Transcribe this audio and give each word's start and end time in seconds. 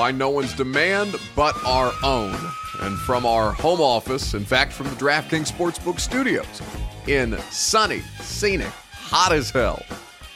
By 0.00 0.10
no 0.10 0.30
one's 0.30 0.54
demand 0.54 1.14
but 1.36 1.54
our 1.62 1.92
own. 2.02 2.34
And 2.80 2.98
from 3.00 3.26
our 3.26 3.52
home 3.52 3.82
office, 3.82 4.32
in 4.32 4.46
fact, 4.46 4.72
from 4.72 4.88
the 4.88 4.96
DraftKings 4.96 5.52
Sportsbook 5.52 6.00
studios 6.00 6.62
in 7.06 7.36
sunny, 7.50 8.00
scenic, 8.22 8.68
hot 8.68 9.30
as 9.30 9.50
hell, 9.50 9.84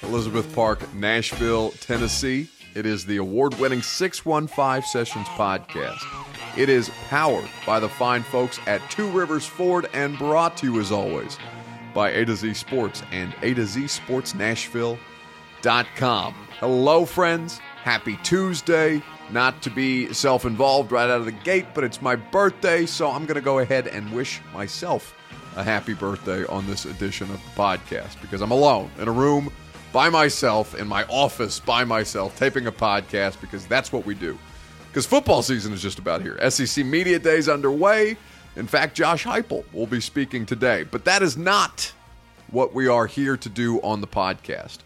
Elizabeth 0.03 0.55
Park, 0.55 0.93
Nashville, 0.93 1.71
Tennessee. 1.81 2.47
It 2.75 2.85
is 2.85 3.07
the 3.07 3.17
award 3.17 3.59
winning 3.59 3.81
615 3.81 4.83
Sessions 4.83 5.27
podcast. 5.29 6.03
It 6.59 6.69
is 6.69 6.91
powered 7.09 7.49
by 7.65 7.81
the 7.81 7.89
fine 7.89 8.23
folks 8.23 8.61
at 8.67 8.83
Two 8.91 9.09
Rivers 9.13 9.47
Ford 9.47 9.89
and 9.95 10.19
brought 10.19 10.59
to 10.59 10.75
you, 10.75 10.79
as 10.79 10.93
always, 10.93 11.39
by 11.95 12.11
A 12.11 12.27
to 12.27 12.37
Z 12.37 12.53
Sports 12.53 13.03
and 13.13 13.35
A 13.41 13.55
to 13.55 13.65
Z 13.65 13.87
Sports 13.87 14.35
Nashville.com. 14.35 16.35
Hello, 16.61 17.07
friends. 17.07 17.61
Happy 17.83 18.19
Tuesday. 18.23 19.03
Not 19.31 19.63
to 19.63 19.71
be 19.71 20.13
self 20.13 20.45
involved 20.45 20.93
right 20.93 21.09
out 21.09 21.21
of 21.21 21.25
the 21.25 21.33
gate, 21.33 21.67
but 21.75 21.83
it's 21.85 22.03
my 22.03 22.15
birthday, 22.17 22.87
so 22.87 23.11
I'm 23.11 23.25
going 23.25 23.37
to 23.37 23.41
go 23.41 23.61
ahead 23.61 23.87
and 23.87 24.13
wish 24.13 24.41
myself 24.53 25.15
a 25.57 25.63
happy 25.63 25.95
birthday 25.95 26.45
on 26.47 26.67
this 26.67 26.85
edition 26.85 27.31
of 27.31 27.43
the 27.43 27.61
podcast 27.61 28.21
because 28.21 28.41
I'm 28.41 28.51
alone 28.51 28.91
in 28.99 29.09
a 29.09 29.13
room 29.13 29.53
by 29.93 30.09
myself, 30.09 30.75
in 30.75 30.89
my 30.89 31.05
office 31.05 31.61
by 31.61 31.85
myself, 31.85 32.37
taping 32.37 32.67
a 32.67 32.73
podcast 32.73 33.41
because 33.41 33.65
that's 33.67 33.93
what 33.93 34.05
we 34.05 34.15
do. 34.15 34.37
Because 34.89 35.07
football 35.07 35.43
season 35.43 35.73
is 35.73 35.81
just 35.81 35.99
about 35.99 36.23
here. 36.23 36.39
SEC 36.51 36.85
Media 36.85 37.19
Days 37.19 37.49
underway. 37.49 38.17
In 38.57 38.67
fact, 38.67 38.95
Josh 38.95 39.25
Heupel 39.25 39.65
will 39.73 39.87
be 39.87 40.01
speaking 40.01 40.47
today, 40.47 40.85
but 40.85 41.05
that 41.05 41.23
is 41.23 41.37
not 41.37 41.93
what 42.51 42.75
we 42.75 42.87
are 42.87 43.07
here 43.07 43.37
to 43.37 43.49
do 43.49 43.81
on 43.83 44.01
the 44.01 44.07
podcast. 44.07 44.79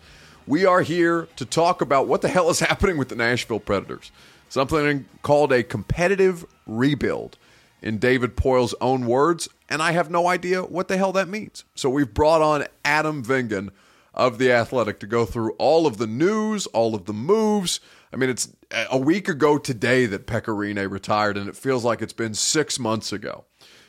We 0.49 0.65
are 0.65 0.81
here 0.81 1.29
to 1.37 1.45
talk 1.45 1.83
about 1.83 2.09
what 2.09 2.23
the 2.23 2.29
hell 2.29 2.49
is 2.49 2.61
happening 2.61 2.97
with 2.97 3.11
the 3.11 3.17
Nashville 3.17 3.61
Predators. 3.61 4.11
Something 4.49 5.05
called 5.23 5.53
a 5.53 5.63
competitive 5.63 6.47
rebuild, 6.67 7.37
in 7.83 7.99
David 7.99 8.37
Poile's 8.37 8.75
own 8.81 9.07
words, 9.07 9.49
and 9.69 9.83
I 9.83 9.93
have 9.93 10.11
no 10.11 10.27
idea 10.27 10.63
what 10.63 10.89
the 10.89 10.97
hell 10.97 11.13
that 11.13 11.29
means. 11.29 11.65
So 11.75 11.89
we've 11.89 12.13
brought 12.13 12.43
on 12.43 12.67
Adam 12.85 13.23
Vingan 13.23 13.71
of 14.15 14.39
The 14.39 14.51
Athletic 14.51 14.99
to 15.01 15.07
go 15.07 15.25
through 15.25 15.53
all 15.59 15.87
of 15.87 15.99
the 15.99 16.07
news, 16.07 16.67
all 16.69 16.95
of 16.95 17.05
the 17.05 17.13
moves. 17.13 17.81
I 18.13 18.17
mean, 18.17 18.31
it's 18.31 18.53
a 18.91 18.99
week 18.99 19.29
ago 19.29 19.59
today 19.59 20.07
that 20.07 20.27
Pekka 20.27 20.47
Rinne 20.57 20.91
retired, 20.91 21.37
and 21.37 21.49
it 21.49 21.57
feels 21.57 21.85
like 21.85 22.03
it's 22.03 22.13
been 22.13 22.35
six 22.35 22.79
months 22.79 23.13
ago 23.13 23.45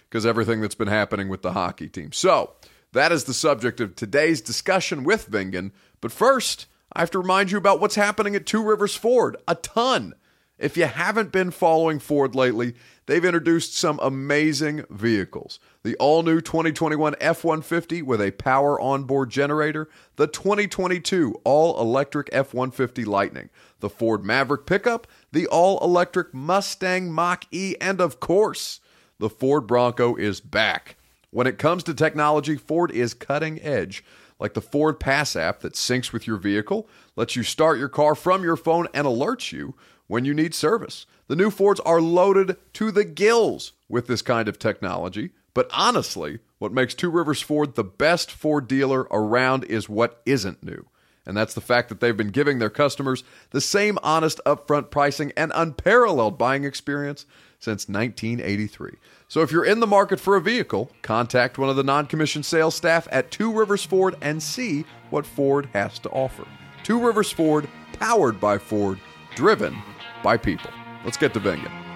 because 0.09 0.25
everything 0.25 0.61
that's 0.61 0.75
been 0.75 0.87
happening 0.87 1.29
with 1.29 1.41
the 1.41 1.53
hockey 1.53 1.87
team. 1.87 2.11
So 2.11 2.53
that 2.91 3.11
is 3.11 3.23
the 3.25 3.33
subject 3.33 3.79
of 3.79 3.95
today's 3.95 4.41
discussion 4.41 5.03
with 5.03 5.29
Vingan. 5.29 5.71
But 6.01 6.11
first, 6.11 6.67
I 6.93 6.99
have 6.99 7.11
to 7.11 7.19
remind 7.19 7.51
you 7.51 7.57
about 7.57 7.79
what's 7.79 7.95
happening 7.95 8.35
at 8.35 8.45
Two 8.45 8.63
Rivers 8.63 8.95
Ford. 8.95 9.37
A 9.47 9.55
ton. 9.55 10.15
If 10.59 10.75
you 10.75 10.85
haven't 10.85 11.31
been 11.31 11.51
following 11.51 11.99
Ford 11.99 12.35
lately, 12.35 12.75
they've 13.05 13.23
introduced 13.23 13.77
some 13.77 13.97
amazing 14.01 14.83
vehicles. 14.89 15.57
The 15.83 15.95
all 15.95 16.21
new 16.21 16.41
2021 16.41 17.15
F 17.21 17.45
150 17.45 18.01
with 18.01 18.19
a 18.19 18.31
power 18.31 18.79
onboard 18.79 19.29
generator, 19.29 19.87
the 20.17 20.27
2022 20.27 21.39
all 21.45 21.79
electric 21.79 22.29
F 22.33 22.53
150 22.53 23.05
Lightning, 23.05 23.49
the 23.79 23.89
Ford 23.89 24.25
Maverick 24.25 24.65
pickup, 24.65 25.07
the 25.31 25.47
all 25.47 25.79
electric 25.79 26.33
Mustang 26.33 27.09
Mach 27.09 27.45
E, 27.51 27.75
and 27.79 28.01
of 28.01 28.19
course, 28.19 28.81
the 29.17 29.29
Ford 29.29 29.65
Bronco 29.65 30.15
is 30.15 30.41
back. 30.41 30.97
When 31.31 31.47
it 31.47 31.57
comes 31.57 31.83
to 31.83 31.93
technology, 31.93 32.57
Ford 32.57 32.91
is 32.91 33.13
cutting 33.13 33.61
edge, 33.61 34.03
like 34.39 34.53
the 34.53 34.61
Ford 34.61 34.99
Pass 34.99 35.35
app 35.35 35.59
that 35.61 35.73
syncs 35.73 36.13
with 36.13 36.25
your 36.25 36.37
vehicle, 36.37 36.87
lets 37.15 37.35
you 37.35 37.43
start 37.43 37.77
your 37.77 37.89
car 37.89 38.15
from 38.15 38.43
your 38.43 38.57
phone, 38.57 38.87
and 38.93 39.05
alerts 39.05 39.51
you 39.51 39.75
when 40.07 40.25
you 40.25 40.33
need 40.33 40.55
service. 40.55 41.05
The 41.27 41.35
new 41.35 41.51
Fords 41.51 41.79
are 41.81 42.01
loaded 42.01 42.57
to 42.73 42.91
the 42.91 43.03
gills 43.03 43.73
with 43.87 44.07
this 44.07 44.21
kind 44.21 44.47
of 44.47 44.57
technology. 44.57 45.31
But 45.53 45.69
honestly, 45.73 46.39
what 46.57 46.71
makes 46.71 46.93
Two 46.93 47.09
Rivers 47.09 47.41
Ford 47.41 47.75
the 47.75 47.83
best 47.83 48.31
Ford 48.31 48.67
dealer 48.67 49.01
around 49.11 49.65
is 49.65 49.89
what 49.89 50.21
isn't 50.25 50.63
new. 50.63 50.87
And 51.25 51.37
that's 51.37 51.53
the 51.53 51.61
fact 51.61 51.89
that 51.89 51.99
they've 51.99 52.17
been 52.17 52.29
giving 52.29 52.57
their 52.57 52.71
customers 52.71 53.23
the 53.51 53.61
same 53.61 53.99
honest 54.01 54.41
upfront 54.45 54.89
pricing 54.89 55.31
and 55.37 55.51
unparalleled 55.53 56.37
buying 56.39 56.63
experience 56.63 57.25
since 57.59 57.87
1983. 57.87 58.93
So 59.29 59.41
if 59.41 59.51
you're 59.51 59.65
in 59.65 59.79
the 59.79 59.85
market 59.85 60.19
for 60.19 60.35
a 60.35 60.41
vehicle, 60.41 60.91
contact 61.03 61.59
one 61.59 61.69
of 61.69 61.75
the 61.75 61.83
non 61.83 62.07
commissioned 62.07 62.47
sales 62.47 62.73
staff 62.73 63.07
at 63.11 63.29
Two 63.29 63.53
Rivers 63.53 63.85
Ford 63.85 64.17
and 64.21 64.41
see 64.41 64.85
what 65.11 65.23
Ford 65.23 65.69
has 65.73 65.99
to 65.99 66.09
offer. 66.09 66.47
Two 66.81 66.99
Rivers 66.99 67.31
Ford, 67.31 67.69
powered 67.93 68.39
by 68.39 68.57
Ford, 68.57 68.99
driven 69.35 69.77
by 70.23 70.35
people. 70.35 70.71
Let's 71.05 71.17
get 71.17 71.35
to 71.35 71.39
Vingan. 71.39 71.88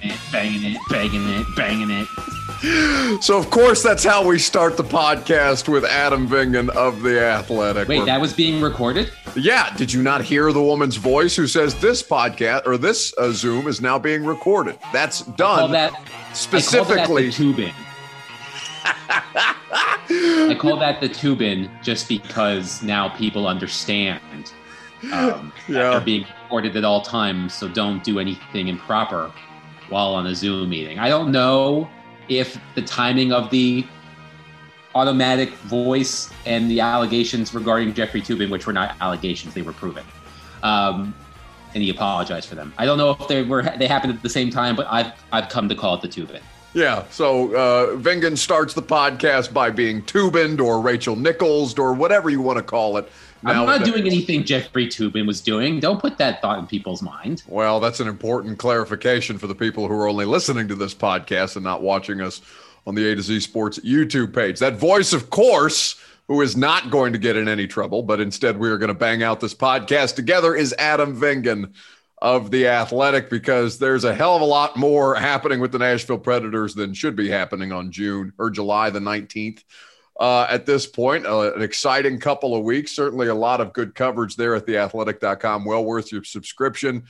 Banging 0.00 0.10
it, 0.10 0.18
banging 0.32 0.64
it, 0.74 0.78
banging 0.90 1.28
it, 1.28 1.46
banging 1.56 1.90
it. 1.90 3.22
So, 3.22 3.36
of 3.38 3.50
course, 3.50 3.82
that's 3.82 4.02
how 4.04 4.26
we 4.26 4.38
start 4.38 4.76
the 4.76 4.82
podcast 4.84 5.68
with 5.68 5.84
Adam 5.84 6.26
Vingan 6.28 6.70
of 6.70 7.02
The 7.02 7.20
Athletic. 7.20 7.86
Wait, 7.88 7.98
We're- 7.98 8.06
that 8.06 8.20
was 8.20 8.32
being 8.32 8.60
recorded? 8.62 9.12
Yeah, 9.36 9.74
did 9.76 9.92
you 9.92 10.02
not 10.02 10.22
hear 10.22 10.50
the 10.52 10.62
woman's 10.62 10.96
voice 10.96 11.36
who 11.36 11.46
says 11.46 11.74
this 11.76 12.02
podcast 12.02 12.66
or 12.66 12.78
this 12.78 13.12
uh, 13.18 13.30
Zoom 13.32 13.68
is 13.68 13.80
now 13.82 13.98
being 13.98 14.24
recorded? 14.24 14.78
That's 14.92 15.20
done 15.20 15.70
that 15.72 15.92
specifically. 16.32 17.28
I 17.28 17.32
call 17.32 17.52
that 17.52 17.60
the 17.60 17.62
Toobin. 17.62 17.72
I 20.50 20.56
call 20.58 20.76
that 20.78 21.00
the 21.00 21.08
Toobin 21.08 21.82
just 21.82 22.08
because 22.08 22.82
now 22.82 23.08
people 23.10 23.46
understand 23.46 24.20
um, 25.12 25.52
Yeah. 25.68 25.90
they're 25.90 26.00
being 26.00 26.26
recorded 26.44 26.76
at 26.76 26.84
all 26.84 27.02
times, 27.02 27.52
so 27.52 27.68
don't 27.68 28.02
do 28.02 28.18
anything 28.18 28.68
improper 28.68 29.30
while 29.88 30.14
on 30.14 30.26
a 30.26 30.34
Zoom 30.34 30.68
meeting. 30.68 30.98
I 30.98 31.08
don't 31.08 31.30
know 31.32 31.88
if 32.28 32.58
the 32.74 32.82
timing 32.82 33.32
of 33.32 33.50
the 33.50 33.86
automatic 34.94 35.50
voice 35.50 36.30
and 36.46 36.70
the 36.70 36.80
allegations 36.80 37.54
regarding 37.54 37.92
Jeffrey 37.92 38.22
Toobin, 38.22 38.50
which 38.50 38.66
were 38.66 38.72
not 38.72 38.96
allegations, 39.00 39.54
they 39.54 39.62
were 39.62 39.74
proven. 39.74 40.04
Um, 40.62 41.14
and 41.74 41.82
he 41.82 41.90
apologized 41.90 42.48
for 42.48 42.54
them. 42.54 42.72
I 42.78 42.86
don't 42.86 42.96
know 42.96 43.10
if 43.10 43.28
they 43.28 43.42
were 43.42 43.62
they 43.62 43.86
happened 43.86 44.14
at 44.14 44.22
the 44.22 44.30
same 44.30 44.50
time, 44.50 44.74
but 44.74 44.86
I've 44.90 45.12
I've 45.32 45.50
come 45.50 45.68
to 45.68 45.74
call 45.74 45.94
it 45.94 46.00
the 46.00 46.08
Toobin. 46.08 46.40
yeah, 46.72 47.04
so 47.10 47.54
uh, 47.54 47.96
Vingan 47.96 48.36
starts 48.38 48.72
the 48.72 48.82
podcast 48.82 49.52
by 49.52 49.70
being 49.70 50.02
Toobined 50.02 50.60
or 50.60 50.80
Rachel 50.80 51.14
Nichols 51.14 51.78
or 51.78 51.92
whatever 51.92 52.30
you 52.30 52.40
want 52.40 52.56
to 52.56 52.62
call 52.62 52.96
it. 52.96 53.10
I'm 53.46 53.66
not 53.66 53.84
doing 53.84 54.06
anything 54.06 54.44
Jeffrey 54.44 54.86
Toobin 54.86 55.26
was 55.26 55.40
doing. 55.40 55.80
Don't 55.80 56.00
put 56.00 56.18
that 56.18 56.40
thought 56.40 56.58
in 56.58 56.66
people's 56.66 57.02
mind. 57.02 57.42
Well, 57.46 57.80
that's 57.80 58.00
an 58.00 58.08
important 58.08 58.58
clarification 58.58 59.38
for 59.38 59.46
the 59.46 59.54
people 59.54 59.86
who 59.88 59.94
are 59.94 60.08
only 60.08 60.24
listening 60.24 60.68
to 60.68 60.74
this 60.74 60.94
podcast 60.94 61.56
and 61.56 61.64
not 61.64 61.82
watching 61.82 62.20
us 62.20 62.40
on 62.86 62.94
the 62.94 63.10
A 63.10 63.16
to 63.16 63.22
Z 63.22 63.40
Sports 63.40 63.78
YouTube 63.80 64.34
page. 64.34 64.58
That 64.58 64.76
voice, 64.76 65.12
of 65.12 65.30
course, 65.30 66.00
who 66.28 66.40
is 66.40 66.56
not 66.56 66.90
going 66.90 67.12
to 67.12 67.18
get 67.18 67.36
in 67.36 67.48
any 67.48 67.66
trouble, 67.66 68.02
but 68.02 68.20
instead 68.20 68.58
we 68.58 68.68
are 68.68 68.78
going 68.78 68.88
to 68.88 68.94
bang 68.94 69.22
out 69.22 69.40
this 69.40 69.54
podcast 69.54 70.16
together, 70.16 70.54
is 70.54 70.74
Adam 70.78 71.18
Vingan 71.18 71.72
of 72.22 72.50
The 72.50 72.66
Athletic 72.68 73.28
because 73.28 73.78
there's 73.78 74.04
a 74.04 74.14
hell 74.14 74.36
of 74.36 74.42
a 74.42 74.46
lot 74.46 74.76
more 74.76 75.14
happening 75.14 75.60
with 75.60 75.72
the 75.72 75.78
Nashville 75.78 76.18
Predators 76.18 76.74
than 76.74 76.94
should 76.94 77.14
be 77.14 77.28
happening 77.28 77.72
on 77.72 77.92
June 77.92 78.32
or 78.38 78.50
July 78.50 78.90
the 78.90 79.00
19th. 79.00 79.62
Uh, 80.20 80.46
at 80.48 80.66
this 80.66 80.86
point. 80.86 81.26
Uh, 81.26 81.52
an 81.54 81.62
exciting 81.62 82.18
couple 82.18 82.54
of 82.54 82.64
weeks. 82.64 82.92
Certainly 82.92 83.28
a 83.28 83.34
lot 83.34 83.60
of 83.60 83.72
good 83.72 83.94
coverage 83.94 84.36
there 84.36 84.54
at 84.54 84.66
theathletic.com. 84.66 85.64
Well 85.64 85.84
worth 85.84 86.12
your 86.12 86.24
subscription. 86.24 87.04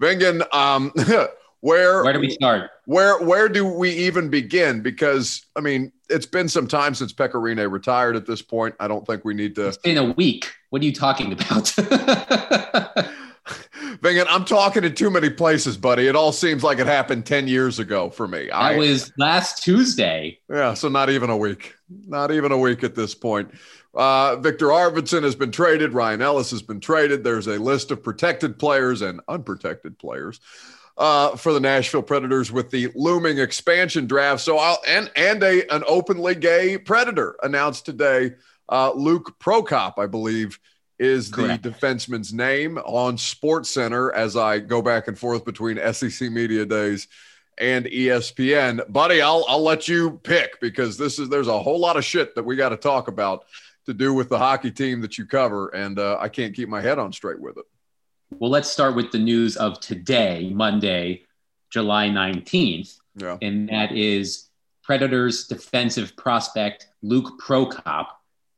Vingan, 0.00 0.52
um, 0.54 0.92
where 1.60 2.02
where 2.02 2.12
do 2.12 2.20
we 2.20 2.30
start? 2.30 2.70
Where 2.86 3.22
where 3.22 3.48
do 3.48 3.66
we 3.66 3.90
even 3.90 4.28
begin? 4.28 4.82
Because 4.82 5.46
I 5.56 5.60
mean, 5.60 5.92
it's 6.08 6.26
been 6.26 6.48
some 6.48 6.66
time 6.66 6.94
since 6.94 7.12
Pekka 7.12 7.34
Rinne 7.34 7.70
retired. 7.70 8.16
At 8.16 8.26
this 8.26 8.42
point, 8.42 8.74
I 8.80 8.88
don't 8.88 9.06
think 9.06 9.24
we 9.24 9.34
need 9.34 9.54
to. 9.56 9.68
It's 9.68 9.76
been 9.76 9.98
a 9.98 10.12
week. 10.12 10.52
What 10.70 10.82
are 10.82 10.84
you 10.84 10.92
talking 10.92 11.32
about? 11.32 11.72
Vingan, 14.02 14.26
I'm 14.28 14.44
talking 14.44 14.82
in 14.82 14.96
too 14.96 15.10
many 15.10 15.30
places, 15.30 15.76
buddy. 15.76 16.08
It 16.08 16.16
all 16.16 16.32
seems 16.32 16.64
like 16.64 16.80
it 16.80 16.88
happened 16.88 17.24
10 17.24 17.46
years 17.46 17.78
ago 17.78 18.10
for 18.10 18.26
me. 18.26 18.50
I 18.50 18.76
was 18.76 19.12
last 19.16 19.62
Tuesday. 19.62 20.40
Yeah, 20.50 20.74
so 20.74 20.88
not 20.88 21.08
even 21.08 21.30
a 21.30 21.36
week. 21.36 21.76
Not 22.08 22.32
even 22.32 22.50
a 22.50 22.58
week 22.58 22.82
at 22.82 22.96
this 22.96 23.14
point. 23.14 23.52
Uh, 23.94 24.36
Viktor 24.36 24.66
Arvidsson 24.66 25.22
has 25.22 25.36
been 25.36 25.52
traded. 25.52 25.92
Ryan 25.92 26.20
Ellis 26.20 26.50
has 26.50 26.62
been 26.62 26.80
traded. 26.80 27.22
There's 27.22 27.46
a 27.46 27.58
list 27.58 27.92
of 27.92 28.02
protected 28.02 28.58
players 28.58 29.02
and 29.02 29.20
unprotected 29.28 29.96
players 30.00 30.40
uh, 30.98 31.36
for 31.36 31.52
the 31.52 31.60
Nashville 31.60 32.02
Predators 32.02 32.50
with 32.50 32.70
the 32.70 32.90
looming 32.96 33.38
expansion 33.38 34.08
draft. 34.08 34.40
So 34.40 34.58
I'll 34.58 34.82
and 34.88 35.12
and 35.14 35.40
a 35.44 35.72
an 35.72 35.84
openly 35.86 36.34
gay 36.34 36.76
Predator 36.76 37.36
announced 37.44 37.86
today. 37.86 38.32
Uh, 38.68 38.92
Luke 38.94 39.38
Prokop, 39.38 39.98
I 39.98 40.06
believe, 40.06 40.58
is 41.02 41.30
Correct. 41.30 41.64
the 41.64 41.70
defenseman's 41.70 42.32
name 42.32 42.78
on 42.78 43.18
Sports 43.18 43.68
Center 43.68 44.12
as 44.12 44.36
I 44.36 44.60
go 44.60 44.80
back 44.80 45.08
and 45.08 45.18
forth 45.18 45.44
between 45.44 45.80
SEC 45.92 46.30
Media 46.30 46.64
Days 46.64 47.08
and 47.58 47.86
ESPN. 47.86 48.90
Buddy, 48.90 49.20
I'll 49.20 49.44
I'll 49.48 49.62
let 49.62 49.88
you 49.88 50.20
pick 50.22 50.60
because 50.60 50.96
this 50.96 51.18
is 51.18 51.28
there's 51.28 51.48
a 51.48 51.58
whole 51.58 51.80
lot 51.80 51.96
of 51.96 52.04
shit 52.04 52.36
that 52.36 52.44
we 52.44 52.54
got 52.54 52.68
to 52.68 52.76
talk 52.76 53.08
about 53.08 53.46
to 53.86 53.92
do 53.92 54.14
with 54.14 54.28
the 54.28 54.38
hockey 54.38 54.70
team 54.70 55.00
that 55.00 55.18
you 55.18 55.26
cover, 55.26 55.68
and 55.70 55.98
uh, 55.98 56.18
I 56.20 56.28
can't 56.28 56.54
keep 56.54 56.68
my 56.68 56.80
head 56.80 57.00
on 57.00 57.12
straight 57.12 57.40
with 57.40 57.58
it. 57.58 57.64
Well, 58.38 58.50
let's 58.50 58.70
start 58.70 58.94
with 58.94 59.10
the 59.10 59.18
news 59.18 59.56
of 59.56 59.80
today, 59.80 60.50
Monday, 60.54 61.22
July 61.70 62.08
19th. 62.08 62.96
Yeah. 63.16 63.38
And 63.42 63.68
that 63.70 63.90
is 63.90 64.48
Predators 64.84 65.48
defensive 65.48 66.16
prospect 66.16 66.86
Luke 67.02 67.40
Prokop 67.40 68.06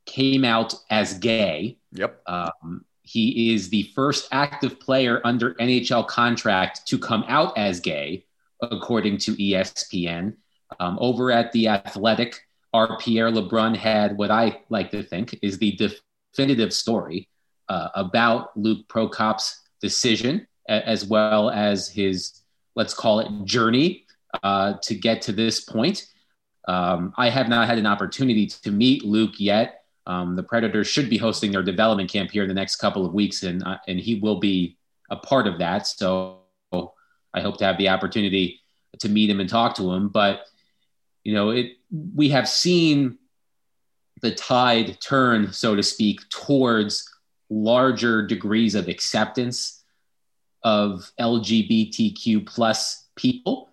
came 0.07 0.45
out 0.45 0.75
as 0.91 1.19
gay. 1.19 1.79
Yep. 1.93 2.21
Um, 2.27 2.85
he 3.03 3.53
is 3.55 3.69
the 3.69 3.85
first 3.95 4.29
active 4.33 4.81
player 4.81 5.21
under 5.25 5.55
NHL 5.55 6.07
contract 6.09 6.87
to 6.89 6.99
come 6.99 7.25
out 7.29 7.57
as 7.57 7.81
gay, 7.81 8.25
according 8.63 9.19
to 9.19 9.33
ESPN. 9.33 10.35
Um, 10.81 10.99
over 11.01 11.31
at 11.31 11.53
The 11.53 11.69
Athletic, 11.69 12.41
our 12.73 12.99
Pierre 12.99 13.31
LeBrun 13.31 13.77
had 13.77 14.17
what 14.17 14.31
I 14.31 14.61
like 14.71 14.91
to 14.91 15.03
think 15.03 15.39
is 15.43 15.59
the 15.59 15.79
definitive 16.35 16.73
story 16.73 17.29
uh, 17.69 17.89
about 17.95 18.57
Luke 18.57 18.89
Prokop's 18.89 19.61
decision, 19.81 20.47
as 20.69 21.05
well 21.05 21.51
as 21.51 21.89
his, 21.89 22.41
let's 22.75 22.95
call 22.95 23.21
it, 23.21 23.29
journey 23.45 24.07
uh, 24.43 24.75
to 24.83 24.95
get 24.95 25.23
to 25.23 25.33
this 25.33 25.61
point. 25.61 26.07
Um, 26.67 27.13
I 27.17 27.29
have 27.29 27.49
not 27.49 27.69
had 27.69 27.79
an 27.79 27.87
opportunity 27.87 28.47
to 28.47 28.71
meet 28.71 29.05
Luke 29.05 29.35
yet. 29.39 29.84
Um, 30.07 30.37
the 30.37 30.43
Predators 30.43 30.87
should 30.87 31.09
be 31.09 31.17
hosting 31.17 31.53
their 31.53 31.63
development 31.63 32.11
camp 32.11 32.31
here 32.31 32.43
in 32.43 32.49
the 32.49 32.55
next 32.55 32.77
couple 32.77 33.07
of 33.07 33.15
weeks, 33.15 33.43
and 33.43 33.63
uh, 33.65 33.79
and 33.89 33.99
he 33.99 34.17
will 34.17 34.39
be 34.39 34.77
a 35.11 35.17
part 35.17 35.47
of 35.47 35.59
that. 35.59 35.87
So 35.87 36.41
I 36.73 37.41
hope 37.41 37.59
to 37.59 37.65
have 37.65 37.79
the 37.79 37.89
opportunity 37.89 38.61
to 38.99 39.09
meet 39.09 39.31
him 39.31 39.41
and 39.41 39.49
talk 39.49 39.75
to 39.77 39.93
him. 39.93 40.09
But 40.09 40.47
you 41.23 41.35
know, 41.35 41.51
it 41.51 41.73
we 42.15 42.29
have 42.31 42.49
seen 42.49 43.19
the 44.21 44.35
tide 44.35 44.99
turn, 45.01 45.53
so 45.53 45.75
to 45.75 45.83
speak, 45.83 46.21
towards 46.29 47.11
larger 47.51 48.27
degrees 48.27 48.75
of 48.75 48.89
acceptance 48.89 49.83
of 50.63 51.11
LGBTQ 51.21 52.47
plus 52.47 53.07
people. 53.17 53.71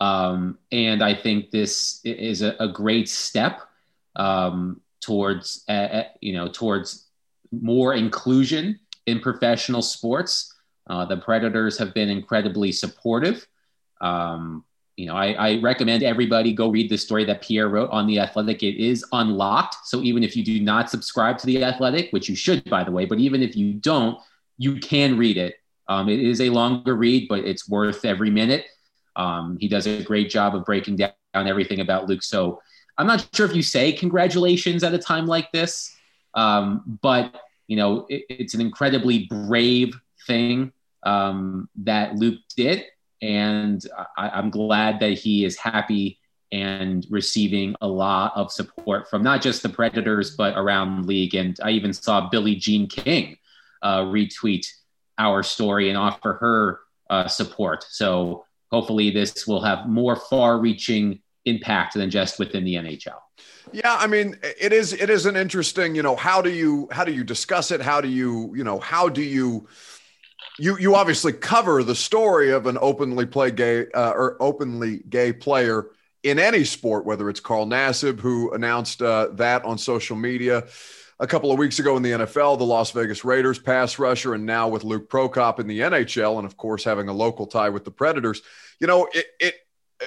Um, 0.00 0.58
and 0.70 1.02
I 1.02 1.14
think 1.14 1.50
this 1.50 2.00
is 2.04 2.42
a, 2.42 2.54
a 2.60 2.68
great 2.68 3.08
step 3.08 3.62
um, 4.16 4.80
towards, 5.04 5.64
uh, 5.68 6.04
you 6.20 6.32
know, 6.32 6.48
towards 6.48 7.06
more 7.52 7.94
inclusion 7.94 8.80
in 9.06 9.20
professional 9.20 9.82
sports. 9.82 10.54
Uh, 10.88 11.04
the 11.04 11.16
Predators 11.16 11.78
have 11.78 11.94
been 11.94 12.08
incredibly 12.08 12.72
supportive. 12.72 13.46
Um, 14.00 14.64
you 14.96 15.06
know, 15.06 15.14
I, 15.14 15.32
I, 15.32 15.60
recommend 15.60 16.02
everybody 16.02 16.52
go 16.52 16.68
read 16.68 16.88
the 16.88 16.98
story 16.98 17.24
that 17.24 17.42
Pierre 17.42 17.68
wrote 17.68 17.90
on 17.90 18.06
The 18.06 18.20
Athletic. 18.20 18.62
It 18.62 18.76
is 18.76 19.04
unlocked. 19.12 19.76
So 19.84 20.02
even 20.02 20.22
if 20.22 20.36
you 20.36 20.44
do 20.44 20.60
not 20.60 20.88
subscribe 20.88 21.38
to 21.38 21.46
The 21.46 21.64
Athletic, 21.64 22.12
which 22.12 22.28
you 22.28 22.36
should, 22.36 22.64
by 22.70 22.84
the 22.84 22.92
way, 22.92 23.04
but 23.04 23.18
even 23.18 23.42
if 23.42 23.56
you 23.56 23.72
don't, 23.72 24.18
you 24.56 24.76
can 24.76 25.18
read 25.18 25.36
it. 25.36 25.56
Um, 25.88 26.08
it 26.08 26.20
is 26.20 26.40
a 26.40 26.50
longer 26.50 26.94
read, 26.94 27.28
but 27.28 27.40
it's 27.40 27.68
worth 27.68 28.04
every 28.04 28.30
minute. 28.30 28.66
Um, 29.16 29.58
he 29.60 29.68
does 29.68 29.86
a 29.86 30.02
great 30.02 30.30
job 30.30 30.54
of 30.54 30.64
breaking 30.64 30.96
down 30.96 31.12
everything 31.34 31.80
about 31.80 32.08
Luke. 32.08 32.22
So 32.22 32.60
I'm 32.96 33.06
not 33.06 33.28
sure 33.34 33.46
if 33.46 33.54
you 33.54 33.62
say 33.62 33.92
congratulations 33.92 34.84
at 34.84 34.94
a 34.94 34.98
time 34.98 35.26
like 35.26 35.50
this, 35.52 35.96
um, 36.34 36.98
but 37.02 37.34
you 37.66 37.76
know, 37.76 38.06
it, 38.08 38.24
it's 38.28 38.54
an 38.54 38.60
incredibly 38.60 39.26
brave 39.26 39.94
thing 40.26 40.72
um, 41.02 41.68
that 41.76 42.16
Luke 42.16 42.40
did 42.56 42.84
and 43.24 43.86
I, 44.16 44.38
am 44.38 44.50
glad 44.50 45.00
that 45.00 45.12
he 45.12 45.44
is 45.44 45.56
happy 45.56 46.18
and 46.52 47.06
receiving 47.10 47.74
a 47.80 47.88
lot 47.88 48.32
of 48.36 48.52
support 48.52 49.08
from 49.08 49.22
not 49.22 49.40
just 49.40 49.62
the 49.62 49.68
Predators, 49.68 50.36
but 50.36 50.56
around 50.56 51.02
the 51.02 51.08
league. 51.08 51.34
And 51.34 51.58
I 51.62 51.70
even 51.70 51.92
saw 51.92 52.28
Billie 52.28 52.54
Jean 52.54 52.86
King 52.86 53.38
uh, 53.82 54.02
retweet 54.02 54.66
our 55.18 55.42
story 55.42 55.88
and 55.88 55.96
offer 55.96 56.34
her 56.34 56.80
uh, 57.08 57.28
support. 57.28 57.84
So 57.88 58.44
hopefully, 58.70 59.10
this 59.10 59.46
will 59.46 59.62
have 59.62 59.88
more 59.88 60.16
far 60.16 60.58
reaching 60.58 61.20
impact 61.44 61.94
than 61.94 62.10
just 62.10 62.38
within 62.38 62.64
the 62.64 62.74
NHL. 62.74 63.18
Yeah, 63.72 63.96
I 63.98 64.06
mean, 64.06 64.36
it 64.42 64.72
is 64.72 64.92
it 64.92 65.10
is 65.10 65.26
an 65.26 65.36
interesting, 65.36 65.94
you 65.94 66.02
know, 66.02 66.16
how 66.16 66.42
do 66.42 66.50
you 66.50 66.88
how 66.90 67.04
do 67.04 67.12
you 67.12 67.24
discuss 67.24 67.70
it? 67.70 67.80
How 67.80 68.00
do 68.00 68.08
you, 68.08 68.52
you 68.54 68.64
know, 68.64 68.78
how 68.78 69.08
do 69.08 69.22
you 69.22 69.66
you 70.58 70.78
you 70.78 70.94
obviously 70.94 71.32
cover 71.32 71.82
the 71.82 71.94
story 71.94 72.50
of 72.50 72.66
an 72.66 72.78
openly 72.80 73.26
play 73.26 73.50
gay 73.50 73.86
uh, 73.92 74.12
or 74.12 74.36
openly 74.40 75.02
gay 75.08 75.32
player 75.32 75.90
in 76.22 76.38
any 76.38 76.64
sport, 76.64 77.04
whether 77.04 77.28
it's 77.28 77.40
Carl 77.40 77.66
Nassib 77.66 78.20
who 78.20 78.52
announced 78.52 79.02
uh, 79.02 79.28
that 79.32 79.64
on 79.64 79.78
social 79.78 80.16
media 80.16 80.64
a 81.20 81.26
couple 81.26 81.52
of 81.52 81.58
weeks 81.58 81.78
ago 81.78 81.96
in 81.96 82.02
the 82.02 82.10
NFL, 82.10 82.58
the 82.58 82.64
Las 82.64 82.90
Vegas 82.90 83.24
Raiders 83.24 83.58
pass 83.58 83.98
rusher, 83.98 84.34
and 84.34 84.44
now 84.44 84.68
with 84.68 84.84
Luke 84.84 85.08
Prokop 85.08 85.60
in 85.60 85.66
the 85.66 85.80
NHL, 85.80 86.38
and 86.38 86.46
of 86.46 86.56
course 86.56 86.82
having 86.84 87.08
a 87.08 87.12
local 87.12 87.46
tie 87.46 87.68
with 87.68 87.84
the 87.84 87.90
Predators. 87.90 88.42
You 88.80 88.86
know, 88.86 89.08
it, 89.12 89.26
it 89.38 89.54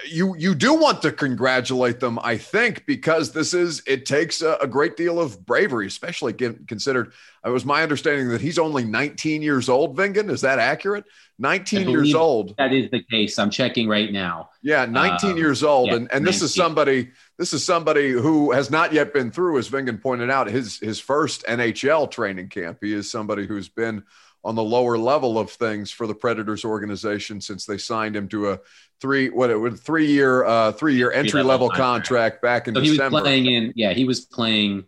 you 0.05 0.35
you 0.37 0.53
do 0.53 0.73
want 0.73 1.01
to 1.03 1.11
congratulate 1.11 1.99
them, 1.99 2.19
I 2.21 2.37
think, 2.37 2.85
because 2.85 3.31
this 3.31 3.53
is 3.53 3.81
it 3.87 4.05
takes 4.05 4.41
a, 4.41 4.57
a 4.61 4.67
great 4.67 4.97
deal 4.97 5.19
of 5.19 5.45
bravery, 5.45 5.87
especially 5.87 6.33
given 6.33 6.65
considered. 6.65 7.13
It 7.45 7.49
was 7.49 7.65
my 7.65 7.83
understanding 7.83 8.29
that 8.29 8.41
he's 8.41 8.59
only 8.59 8.83
19 8.83 9.41
years 9.41 9.69
old. 9.69 9.95
Vingan, 9.95 10.29
is 10.29 10.41
that 10.41 10.59
accurate? 10.59 11.05
19 11.39 11.89
years 11.89 12.13
old. 12.13 12.55
That 12.57 12.73
is 12.73 12.91
the 12.91 13.01
case. 13.03 13.39
I'm 13.39 13.49
checking 13.49 13.87
right 13.87 14.11
now. 14.11 14.49
Yeah, 14.61 14.85
19 14.85 15.31
um, 15.31 15.37
years 15.37 15.63
old, 15.63 15.87
yeah, 15.87 15.95
and 15.95 16.01
and 16.11 16.23
19. 16.23 16.25
this 16.25 16.41
is 16.41 16.53
somebody. 16.53 17.11
This 17.37 17.53
is 17.53 17.63
somebody 17.63 18.11
who 18.11 18.51
has 18.51 18.69
not 18.69 18.91
yet 18.91 19.13
been 19.13 19.31
through, 19.31 19.59
as 19.59 19.69
Vingan 19.69 20.01
pointed 20.01 20.29
out, 20.29 20.47
his 20.47 20.79
his 20.79 20.99
first 20.99 21.45
NHL 21.45 22.11
training 22.11 22.49
camp. 22.49 22.79
He 22.81 22.93
is 22.93 23.09
somebody 23.09 23.45
who's 23.45 23.69
been 23.69 24.03
on 24.47 24.55
the 24.55 24.63
lower 24.63 24.97
level 24.97 25.37
of 25.37 25.51
things 25.51 25.91
for 25.91 26.07
the 26.07 26.15
Predators 26.15 26.63
organization 26.63 27.41
since 27.41 27.65
they 27.65 27.77
signed 27.77 28.15
him 28.15 28.29
to 28.29 28.51
a 28.51 28.59
three 29.01 29.29
what 29.29 29.49
it 29.49 29.57
would 29.57 29.77
three 29.77 30.07
year 30.07 30.45
uh 30.45 30.71
three 30.71 30.95
year 30.95 31.11
entry 31.11 31.43
level 31.43 31.69
contract. 31.69 32.41
back 32.41 32.69
in 32.69 32.73
so 32.73 32.79
December. 32.79 33.09
He 33.09 33.13
was 33.13 33.21
playing 33.21 33.45
in 33.47 33.73
yeah, 33.75 33.91
he 33.91 34.05
was 34.05 34.21
playing 34.21 34.85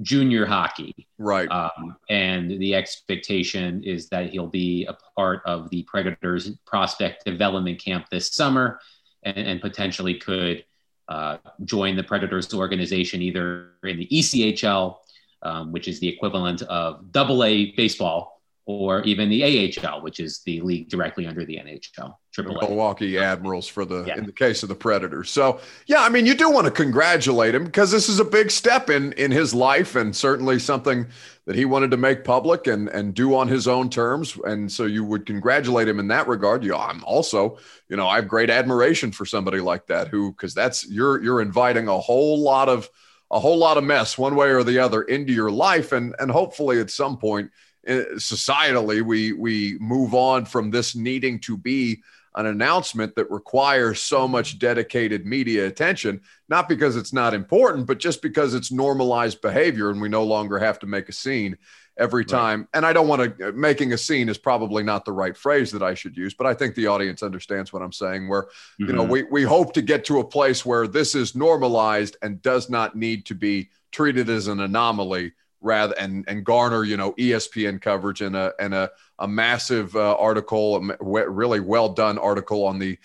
junior 0.00 0.46
hockey. 0.46 1.06
Right. 1.18 1.48
Um, 1.50 1.96
and 2.08 2.50
the 2.50 2.74
expectation 2.74 3.84
is 3.84 4.08
that 4.08 4.30
he'll 4.30 4.46
be 4.46 4.86
a 4.86 4.96
part 5.16 5.42
of 5.44 5.68
the 5.68 5.82
Predators 5.82 6.50
prospect 6.66 7.26
development 7.26 7.78
camp 7.78 8.06
this 8.10 8.32
summer 8.32 8.80
and, 9.22 9.36
and 9.36 9.60
potentially 9.60 10.14
could 10.14 10.64
uh, 11.08 11.36
join 11.64 11.94
the 11.94 12.02
Predators 12.02 12.52
organization 12.54 13.20
either 13.20 13.72
in 13.84 13.98
the 13.98 14.08
ECHL, 14.08 14.96
um, 15.42 15.72
which 15.72 15.88
is 15.88 16.00
the 16.00 16.08
equivalent 16.08 16.62
of 16.62 17.12
double 17.12 17.44
A 17.44 17.72
baseball 17.72 18.33
or 18.66 19.02
even 19.02 19.28
the 19.28 19.42
AHL, 19.78 20.00
which 20.00 20.20
is 20.20 20.38
the 20.40 20.60
league 20.62 20.88
directly 20.88 21.26
under 21.26 21.44
the 21.44 21.56
NHL. 21.56 22.14
Triple 22.32 22.54
Milwaukee 22.54 23.18
Admirals 23.18 23.68
for 23.68 23.84
the 23.84 24.04
yeah. 24.04 24.16
in 24.16 24.24
the 24.24 24.32
case 24.32 24.62
of 24.62 24.68
the 24.68 24.74
Predators. 24.74 25.30
So 25.30 25.60
yeah, 25.86 26.02
I 26.02 26.08
mean, 26.08 26.24
you 26.24 26.34
do 26.34 26.50
want 26.50 26.64
to 26.64 26.70
congratulate 26.70 27.54
him 27.54 27.64
because 27.64 27.90
this 27.90 28.08
is 28.08 28.20
a 28.20 28.24
big 28.24 28.50
step 28.50 28.88
in 28.90 29.12
in 29.12 29.30
his 29.30 29.54
life 29.54 29.94
and 29.94 30.16
certainly 30.16 30.58
something 30.58 31.06
that 31.46 31.54
he 31.54 31.66
wanted 31.66 31.90
to 31.90 31.96
make 31.98 32.24
public 32.24 32.66
and 32.66 32.88
and 32.88 33.14
do 33.14 33.36
on 33.36 33.48
his 33.48 33.68
own 33.68 33.90
terms. 33.90 34.36
And 34.44 34.72
so 34.72 34.86
you 34.86 35.04
would 35.04 35.26
congratulate 35.26 35.86
him 35.86 36.00
in 36.00 36.08
that 36.08 36.26
regard. 36.26 36.64
You, 36.64 36.74
I'm 36.74 37.04
also, 37.04 37.58
you 37.88 37.96
know, 37.96 38.08
I 38.08 38.16
have 38.16 38.28
great 38.28 38.50
admiration 38.50 39.12
for 39.12 39.26
somebody 39.26 39.60
like 39.60 39.86
that 39.88 40.08
who 40.08 40.32
because 40.32 40.54
that's 40.54 40.88
you're 40.90 41.22
you're 41.22 41.42
inviting 41.42 41.86
a 41.86 41.98
whole 41.98 42.40
lot 42.40 42.68
of 42.68 42.88
a 43.30 43.38
whole 43.38 43.58
lot 43.58 43.76
of 43.76 43.84
mess 43.84 44.16
one 44.16 44.36
way 44.36 44.48
or 44.48 44.62
the 44.62 44.78
other 44.78 45.02
into 45.02 45.32
your 45.32 45.50
life. 45.50 45.92
And, 45.92 46.14
and 46.18 46.30
hopefully 46.30 46.80
at 46.80 46.90
some 46.90 47.16
point 47.16 47.50
societally, 47.86 49.02
we, 49.02 49.32
we 49.32 49.76
move 49.80 50.14
on 50.14 50.44
from 50.44 50.70
this 50.70 50.94
needing 50.94 51.38
to 51.40 51.56
be 51.56 52.02
an 52.36 52.46
announcement 52.46 53.14
that 53.14 53.30
requires 53.30 54.00
so 54.00 54.26
much 54.26 54.58
dedicated 54.58 55.24
media 55.24 55.66
attention, 55.66 56.20
not 56.48 56.68
because 56.68 56.96
it's 56.96 57.12
not 57.12 57.32
important, 57.32 57.86
but 57.86 57.98
just 57.98 58.22
because 58.22 58.54
it's 58.54 58.72
normalized 58.72 59.40
behavior 59.40 59.90
and 59.90 60.00
we 60.00 60.08
no 60.08 60.24
longer 60.24 60.58
have 60.58 60.78
to 60.80 60.86
make 60.86 61.08
a 61.08 61.12
scene 61.12 61.56
every 61.96 62.24
time. 62.24 62.60
Right. 62.60 62.68
And 62.74 62.86
I 62.86 62.92
don't 62.92 63.06
want 63.06 63.38
to, 63.38 63.52
making 63.52 63.92
a 63.92 63.98
scene 63.98 64.28
is 64.28 64.36
probably 64.36 64.82
not 64.82 65.04
the 65.04 65.12
right 65.12 65.36
phrase 65.36 65.70
that 65.70 65.82
I 65.82 65.94
should 65.94 66.16
use, 66.16 66.34
but 66.34 66.46
I 66.46 66.54
think 66.54 66.74
the 66.74 66.88
audience 66.88 67.22
understands 67.22 67.72
what 67.72 67.82
I'm 67.82 67.92
saying. 67.92 68.28
Where, 68.28 68.42
mm-hmm. 68.42 68.86
you 68.86 68.92
know, 68.94 69.02
mm-hmm. 69.02 69.12
we, 69.12 69.22
we 69.24 69.42
hope 69.44 69.72
to 69.74 69.82
get 69.82 70.04
to 70.06 70.18
a 70.18 70.24
place 70.24 70.66
where 70.66 70.88
this 70.88 71.14
is 71.14 71.36
normalized 71.36 72.16
and 72.20 72.42
does 72.42 72.68
not 72.68 72.96
need 72.96 73.26
to 73.26 73.34
be 73.36 73.70
treated 73.92 74.28
as 74.28 74.48
an 74.48 74.58
anomaly 74.58 75.34
rather 75.64 75.94
and 75.98 76.24
and 76.28 76.44
garner 76.44 76.84
you 76.84 76.96
know 76.96 77.12
ESPN 77.12 77.80
coverage 77.80 78.20
and 78.20 78.36
a 78.36 78.52
and 78.60 78.74
a 78.74 78.90
a 79.18 79.26
massive 79.28 79.96
uh, 79.96 80.16
article, 80.16 80.76
a 80.90 80.96
really 81.00 81.60
well 81.60 81.88
done 81.88 82.18
article 82.18 82.64
on 82.64 82.78
the 82.78 82.98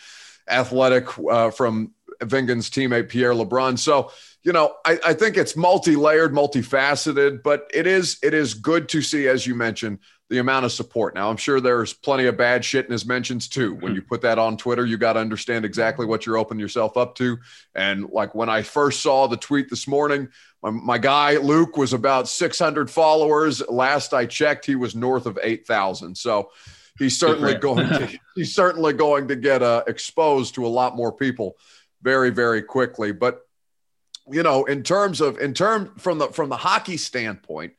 Athletic 0.49 1.07
uh, 1.29 1.51
from 1.51 1.93
Vingan's 2.21 2.69
teammate 2.69 3.09
Pierre 3.09 3.33
LeBrun. 3.33 3.77
So 3.77 4.11
you 4.43 4.53
know, 4.53 4.75
I, 4.85 4.99
I 5.05 5.13
think 5.13 5.35
it's 5.35 5.55
multi-layered, 5.55 6.33
multifaceted, 6.33 7.43
but 7.43 7.69
it 7.73 7.85
is 7.85 8.17
it 8.23 8.33
is 8.33 8.53
good 8.53 8.89
to 8.89 9.01
see, 9.01 9.27
as 9.27 9.45
you 9.45 9.53
mentioned, 9.53 9.99
the 10.29 10.37
amount 10.37 10.63
of 10.63 10.71
support. 10.71 11.15
Now, 11.15 11.29
I'm 11.29 11.37
sure 11.37 11.59
there's 11.59 11.91
plenty 11.91 12.27
of 12.27 12.37
bad 12.37 12.63
shit 12.63 12.85
in 12.85 12.91
his 12.91 13.05
mentions 13.05 13.47
too. 13.47 13.73
When 13.73 13.95
you 13.95 14.01
put 14.03 14.21
that 14.21 14.37
on 14.37 14.57
Twitter, 14.57 14.85
you 14.85 14.97
got 14.97 15.13
to 15.13 15.19
understand 15.19 15.65
exactly 15.65 16.05
what 16.05 16.25
you're 16.25 16.37
opening 16.37 16.59
yourself 16.59 16.97
up 16.97 17.15
to. 17.15 17.37
And 17.73 18.09
like 18.09 18.35
when 18.35 18.47
I 18.47 18.61
first 18.61 19.01
saw 19.01 19.27
the 19.27 19.37
tweet 19.37 19.71
this 19.71 19.87
morning, 19.87 20.29
my, 20.61 20.69
my 20.69 20.97
guy 20.99 21.37
Luke 21.37 21.77
was 21.77 21.93
about 21.93 22.27
600 22.27 22.91
followers. 22.91 23.67
Last 23.67 24.13
I 24.13 24.27
checked, 24.27 24.67
he 24.67 24.75
was 24.75 24.95
north 24.95 25.25
of 25.25 25.39
8,000. 25.41 26.15
So 26.15 26.51
he's 26.99 27.17
certainly 27.17 27.55
going 27.55 27.87
to 27.87 28.19
he's 28.35 28.53
certainly 28.53 28.93
going 28.93 29.29
to 29.29 29.35
get 29.35 29.63
uh, 29.63 29.83
exposed 29.87 30.55
to 30.55 30.65
a 30.65 30.69
lot 30.69 30.95
more 30.95 31.11
people 31.11 31.57
very 32.03 32.29
very 32.29 32.61
quickly. 32.61 33.11
But 33.13 33.41
you 34.31 34.43
know, 34.43 34.65
in 34.65 34.83
terms 34.83 35.21
of 35.21 35.39
in 35.39 35.55
term 35.55 35.95
from 35.97 36.19
the 36.19 36.27
from 36.27 36.49
the 36.49 36.57
hockey 36.57 36.97
standpoint 36.97 37.73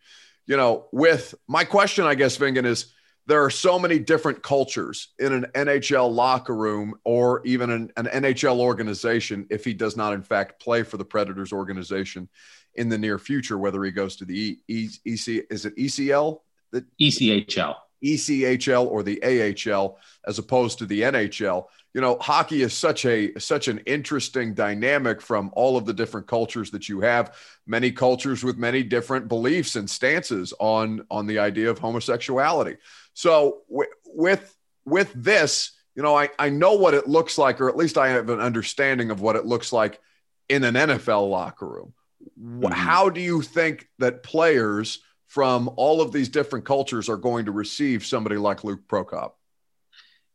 you 0.50 0.56
know, 0.56 0.86
with 0.90 1.32
my 1.46 1.62
question, 1.62 2.06
I 2.06 2.16
guess, 2.16 2.36
Vingan, 2.36 2.66
is 2.66 2.92
there 3.28 3.44
are 3.44 3.50
so 3.50 3.78
many 3.78 4.00
different 4.00 4.42
cultures 4.42 5.10
in 5.20 5.32
an 5.32 5.46
NHL 5.54 6.12
locker 6.12 6.56
room 6.56 6.96
or 7.04 7.40
even 7.46 7.70
an, 7.70 7.92
an, 7.96 8.06
NHL 8.06 8.58
organization 8.58 9.46
if 9.48 9.64
he 9.64 9.72
does 9.72 9.96
not, 9.96 10.12
in 10.12 10.24
fact, 10.24 10.60
play 10.60 10.82
for 10.82 10.96
the 10.96 11.04
Predators 11.04 11.52
organization 11.52 12.28
in 12.74 12.88
the 12.88 12.98
near 12.98 13.16
future, 13.16 13.58
whether 13.58 13.84
he 13.84 13.92
goes 13.92 14.16
to 14.16 14.24
the 14.24 14.36
e, 14.36 14.58
e, 14.66 14.88
EC, 15.06 15.46
is 15.50 15.66
it 15.66 15.76
ECL? 15.76 16.40
The, 16.72 16.84
ECHL. 17.00 17.76
ECHL 18.02 18.86
or 18.86 19.04
the 19.04 19.22
AHL 19.22 19.98
as 20.26 20.40
opposed 20.40 20.78
to 20.78 20.86
the 20.86 21.02
NHL. 21.02 21.66
You 21.94 22.00
know, 22.00 22.18
hockey 22.20 22.62
is 22.62 22.72
such 22.72 23.04
a 23.04 23.38
such 23.38 23.66
an 23.66 23.78
interesting 23.86 24.54
dynamic 24.54 25.20
from 25.20 25.50
all 25.54 25.76
of 25.76 25.86
the 25.86 25.92
different 25.92 26.28
cultures 26.28 26.70
that 26.70 26.88
you 26.88 27.00
have. 27.00 27.36
Many 27.66 27.90
cultures 27.90 28.44
with 28.44 28.56
many 28.56 28.82
different 28.82 29.28
beliefs 29.28 29.74
and 29.74 29.90
stances 29.90 30.54
on 30.60 31.04
on 31.10 31.26
the 31.26 31.40
idea 31.40 31.68
of 31.68 31.78
homosexuality. 31.78 32.76
So 33.14 33.62
w- 33.68 33.90
with 34.06 34.56
with 34.84 35.12
this, 35.14 35.72
you 35.96 36.02
know, 36.02 36.16
I 36.16 36.30
I 36.38 36.50
know 36.50 36.74
what 36.74 36.94
it 36.94 37.08
looks 37.08 37.38
like, 37.38 37.60
or 37.60 37.68
at 37.68 37.76
least 37.76 37.98
I 37.98 38.10
have 38.10 38.30
an 38.30 38.40
understanding 38.40 39.10
of 39.10 39.20
what 39.20 39.36
it 39.36 39.44
looks 39.44 39.72
like 39.72 40.00
in 40.48 40.62
an 40.64 40.74
NFL 40.74 41.28
locker 41.28 41.66
room. 41.66 41.94
Mm-hmm. 42.40 42.72
How 42.72 43.08
do 43.10 43.20
you 43.20 43.42
think 43.42 43.88
that 43.98 44.22
players 44.22 45.00
from 45.26 45.70
all 45.76 46.00
of 46.00 46.12
these 46.12 46.28
different 46.28 46.64
cultures 46.64 47.08
are 47.08 47.16
going 47.16 47.46
to 47.46 47.52
receive 47.52 48.04
somebody 48.04 48.36
like 48.36 48.64
Luke 48.64 48.86
Prokop? 48.88 49.32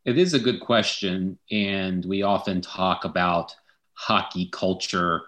It 0.05 0.17
is 0.17 0.33
a 0.33 0.39
good 0.39 0.59
question. 0.59 1.37
And 1.51 2.05
we 2.05 2.21
often 2.21 2.61
talk 2.61 3.05
about 3.05 3.55
hockey 3.93 4.49
culture, 4.51 5.23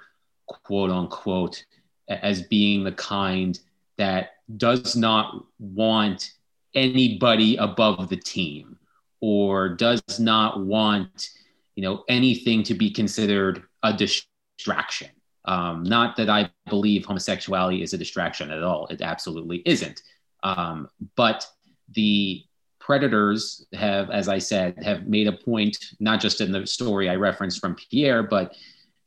quote 0.45 0.91
unquote, 0.91 1.65
as 2.07 2.43
being 2.43 2.83
the 2.83 2.91
kind 2.91 3.59
that 3.97 4.31
does 4.55 4.95
not 4.95 5.43
want 5.59 6.31
anybody 6.73 7.57
above 7.57 8.09
the 8.09 8.17
team 8.17 8.77
or 9.19 9.69
does 9.69 10.01
not 10.19 10.63
want 10.63 11.31
you 11.75 11.81
know 11.81 12.03
anything 12.07 12.61
to 12.61 12.75
be 12.75 12.89
considered 12.91 13.63
a 13.83 13.91
distraction 13.91 15.09
um, 15.47 15.83
not 15.83 16.17
that 16.17 16.29
I 16.29 16.51
believe 16.69 17.05
homosexuality 17.05 17.81
is 17.81 17.93
a 17.93 17.97
distraction 17.97 18.51
at 18.51 18.63
all. 18.63 18.85
It 18.87 19.01
absolutely 19.01 19.63
isn't. 19.65 20.01
Um, 20.43 20.89
but 21.15 21.47
the 21.95 22.43
predators 22.87 23.67
have, 23.73 24.09
as 24.11 24.29
I 24.29 24.37
said, 24.37 24.81
have 24.81 25.07
made 25.07 25.27
a 25.27 25.33
point, 25.33 25.77
not 25.99 26.21
just 26.21 26.39
in 26.39 26.53
the 26.53 26.65
story 26.65 27.09
I 27.09 27.15
referenced 27.15 27.59
from 27.59 27.75
Pierre, 27.75 28.23
but 28.23 28.55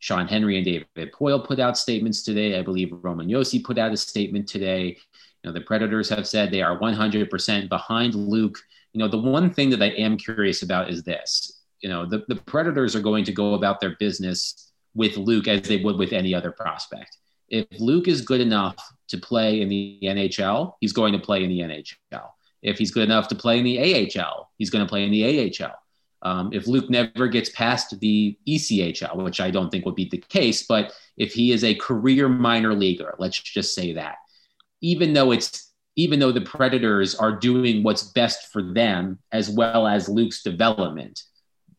Sean 0.00 0.28
Henry 0.28 0.56
and 0.58 0.66
David 0.66 1.12
Poile 1.14 1.42
put 1.42 1.58
out 1.58 1.78
statements 1.78 2.22
today. 2.22 2.58
I 2.58 2.62
believe 2.62 2.90
Roman 2.92 3.26
Josi 3.26 3.64
put 3.64 3.78
out 3.78 3.90
a 3.90 3.96
statement 3.96 4.46
today. 4.46 4.98
You 5.42 5.48
know, 5.48 5.52
the 5.52 5.62
Predators 5.62 6.10
have 6.10 6.28
said 6.28 6.50
they 6.50 6.60
are 6.60 6.78
100% 6.78 7.68
behind 7.70 8.14
Luke. 8.14 8.58
You 8.92 8.98
know, 8.98 9.08
the 9.08 9.16
one 9.16 9.50
thing 9.50 9.70
that 9.70 9.82
I 9.82 9.92
am 9.92 10.18
curious 10.18 10.60
about 10.62 10.90
is 10.90 11.02
this. 11.02 11.62
You 11.80 11.88
know, 11.88 12.04
the, 12.04 12.22
the 12.28 12.36
Predators 12.36 12.94
are 12.94 13.00
going 13.00 13.24
to 13.24 13.32
go 13.32 13.54
about 13.54 13.80
their 13.80 13.96
business 13.98 14.72
with 14.94 15.16
Luke 15.16 15.48
as 15.48 15.62
they 15.62 15.78
would 15.78 15.96
with 15.96 16.12
any 16.12 16.34
other 16.34 16.52
prospect. 16.52 17.16
If 17.48 17.66
Luke 17.78 18.08
is 18.08 18.20
good 18.20 18.42
enough 18.42 18.76
to 19.08 19.16
play 19.16 19.62
in 19.62 19.70
the 19.70 20.00
NHL, 20.02 20.74
he's 20.80 20.92
going 20.92 21.14
to 21.14 21.18
play 21.18 21.44
in 21.44 21.48
the 21.48 21.60
NHL. 21.60 22.28
If 22.62 22.78
he's 22.78 22.90
good 22.90 23.04
enough 23.04 23.28
to 23.28 23.34
play 23.34 23.58
in 23.58 23.64
the 23.64 23.78
AHL, 24.18 24.50
he's 24.58 24.70
going 24.70 24.84
to 24.84 24.88
play 24.88 25.04
in 25.04 25.10
the 25.10 25.52
AHL. 25.60 25.74
Um, 26.22 26.50
if 26.52 26.66
Luke 26.66 26.90
never 26.90 27.28
gets 27.28 27.48
past 27.50 27.98
the 27.98 28.36
ECHL, 28.46 29.24
which 29.24 29.40
I 29.40 29.50
don't 29.50 29.70
think 29.70 29.86
would 29.86 29.94
be 29.94 30.08
the 30.08 30.18
case, 30.18 30.66
but 30.66 30.92
if 31.16 31.32
he 31.32 31.52
is 31.52 31.64
a 31.64 31.74
career 31.74 32.28
minor 32.28 32.74
leaguer, 32.74 33.14
let's 33.18 33.38
just 33.38 33.74
say 33.74 33.94
that, 33.94 34.16
even 34.80 35.12
though 35.12 35.32
it's 35.32 35.68
even 35.96 36.20
though 36.20 36.32
the 36.32 36.40
Predators 36.40 37.14
are 37.14 37.32
doing 37.32 37.82
what's 37.82 38.04
best 38.12 38.52
for 38.52 38.62
them 38.62 39.18
as 39.32 39.50
well 39.50 39.86
as 39.86 40.08
Luke's 40.08 40.42
development, 40.42 41.24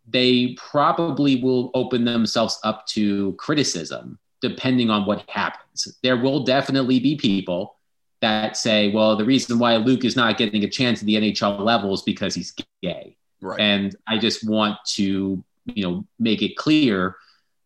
they 0.08 0.56
probably 0.58 1.42
will 1.42 1.72
open 1.74 2.04
themselves 2.04 2.60
up 2.64 2.86
to 2.88 3.34
criticism 3.34 4.20
depending 4.42 4.90
on 4.90 5.06
what 5.06 5.24
happens. 5.30 5.88
There 6.04 6.18
will 6.18 6.44
definitely 6.44 7.00
be 7.00 7.16
people 7.16 7.76
that 8.22 8.58
say, 8.58 8.92
well, 8.92 9.16
the 9.16 9.25
reason 9.25 9.60
why 9.60 9.78
Luke 9.78 10.06
is 10.06 10.16
not 10.16 10.38
getting 10.38 10.63
a 10.63 10.70
chance 10.70 11.01
at 11.01 11.06
the 11.06 11.16
NHL 11.16 11.60
level 11.60 11.94
is 11.94 12.01
because 12.01 12.36
he's 12.36 12.54
gay. 12.82 13.16
Right. 13.42 13.60
And 13.60 13.96
I 14.08 14.18
just 14.18 14.48
want 14.48 14.78
to, 14.94 15.44
you 15.66 15.84
know, 15.84 16.06
make 16.20 16.42
it 16.42 16.56
clear 16.56 17.16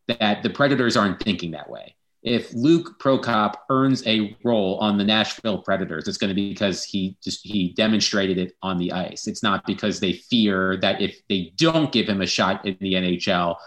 that 0.08 0.44
the 0.44 0.50
Predators 0.50 0.96
aren't 0.96 1.20
thinking 1.22 1.52
that 1.52 1.70
way 1.70 1.96
if 2.26 2.52
Luke 2.56 3.00
Prokop 3.00 3.54
earns 3.70 4.06
a 4.08 4.36
role 4.44 4.80
on 4.80 4.98
the 4.98 5.04
Nashville 5.04 5.60
Predators, 5.60 6.08
it's 6.08 6.18
going 6.18 6.30
to 6.30 6.36
be 6.36 6.50
because 6.50 6.84
he 6.84 7.16
just 7.24 7.46
he 7.46 7.70
demonstrated 7.74 8.40
it 8.40 8.54
on 8.64 8.80
the 8.80 8.92
ice. 8.92 9.28
It's 9.28 9.44
not 9.44 9.64
because 9.68 10.00
they 10.00 10.14
fear 10.14 10.76
that 10.78 11.02
if 11.02 11.22
they 11.30 11.54
don't 11.56 11.92
give 11.92 12.10
him 12.10 12.22
a 12.22 12.26
shot 12.26 12.66
in 12.66 12.78
the 12.82 12.94
NHL, 12.94 13.58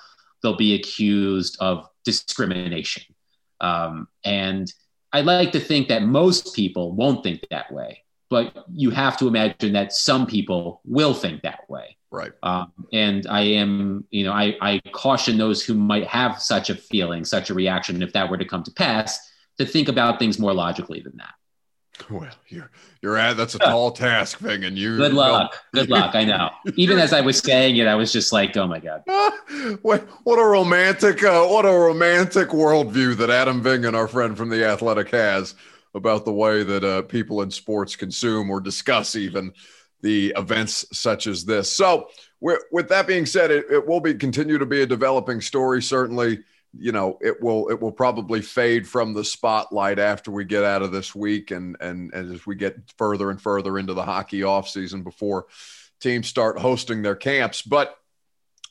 they'll 0.42 0.56
be 0.56 0.74
accused 0.74 1.56
of 1.60 1.88
discrimination. 2.04 3.04
Um, 3.60 4.08
and 4.24 4.72
I 5.12 5.22
like 5.22 5.52
to 5.52 5.60
think 5.60 5.88
that 5.88 6.02
most 6.02 6.54
people 6.54 6.92
won't 6.92 7.22
think 7.22 7.46
that 7.50 7.72
way, 7.72 8.04
but 8.28 8.64
you 8.72 8.90
have 8.90 9.16
to 9.18 9.28
imagine 9.28 9.72
that 9.72 9.92
some 9.92 10.26
people 10.26 10.80
will 10.84 11.14
think 11.14 11.42
that 11.42 11.68
way. 11.68 11.96
Right. 12.10 12.32
Um, 12.42 12.72
and 12.92 13.26
I 13.26 13.40
am, 13.40 14.04
you 14.10 14.24
know, 14.24 14.32
I, 14.32 14.56
I 14.60 14.80
caution 14.92 15.36
those 15.36 15.62
who 15.62 15.74
might 15.74 16.06
have 16.06 16.40
such 16.40 16.70
a 16.70 16.74
feeling, 16.74 17.24
such 17.24 17.50
a 17.50 17.54
reaction, 17.54 18.02
if 18.02 18.12
that 18.14 18.30
were 18.30 18.38
to 18.38 18.44
come 18.44 18.62
to 18.64 18.70
pass, 18.72 19.18
to 19.58 19.66
think 19.66 19.88
about 19.88 20.18
things 20.18 20.38
more 20.38 20.54
logically 20.54 21.00
than 21.00 21.16
that. 21.18 21.34
Well, 22.10 22.28
you're 22.48 22.70
you're 23.02 23.16
at 23.16 23.36
that's 23.36 23.54
a 23.54 23.58
tall 23.58 23.90
task 23.92 24.38
thing, 24.38 24.64
and 24.64 24.76
you. 24.76 24.96
Good 24.96 25.14
luck. 25.14 25.54
You 25.72 25.80
know, 25.80 25.86
Good 25.86 25.90
luck. 25.94 26.14
I 26.14 26.24
know. 26.24 26.50
Even 26.76 26.98
as 26.98 27.12
I 27.12 27.20
was 27.20 27.38
saying 27.38 27.76
it, 27.76 27.86
I 27.86 27.94
was 27.94 28.12
just 28.12 28.32
like, 28.32 28.56
"Oh 28.56 28.66
my 28.66 28.80
god!" 28.80 29.02
what 29.82 30.02
what 30.24 30.38
a 30.38 30.44
romantic 30.44 31.22
uh, 31.22 31.46
what 31.46 31.64
a 31.64 31.72
romantic 31.72 32.48
worldview 32.48 33.16
that 33.16 33.30
Adam 33.30 33.62
Vingan, 33.62 33.94
our 33.94 34.08
friend 34.08 34.36
from 34.36 34.48
the 34.48 34.64
Athletic, 34.64 35.10
has 35.10 35.54
about 35.94 36.24
the 36.24 36.32
way 36.32 36.62
that 36.62 36.84
uh, 36.84 37.02
people 37.02 37.42
in 37.42 37.50
sports 37.50 37.96
consume 37.96 38.50
or 38.50 38.60
discuss 38.60 39.16
even 39.16 39.52
the 40.00 40.32
events 40.36 40.86
such 40.92 41.26
as 41.26 41.44
this. 41.44 41.70
So, 41.72 42.08
with 42.40 42.88
that 42.88 43.06
being 43.06 43.26
said, 43.26 43.50
it, 43.50 43.66
it 43.70 43.86
will 43.86 44.00
be 44.00 44.14
continue 44.14 44.58
to 44.58 44.66
be 44.66 44.82
a 44.82 44.86
developing 44.86 45.40
story. 45.40 45.82
Certainly, 45.82 46.40
you 46.76 46.92
know, 46.92 47.18
it 47.20 47.42
will 47.42 47.68
it 47.70 47.80
will 47.80 47.92
probably 47.92 48.42
fade 48.42 48.86
from 48.86 49.14
the 49.14 49.24
spotlight 49.24 49.98
after 49.98 50.30
we 50.30 50.44
get 50.44 50.64
out 50.64 50.82
of 50.82 50.92
this 50.92 51.14
week, 51.14 51.50
and 51.50 51.76
and, 51.80 52.12
and 52.12 52.34
as 52.34 52.46
we 52.46 52.56
get 52.56 52.76
further 52.96 53.30
and 53.30 53.40
further 53.40 53.78
into 53.78 53.94
the 53.94 54.04
hockey 54.04 54.42
off 54.42 54.68
season 54.68 55.02
before 55.02 55.46
teams 56.00 56.28
start 56.28 56.58
hosting 56.58 57.02
their 57.02 57.16
camps. 57.16 57.62
But 57.62 57.96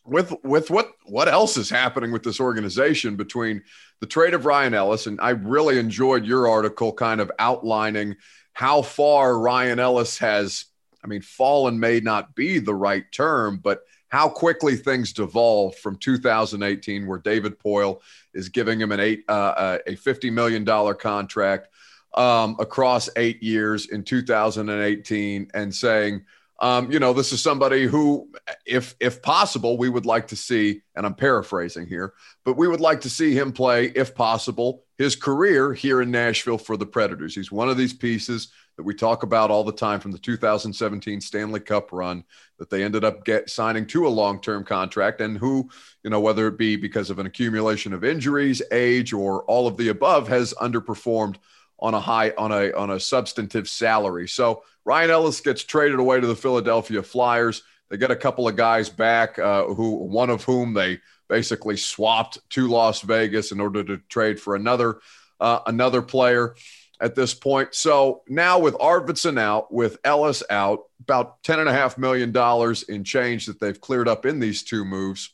with 0.08 0.34
with 0.44 0.70
what 0.70 0.92
what 1.06 1.28
else 1.28 1.58
is 1.58 1.70
happening 1.70 2.12
with 2.12 2.24
this 2.24 2.40
organization 2.40 3.16
between 3.16 3.62
the 4.00 4.08
trade 4.08 4.34
of 4.34 4.46
Ryan 4.46 4.74
Ellis 4.74 5.06
and 5.06 5.20
I 5.20 5.32
really 5.32 5.78
enjoyed 5.78 6.26
your 6.26 6.48
article 6.48 6.94
kind 6.94 7.20
of 7.20 7.32
outlining 7.40 8.16
how 8.54 8.82
far 8.82 9.38
Ryan 9.38 9.80
Ellis 9.80 10.18
has 10.20 10.66
I 11.04 11.08
mean 11.08 11.22
fallen 11.22 11.80
may 11.80 12.00
not 12.00 12.36
be 12.36 12.60
the 12.60 12.74
right 12.74 13.04
term 13.12 13.60
but 13.62 13.82
how 14.10 14.30
quickly 14.30 14.76
things 14.76 15.14
devolved 15.14 15.78
from 15.80 15.96
2018 15.98 17.08
where 17.08 17.20
David 17.20 17.60
Poile 17.60 18.00
is 18.34 18.50
giving 18.50 18.80
him 18.80 18.92
an 18.92 19.00
eight 19.00 19.24
uh, 19.28 19.32
uh 19.32 19.78
a 19.88 19.96
50 19.96 20.30
million 20.30 20.64
dollar 20.64 20.94
contract 20.94 21.70
um, 22.14 22.56
across 22.60 23.10
8 23.16 23.44
years 23.44 23.88
in 23.88 24.04
2018 24.04 25.52
and 25.54 25.74
saying 25.74 26.24
um, 26.60 26.92
you 26.92 27.00
know, 27.00 27.14
this 27.14 27.32
is 27.32 27.42
somebody 27.42 27.86
who, 27.86 28.30
if 28.66 28.96
if 29.00 29.22
possible, 29.22 29.78
we 29.78 29.90
would 29.90 30.08
like 30.08 30.28
to 30.30 30.36
see, 30.36 30.82
and 30.96 31.06
I'm 31.06 31.14
paraphrasing 31.14 31.86
here, 31.86 32.14
but 32.44 32.58
we 32.58 32.68
would 32.68 32.82
like 32.82 33.02
to 33.02 33.10
see 33.10 33.38
him 33.38 33.52
play, 33.52 33.92
if 33.96 34.16
possible, 34.16 34.84
his 34.98 35.16
career 35.16 35.74
here 35.74 36.02
in 36.02 36.10
Nashville 36.10 36.58
for 36.58 36.76
the 36.76 36.86
Predators. 36.86 37.36
He's 37.36 37.52
one 37.52 37.70
of 37.70 37.78
these 37.78 37.94
pieces 37.94 38.52
that 38.78 38.84
we 38.84 38.94
talk 38.94 39.24
about 39.24 39.52
all 39.52 39.64
the 39.64 39.72
time 39.72 40.00
from 40.00 40.12
the 40.12 40.20
2017 40.20 41.20
Stanley 41.20 41.60
Cup 41.60 41.92
run 41.92 42.24
that 42.60 42.70
they 42.70 42.84
ended 42.84 43.04
up 43.04 43.26
get 43.26 43.50
signing 43.50 43.86
to 43.88 44.08
a 44.08 44.10
long-term 44.10 44.64
contract, 44.64 45.20
and 45.20 45.38
who, 45.38 45.70
you 46.04 46.10
know, 46.10 46.20
whether 46.20 46.48
it 46.48 46.58
be 46.58 46.76
because 46.76 47.10
of 47.10 47.20
an 47.20 47.26
accumulation 47.26 47.92
of 47.92 48.04
injuries, 48.04 48.62
age, 48.72 49.14
or 49.14 49.44
all 49.44 49.68
of 49.68 49.78
the 49.78 49.90
above, 49.90 50.28
has 50.28 50.54
underperformed 50.62 51.36
on 51.80 51.94
a 51.94 52.00
high 52.00 52.32
on 52.38 52.52
a 52.52 52.72
on 52.74 52.92
a 52.92 53.00
substantive 53.00 53.68
salary. 53.68 54.28
So 54.28 54.64
Ryan 54.86 55.12
Ellis 55.12 55.42
gets 55.42 55.64
traded 55.64 56.00
away 56.00 56.20
to 56.20 56.28
the 56.28 56.36
Philadelphia 56.36 57.04
Flyers. 57.04 57.64
They 57.90 57.98
get 57.98 58.12
a 58.12 58.16
couple 58.16 58.48
of 58.48 58.56
guys 58.56 58.90
back, 58.90 59.40
uh, 59.40 59.66
who 59.66 59.96
one 59.96 60.30
of 60.30 60.44
whom 60.44 60.74
they 60.74 61.00
basically 61.28 61.78
swapped 61.78 62.40
to 62.52 62.68
Las 62.68 63.02
Vegas 63.02 63.52
in 63.52 63.60
order 63.60 63.84
to 63.84 63.98
trade 64.10 64.40
for 64.40 64.56
another 64.56 65.00
uh, 65.40 65.60
another 65.66 66.02
player 66.02 66.56
at 67.00 67.16
this 67.16 67.34
point. 67.34 67.76
So 67.76 68.24
now 68.28 68.60
with 68.60 68.76
Arvidsson 68.76 69.40
out, 69.40 69.74
with 69.74 69.98
Ellis 70.04 70.44
out, 70.50 70.82
about 71.02 71.44
ten 71.44 71.60
and 71.60 71.70
a 71.70 71.74
half 71.74 71.98
million 71.98 72.32
dollars 72.32 72.84
in 72.84 73.04
change 73.04 73.46
that 73.46 73.60
they've 73.60 73.80
cleared 73.80 74.08
up 74.08 74.26
in 74.26 74.40
these 74.40 74.64
two 74.64 74.84
moves, 74.84 75.30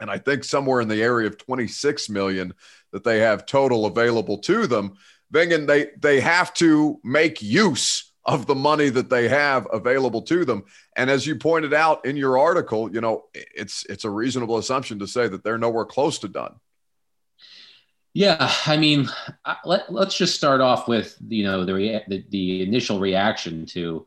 and 0.00 0.10
I 0.10 0.18
think 0.18 0.44
somewhere 0.44 0.80
in 0.80 0.88
the 0.88 1.02
area 1.02 1.28
of 1.28 1.38
twenty 1.38 1.68
six 1.68 2.08
million 2.08 2.54
that 2.92 3.04
they 3.04 3.20
have 3.20 3.46
total 3.46 3.86
available 3.86 4.38
to 4.38 4.66
them. 4.66 4.96
Vingan, 5.32 5.66
they 5.66 5.90
they 5.98 6.20
have 6.20 6.52
to 6.54 7.00
make 7.02 7.40
use 7.40 8.12
of 8.24 8.46
the 8.46 8.54
money 8.54 8.88
that 8.88 9.10
they 9.10 9.28
have 9.28 9.66
available 9.72 10.22
to 10.22 10.44
them. 10.44 10.64
And 10.94 11.10
as 11.10 11.26
you 11.26 11.36
pointed 11.36 11.74
out 11.74 12.04
in 12.04 12.16
your 12.16 12.38
article, 12.38 12.92
you 12.92 13.00
know, 13.00 13.24
it's 13.34 13.86
it's 13.86 14.04
a 14.04 14.10
reasonable 14.10 14.58
assumption 14.58 14.98
to 14.98 15.06
say 15.06 15.26
that 15.26 15.42
they're 15.42 15.58
nowhere 15.58 15.84
close 15.84 16.18
to 16.20 16.28
done. 16.28 16.54
Yeah, 18.14 18.52
I 18.66 18.76
mean, 18.76 19.08
let, 19.64 19.90
let's 19.92 20.16
just 20.16 20.34
start 20.34 20.60
off 20.60 20.86
with 20.86 21.16
you 21.28 21.44
know 21.44 21.64
the, 21.64 21.74
rea- 21.74 22.04
the 22.08 22.24
the 22.28 22.62
initial 22.62 23.00
reaction 23.00 23.64
to 23.66 24.06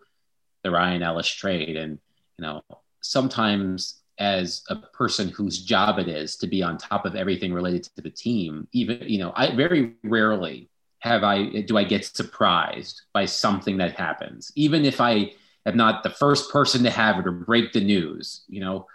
the 0.63 0.71
Ryan 0.71 1.01
Ellis 1.01 1.27
trade, 1.27 1.75
and 1.75 1.97
you 2.37 2.45
know 2.45 2.63
sometimes 3.01 4.01
as 4.17 4.63
a 4.69 4.75
person 4.75 5.29
whose 5.29 5.61
job 5.63 5.99
it 5.99 6.07
is 6.07 6.37
to 6.37 6.47
be 6.47 6.63
on 6.63 6.77
top 6.77 7.05
of 7.05 7.15
everything 7.15 7.51
related 7.53 7.83
to 7.95 8.01
the 8.01 8.11
team, 8.11 8.67
even 8.73 9.01
you 9.07 9.17
know 9.19 9.33
I 9.35 9.55
very 9.55 9.93
rarely 10.03 10.69
have 10.99 11.23
I 11.23 11.61
do 11.61 11.77
I 11.77 11.83
get 11.83 12.05
surprised 12.05 13.01
by 13.13 13.25
something 13.25 13.77
that 13.77 13.93
happens, 13.93 14.51
even 14.55 14.85
if 14.85 15.01
I 15.01 15.31
am 15.65 15.77
not 15.77 16.03
the 16.03 16.11
first 16.11 16.51
person 16.51 16.83
to 16.83 16.91
have 16.91 17.17
it 17.17 17.25
or 17.27 17.31
break 17.31 17.73
the 17.73 17.81
news. 17.81 18.43
You 18.47 18.61
know, 18.61 18.87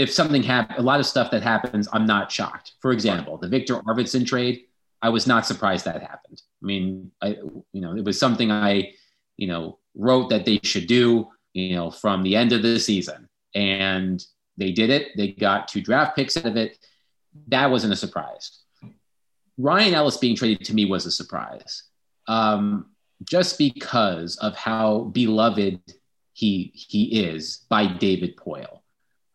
if 0.00 0.10
something 0.10 0.42
happens, 0.42 0.78
a 0.78 0.82
lot 0.82 1.00
of 1.00 1.06
stuff 1.06 1.30
that 1.30 1.42
happens, 1.42 1.88
I'm 1.92 2.06
not 2.06 2.30
shocked. 2.32 2.72
For 2.80 2.92
example, 2.92 3.36
the 3.36 3.48
Viktor 3.48 3.76
Arvidsson 3.82 4.26
trade, 4.26 4.62
I 5.02 5.08
was 5.08 5.26
not 5.26 5.46
surprised 5.46 5.84
that 5.84 6.00
happened. 6.00 6.42
I 6.62 6.66
mean, 6.66 7.10
I 7.20 7.28
you 7.72 7.80
know 7.80 7.96
it 7.96 8.04
was 8.04 8.18
something 8.18 8.50
I 8.50 8.92
you 9.36 9.46
know 9.46 9.78
wrote 9.94 10.30
that 10.30 10.44
they 10.44 10.60
should 10.62 10.86
do. 10.86 11.28
You 11.52 11.74
know, 11.74 11.90
from 11.90 12.22
the 12.22 12.36
end 12.36 12.52
of 12.52 12.62
the 12.62 12.78
season, 12.78 13.28
and 13.54 14.24
they 14.56 14.72
did 14.72 14.90
it. 14.90 15.08
They 15.16 15.32
got 15.32 15.68
two 15.68 15.80
draft 15.80 16.16
picks 16.16 16.36
out 16.36 16.46
of 16.46 16.56
it. 16.56 16.78
That 17.48 17.70
wasn't 17.70 17.92
a 17.92 17.96
surprise 17.96 18.60
Ryan 19.60 19.94
Ellis 19.94 20.16
being 20.16 20.36
traded 20.36 20.64
to 20.66 20.74
me 20.74 20.86
was 20.86 21.06
a 21.06 21.10
surprise, 21.10 21.84
um, 22.26 22.86
just 23.24 23.58
because 23.58 24.36
of 24.36 24.56
how 24.56 25.10
beloved 25.12 25.80
he 26.32 26.72
he 26.74 27.24
is 27.24 27.66
by 27.68 27.86
David 27.86 28.36
Poile. 28.36 28.79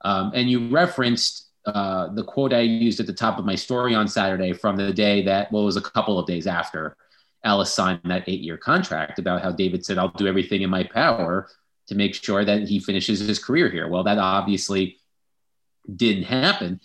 Um, 0.05 0.31
and 0.35 0.47
you 0.47 0.69
referenced 0.69 1.49
uh, 1.65 2.13
the 2.13 2.23
quote 2.23 2.53
I 2.53 2.59
used 2.59 2.99
at 2.99 3.07
the 3.07 3.13
top 3.13 3.39
of 3.39 3.45
my 3.45 3.55
story 3.55 3.95
on 3.95 4.07
Saturday 4.07 4.53
from 4.53 4.75
the 4.75 4.93
day 4.93 5.23
that 5.23 5.51
well, 5.51 5.63
it 5.63 5.65
was 5.65 5.77
a 5.77 5.81
couple 5.81 6.19
of 6.19 6.27
days 6.27 6.45
after 6.45 6.95
Ellis 7.43 7.73
signed 7.73 8.01
that 8.03 8.23
eight-year 8.27 8.57
contract 8.57 9.17
about 9.17 9.41
how 9.41 9.51
David 9.51 9.83
said, 9.83 9.97
"I'll 9.97 10.09
do 10.09 10.27
everything 10.27 10.61
in 10.61 10.69
my 10.69 10.83
power 10.83 11.49
to 11.87 11.95
make 11.95 12.13
sure 12.13 12.45
that 12.45 12.67
he 12.67 12.79
finishes 12.79 13.19
his 13.19 13.43
career 13.43 13.67
here." 13.69 13.87
Well, 13.87 14.03
that 14.03 14.19
obviously 14.19 14.99
didn't 15.95 16.23
happen. 16.23 16.79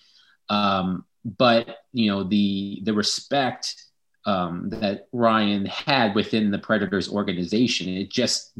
Um, 0.49 1.05
but 1.25 1.77
you 1.93 2.11
know 2.11 2.25
the 2.25 2.81
the 2.85 2.95
respect 2.95 3.75
um, 4.25 4.71
that 4.71 5.09
Ryan 5.13 5.67
had 5.67 6.15
within 6.15 6.51
the 6.51 6.59
Predators 6.59 7.11
organization, 7.11 7.89
it 7.89 8.11
just 8.11 8.53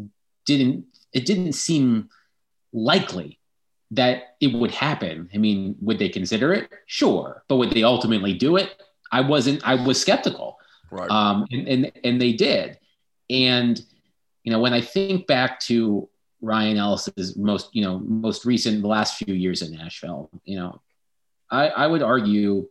didn't 0.45 0.85
it 1.15 1.25
didn't 1.25 1.55
seem 1.55 2.11
likely 2.75 3.40
that 3.91 4.37
it 4.41 4.55
would 4.55 4.71
happen. 4.71 5.29
I 5.35 5.39
mean, 5.39 5.77
would 5.81 5.99
they 5.99 6.09
consider 6.09 6.53
it? 6.53 6.71
Sure, 6.87 7.43
but 7.49 7.57
would 7.57 7.73
they 7.73 7.83
ultimately 7.83 8.35
do 8.35 8.57
it? 8.57 8.81
I 9.13 9.21
wasn't. 9.21 9.67
I 9.67 9.75
was 9.75 10.01
skeptical. 10.01 10.59
Right. 10.91 11.11
Um, 11.11 11.47
and, 11.51 11.69
and 11.69 11.93
and 12.05 12.21
they 12.21 12.33
did. 12.33 12.79
And 13.29 13.81
you 14.45 14.53
know, 14.53 14.61
when 14.61 14.73
I 14.73 14.81
think 14.81 15.27
back 15.27 15.61
to 15.61 16.09
Ryan 16.41 16.79
Ellis's 16.79 17.37
most 17.37 17.75
you 17.75 17.83
know 17.83 17.99
most 17.99 18.45
recent 18.45 18.83
the 18.83 18.89
last 18.89 19.17
few 19.17 19.35
years 19.35 19.63
in 19.63 19.73
Nashville, 19.73 20.31
you 20.45 20.57
know, 20.57 20.81
I, 21.51 21.69
I 21.69 21.87
would 21.87 22.03
argue 22.03 22.69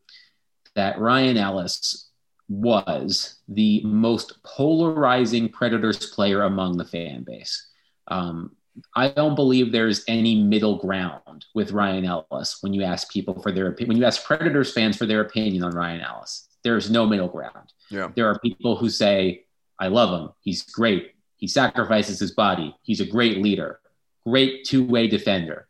that 0.75 0.99
Ryan 0.99 1.37
Ellis 1.37 2.09
was 2.47 3.37
the 3.47 3.81
most 3.83 4.41
polarizing 4.43 5.49
Predators 5.49 6.07
player 6.07 6.43
among 6.43 6.77
the 6.77 6.85
fan 6.85 7.23
base. 7.23 7.67
Um, 8.07 8.55
I 8.95 9.09
don't 9.09 9.35
believe 9.35 9.71
there's 9.71 10.03
any 10.07 10.41
middle 10.41 10.77
ground 10.77 11.45
with 11.53 11.71
Ryan 11.71 12.05
Ellis 12.05 12.57
when 12.61 12.73
you 12.73 12.83
ask 12.83 13.11
people 13.11 13.41
for 13.41 13.51
their 13.51 13.67
opinion. 13.67 13.89
When 13.89 13.97
you 13.97 14.05
ask 14.05 14.23
Predators 14.23 14.73
fans 14.73 14.97
for 14.97 15.05
their 15.05 15.21
opinion 15.21 15.63
on 15.63 15.71
Ryan 15.71 16.01
Ellis, 16.01 16.47
there's 16.63 16.89
no 16.89 17.05
middle 17.05 17.27
ground. 17.27 17.73
Yeah. 17.89 18.09
There 18.15 18.27
are 18.27 18.39
people 18.39 18.75
who 18.75 18.89
say, 18.89 19.45
I 19.79 19.87
love 19.87 20.19
him. 20.19 20.29
He's 20.41 20.63
great. 20.63 21.13
He 21.37 21.47
sacrifices 21.47 22.19
his 22.19 22.31
body. 22.31 22.75
He's 22.83 22.99
a 22.99 23.05
great 23.05 23.41
leader, 23.41 23.79
great 24.25 24.65
two 24.65 24.85
way 24.85 25.07
defender. 25.07 25.67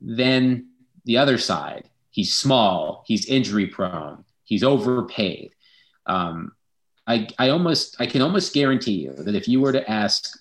Then 0.00 0.70
the 1.04 1.18
other 1.18 1.36
side, 1.36 1.90
He's 2.10 2.34
small. 2.34 3.04
He's 3.06 3.26
injury 3.26 3.66
prone. 3.66 4.24
He's 4.44 4.64
overpaid. 4.64 5.54
Um, 6.06 6.52
I, 7.06 7.28
I 7.38 7.50
almost, 7.50 7.96
I 8.00 8.06
can 8.06 8.20
almost 8.20 8.52
guarantee 8.52 8.92
you 8.92 9.14
that 9.14 9.34
if 9.34 9.48
you 9.48 9.60
were 9.60 9.72
to 9.72 9.88
ask 9.88 10.38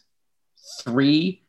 three 0.82 1.44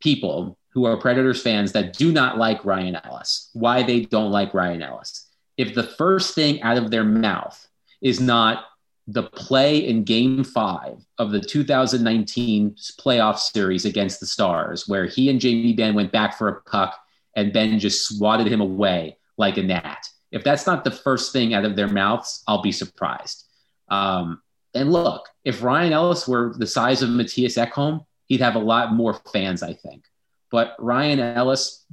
people 0.00 0.58
who 0.70 0.84
are 0.84 0.96
Predators 0.96 1.42
fans 1.42 1.72
that 1.72 1.96
do 1.96 2.12
not 2.12 2.38
like 2.38 2.64
Ryan 2.64 2.98
Ellis, 3.04 3.50
why 3.54 3.82
they 3.82 4.02
don't 4.02 4.30
like 4.30 4.52
Ryan 4.52 4.82
Ellis, 4.82 5.26
if 5.56 5.74
the 5.74 5.82
first 5.82 6.34
thing 6.34 6.60
out 6.62 6.76
of 6.76 6.90
their 6.90 7.04
mouth 7.04 7.66
is 8.02 8.20
not 8.20 8.64
the 9.08 9.22
play 9.22 9.78
in 9.78 10.04
game 10.04 10.42
five 10.42 10.98
of 11.18 11.30
the 11.30 11.40
2019 11.40 12.76
playoff 13.00 13.38
series 13.38 13.84
against 13.84 14.20
the 14.20 14.26
Stars, 14.26 14.88
where 14.88 15.06
he 15.06 15.30
and 15.30 15.40
Jamie 15.40 15.72
Benn 15.72 15.94
went 15.94 16.12
back 16.12 16.36
for 16.36 16.48
a 16.48 16.60
puck 16.62 16.98
and 17.34 17.52
Benn 17.52 17.78
just 17.78 18.08
swatted 18.08 18.46
him 18.46 18.60
away 18.60 19.16
like 19.36 19.58
a 19.58 19.62
gnat. 19.62 20.08
If 20.32 20.42
that's 20.42 20.66
not 20.66 20.82
the 20.82 20.90
first 20.90 21.32
thing 21.32 21.54
out 21.54 21.64
of 21.64 21.76
their 21.76 21.88
mouths, 21.88 22.42
I'll 22.48 22.62
be 22.62 22.72
surprised. 22.72 23.44
Um, 23.88 24.42
and 24.74 24.92
look, 24.92 25.28
if 25.44 25.62
Ryan 25.62 25.92
Ellis 25.92 26.26
were 26.26 26.54
the 26.56 26.66
size 26.66 27.02
of 27.02 27.10
Mattias 27.10 27.56
Ekholm, 27.56 28.04
he'd 28.26 28.40
have 28.40 28.54
a 28.54 28.60
lot 28.60 28.92
more 28.92 29.14
fans, 29.32 29.62
I 29.62 29.74
think. 29.74 30.04
But 30.50 30.76
Ryan 30.78 31.20
Ellis 31.20 31.84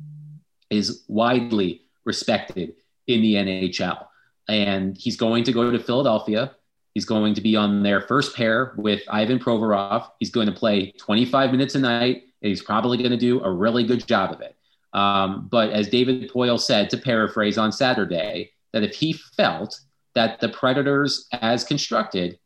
is 0.69 1.03
widely 1.07 1.83
respected 2.05 2.73
in 3.07 3.21
the 3.21 3.35
NHL. 3.35 4.05
And 4.47 4.97
he's 4.97 5.15
going 5.15 5.43
to 5.45 5.51
go 5.51 5.71
to 5.71 5.79
Philadelphia. 5.79 6.55
He's 6.93 7.05
going 7.05 7.33
to 7.35 7.41
be 7.41 7.55
on 7.55 7.81
their 7.81 8.01
first 8.01 8.35
pair 8.35 8.73
with 8.77 9.01
Ivan 9.09 9.39
Provorov. 9.39 10.09
He's 10.19 10.29
going 10.29 10.47
to 10.47 10.53
play 10.53 10.91
25 10.91 11.51
minutes 11.51 11.75
a 11.75 11.79
night, 11.79 12.23
and 12.41 12.49
he's 12.49 12.61
probably 12.61 12.97
going 12.97 13.11
to 13.11 13.17
do 13.17 13.43
a 13.43 13.51
really 13.51 13.83
good 13.83 14.05
job 14.05 14.31
of 14.31 14.41
it. 14.41 14.55
Um, 14.93 15.47
but 15.49 15.71
as 15.71 15.89
David 15.89 16.29
Poile 16.29 16.59
said, 16.59 16.89
to 16.91 16.97
paraphrase 16.97 17.57
on 17.57 17.71
Saturday, 17.71 18.51
that 18.73 18.83
if 18.83 18.93
he 18.93 19.13
felt 19.13 19.79
that 20.13 20.39
the 20.39 20.49
Predators, 20.49 21.27
as 21.31 21.63
constructed, 21.63 22.37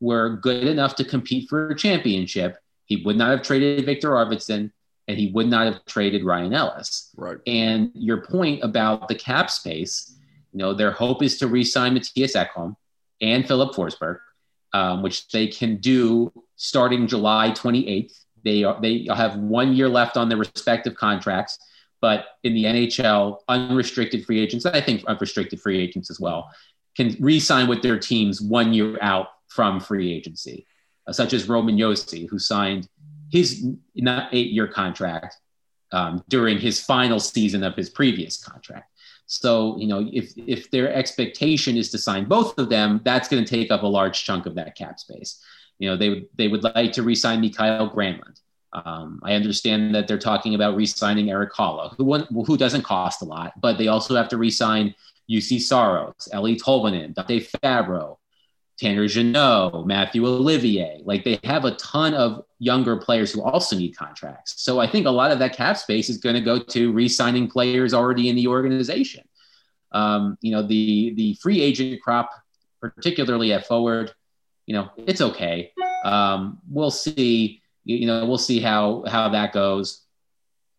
were 0.00 0.36
good 0.36 0.64
enough 0.64 0.96
to 0.96 1.04
compete 1.04 1.48
for 1.48 1.68
a 1.68 1.76
championship, 1.76 2.56
he 2.92 3.02
would 3.04 3.16
not 3.16 3.30
have 3.30 3.42
traded 3.42 3.86
Viktor 3.86 4.10
Arvidsson. 4.10 4.70
and 5.08 5.18
he 5.18 5.32
would 5.32 5.48
not 5.48 5.66
have 5.66 5.84
traded 5.84 6.24
Ryan 6.24 6.52
Ellis. 6.54 7.10
Right. 7.16 7.38
And 7.44 7.90
your 7.94 8.22
point 8.22 8.62
about 8.62 9.08
the 9.08 9.16
cap 9.16 9.50
space, 9.50 10.16
you 10.52 10.58
know, 10.58 10.74
their 10.74 10.92
hope 10.92 11.24
is 11.24 11.38
to 11.38 11.48
re-sign 11.48 11.96
Mattias 11.96 12.36
Ekholm 12.36 12.76
and 13.20 13.46
Filip 13.46 13.74
Forsberg, 13.74 14.18
um, 14.72 15.02
which 15.02 15.26
they 15.28 15.48
can 15.48 15.78
do 15.78 16.32
starting 16.54 17.08
July 17.08 17.50
28th. 17.50 18.16
They 18.44 18.62
are, 18.62 18.80
they 18.80 19.08
have 19.12 19.36
one 19.36 19.74
year 19.74 19.88
left 19.88 20.16
on 20.16 20.28
their 20.28 20.38
respective 20.38 20.94
contracts, 20.94 21.58
but 22.00 22.26
in 22.44 22.54
the 22.54 22.64
NHL, 22.64 23.38
unrestricted 23.48 24.24
free 24.24 24.38
agents, 24.38 24.66
I 24.66 24.80
think 24.80 25.04
unrestricted 25.06 25.60
free 25.60 25.80
agents 25.80 26.10
as 26.10 26.20
well, 26.20 26.48
can 26.96 27.16
re-sign 27.18 27.66
with 27.66 27.82
their 27.82 27.98
teams 27.98 28.40
one 28.40 28.72
year 28.72 28.98
out 29.02 29.28
from 29.48 29.80
free 29.80 30.12
agency, 30.12 30.64
such 31.12 31.32
as 31.32 31.48
Roman 31.48 31.76
Josi, 31.76 32.28
who 32.28 32.38
signed 32.38 32.88
his 33.30 33.64
not 33.94 34.28
eight-year 34.32 34.68
contract 34.68 35.36
um, 35.92 36.22
during 36.28 36.58
his 36.58 36.80
final 36.80 37.20
season 37.20 37.62
of 37.62 37.74
his 37.74 37.90
previous 37.90 38.42
contract. 38.42 38.88
So, 39.26 39.78
you 39.78 39.86
know, 39.86 40.10
if 40.12 40.32
if 40.36 40.70
their 40.70 40.92
expectation 40.92 41.76
is 41.76 41.90
to 41.90 41.98
sign 41.98 42.24
both 42.26 42.58
of 42.58 42.68
them, 42.68 43.00
that's 43.04 43.28
going 43.28 43.44
to 43.44 43.48
take 43.48 43.70
up 43.70 43.82
a 43.82 43.86
large 43.86 44.24
chunk 44.24 44.46
of 44.46 44.54
that 44.56 44.76
cap 44.76 44.98
space. 44.98 45.40
You 45.78 45.88
know, 45.88 45.96
they 45.96 46.08
would 46.10 46.26
they 46.36 46.48
would 46.48 46.64
like 46.64 46.92
to 46.92 47.02
re-sign 47.02 47.40
Mikael 47.40 47.90
Granlund. 47.90 48.40
Um, 48.72 49.20
I 49.22 49.34
understand 49.34 49.94
that 49.94 50.08
they're 50.08 50.18
talking 50.18 50.54
about 50.54 50.76
re-signing 50.76 51.30
Erik 51.30 51.52
Haula, 51.52 51.94
who 51.96 52.18
who 52.44 52.56
doesn't 52.56 52.82
cost 52.82 53.22
a 53.22 53.24
lot, 53.24 53.58
but 53.60 53.78
they 53.78 53.88
also 53.88 54.14
have 54.14 54.28
to 54.30 54.36
re-sign 54.36 54.94
Juuse 55.30 55.60
Saros, 55.62 56.28
Eeli 56.32 56.60
Tolvanen, 56.60 57.14
Dante 57.14 57.40
Fabbro, 57.40 58.18
Tanner 58.82 59.06
Jeannot, 59.06 59.86
Mathieu 59.86 60.26
Olivier. 60.26 61.02
Like 61.04 61.22
they 61.22 61.38
have 61.44 61.64
a 61.64 61.70
ton 61.76 62.14
of 62.14 62.44
younger 62.58 62.96
players 62.96 63.30
who 63.30 63.40
also 63.40 63.76
need 63.76 63.96
contracts. 63.96 64.54
So 64.60 64.80
I 64.80 64.88
think 64.88 65.06
a 65.06 65.10
lot 65.10 65.30
of 65.30 65.38
that 65.38 65.56
cap 65.56 65.76
space 65.76 66.08
is 66.08 66.18
going 66.18 66.34
to 66.34 66.40
go 66.40 66.58
to 66.58 66.92
re-signing 66.92 67.48
players 67.48 67.94
already 67.94 68.28
in 68.28 68.34
the 68.34 68.48
organization. 68.48 69.22
Um, 69.92 70.36
you 70.40 70.50
know, 70.50 70.62
the 70.62 71.14
the 71.16 71.34
free 71.34 71.60
agent 71.60 72.02
crop, 72.02 72.30
particularly 72.80 73.52
at 73.52 73.68
forward, 73.68 74.12
you 74.66 74.74
know, 74.74 74.90
it's 74.96 75.20
okay. 75.20 75.72
Um, 76.04 76.58
we'll 76.68 76.90
see. 76.90 77.62
You 77.84 78.06
know, 78.06 78.26
we'll 78.26 78.38
see 78.38 78.58
how 78.58 79.04
how 79.06 79.28
that 79.28 79.52
goes. 79.52 80.00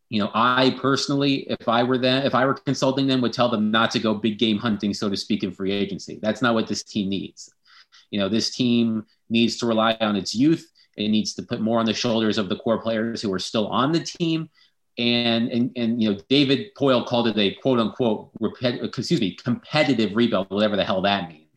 You 0.09 0.19
know, 0.19 0.29
I 0.33 0.77
personally, 0.81 1.47
if 1.49 1.69
I 1.69 1.83
were 1.83 1.97
them, 1.97 2.25
if 2.25 2.35
I 2.35 2.45
were 2.45 2.53
consulting 2.53 3.07
them, 3.07 3.21
would 3.21 3.33
tell 3.33 3.49
them 3.49 3.71
not 3.71 3.91
to 3.91 3.99
go 3.99 4.13
big 4.13 4.39
game 4.39 4.57
hunting, 4.57 4.93
so 4.93 5.09
to 5.09 5.15
speak, 5.15 5.43
in 5.43 5.51
free 5.53 5.71
agency. 5.71 6.19
That's 6.21 6.41
not 6.41 6.53
what 6.53 6.67
this 6.67 6.83
team 6.83 7.07
needs. 7.07 7.53
You 8.13 8.19
know, 8.19 8.29
this 8.29 8.51
team 8.51 9.07
needs 9.31 9.57
to 9.57 9.65
rely 9.65 9.97
on 9.99 10.15
its 10.15 10.35
youth. 10.35 10.71
It 10.95 11.09
needs 11.09 11.33
to 11.33 11.41
put 11.41 11.61
more 11.61 11.79
on 11.79 11.87
the 11.87 11.95
shoulders 11.95 12.37
of 12.37 12.47
the 12.47 12.55
core 12.55 12.79
players 12.79 13.23
who 13.23 13.33
are 13.33 13.39
still 13.39 13.67
on 13.67 13.91
the 13.91 14.01
team. 14.01 14.49
And, 14.99 15.49
and, 15.49 15.71
and 15.75 15.99
you 15.99 16.11
know, 16.11 16.19
David 16.29 16.75
Poile 16.77 17.03
called 17.03 17.27
it 17.27 17.37
a 17.39 17.55
quote 17.55 17.79
unquote, 17.79 18.29
repet- 18.39 18.83
excuse 18.83 19.19
me, 19.19 19.33
competitive 19.33 20.15
rebuild, 20.15 20.51
whatever 20.51 20.75
the 20.75 20.85
hell 20.85 21.01
that 21.01 21.27
means. 21.29 21.39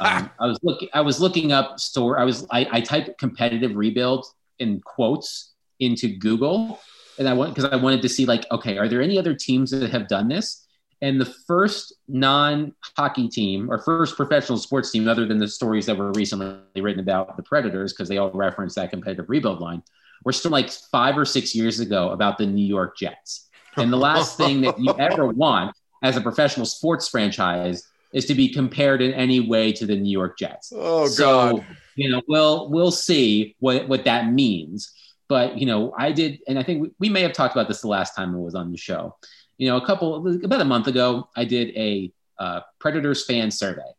Um, 0.00 0.30
I 0.40 0.46
was 0.46 0.58
looking, 0.62 0.88
I 0.94 1.00
was 1.02 1.20
looking 1.20 1.52
up 1.52 1.78
store. 1.78 2.18
I 2.18 2.24
was, 2.24 2.44
I, 2.50 2.66
I 2.72 2.80
typed 2.80 3.18
competitive 3.18 3.76
rebuild 3.76 4.26
in 4.58 4.80
quotes 4.80 5.52
into 5.78 6.08
Google 6.08 6.80
and 7.18 7.28
I 7.28 7.34
went 7.34 7.54
because 7.54 7.70
I 7.70 7.76
wanted 7.76 8.02
to 8.02 8.08
see 8.08 8.26
like, 8.26 8.46
okay, 8.50 8.78
are 8.78 8.88
there 8.88 9.02
any 9.02 9.18
other 9.18 9.34
teams 9.34 9.70
that 9.70 9.90
have 9.90 10.08
done 10.08 10.28
this? 10.28 10.61
And 11.02 11.20
the 11.20 11.26
first 11.26 11.92
non 12.06 12.72
hockey 12.96 13.28
team 13.28 13.70
or 13.70 13.78
first 13.78 14.16
professional 14.16 14.56
sports 14.56 14.92
team, 14.92 15.08
other 15.08 15.26
than 15.26 15.38
the 15.38 15.48
stories 15.48 15.84
that 15.86 15.98
were 15.98 16.12
recently 16.12 16.80
written 16.80 17.00
about 17.00 17.36
the 17.36 17.42
Predators, 17.42 17.92
because 17.92 18.08
they 18.08 18.18
all 18.18 18.30
reference 18.30 18.76
that 18.76 18.90
competitive 18.90 19.28
rebuild 19.28 19.60
line, 19.60 19.82
were 20.24 20.32
still 20.32 20.52
like 20.52 20.70
five 20.70 21.18
or 21.18 21.24
six 21.24 21.56
years 21.56 21.80
ago 21.80 22.10
about 22.10 22.38
the 22.38 22.46
New 22.46 22.64
York 22.64 22.96
Jets. 22.96 23.48
And 23.76 23.92
the 23.92 23.96
last 23.96 24.36
thing 24.38 24.60
that 24.60 24.78
you 24.78 24.94
ever 24.96 25.26
want 25.26 25.76
as 26.04 26.16
a 26.16 26.20
professional 26.20 26.66
sports 26.66 27.08
franchise 27.08 27.88
is 28.12 28.26
to 28.26 28.34
be 28.34 28.48
compared 28.48 29.02
in 29.02 29.12
any 29.12 29.40
way 29.40 29.72
to 29.72 29.86
the 29.86 29.96
New 29.96 30.10
York 30.10 30.38
Jets. 30.38 30.72
Oh 30.74 31.08
so, 31.08 31.56
God. 31.56 31.66
You 31.96 32.10
know, 32.10 32.22
we'll 32.28 32.70
we'll 32.70 32.92
see 32.92 33.56
what 33.58 33.88
what 33.88 34.04
that 34.04 34.32
means. 34.32 34.94
But 35.28 35.58
you 35.58 35.66
know, 35.66 35.92
I 35.98 36.12
did, 36.12 36.40
and 36.46 36.58
I 36.58 36.62
think 36.62 36.82
we, 36.82 36.90
we 37.00 37.08
may 37.08 37.22
have 37.22 37.32
talked 37.32 37.56
about 37.56 37.66
this 37.66 37.80
the 37.80 37.88
last 37.88 38.14
time 38.14 38.34
I 38.34 38.38
was 38.38 38.54
on 38.54 38.70
the 38.70 38.78
show 38.78 39.16
you 39.62 39.68
know, 39.68 39.76
a 39.76 39.86
couple 39.86 40.26
about 40.44 40.60
a 40.60 40.64
month 40.64 40.88
ago, 40.88 41.28
I 41.36 41.44
did 41.44 41.68
a 41.76 42.12
uh, 42.40 42.62
Predators 42.80 43.24
fan 43.24 43.48
survey. 43.48 43.92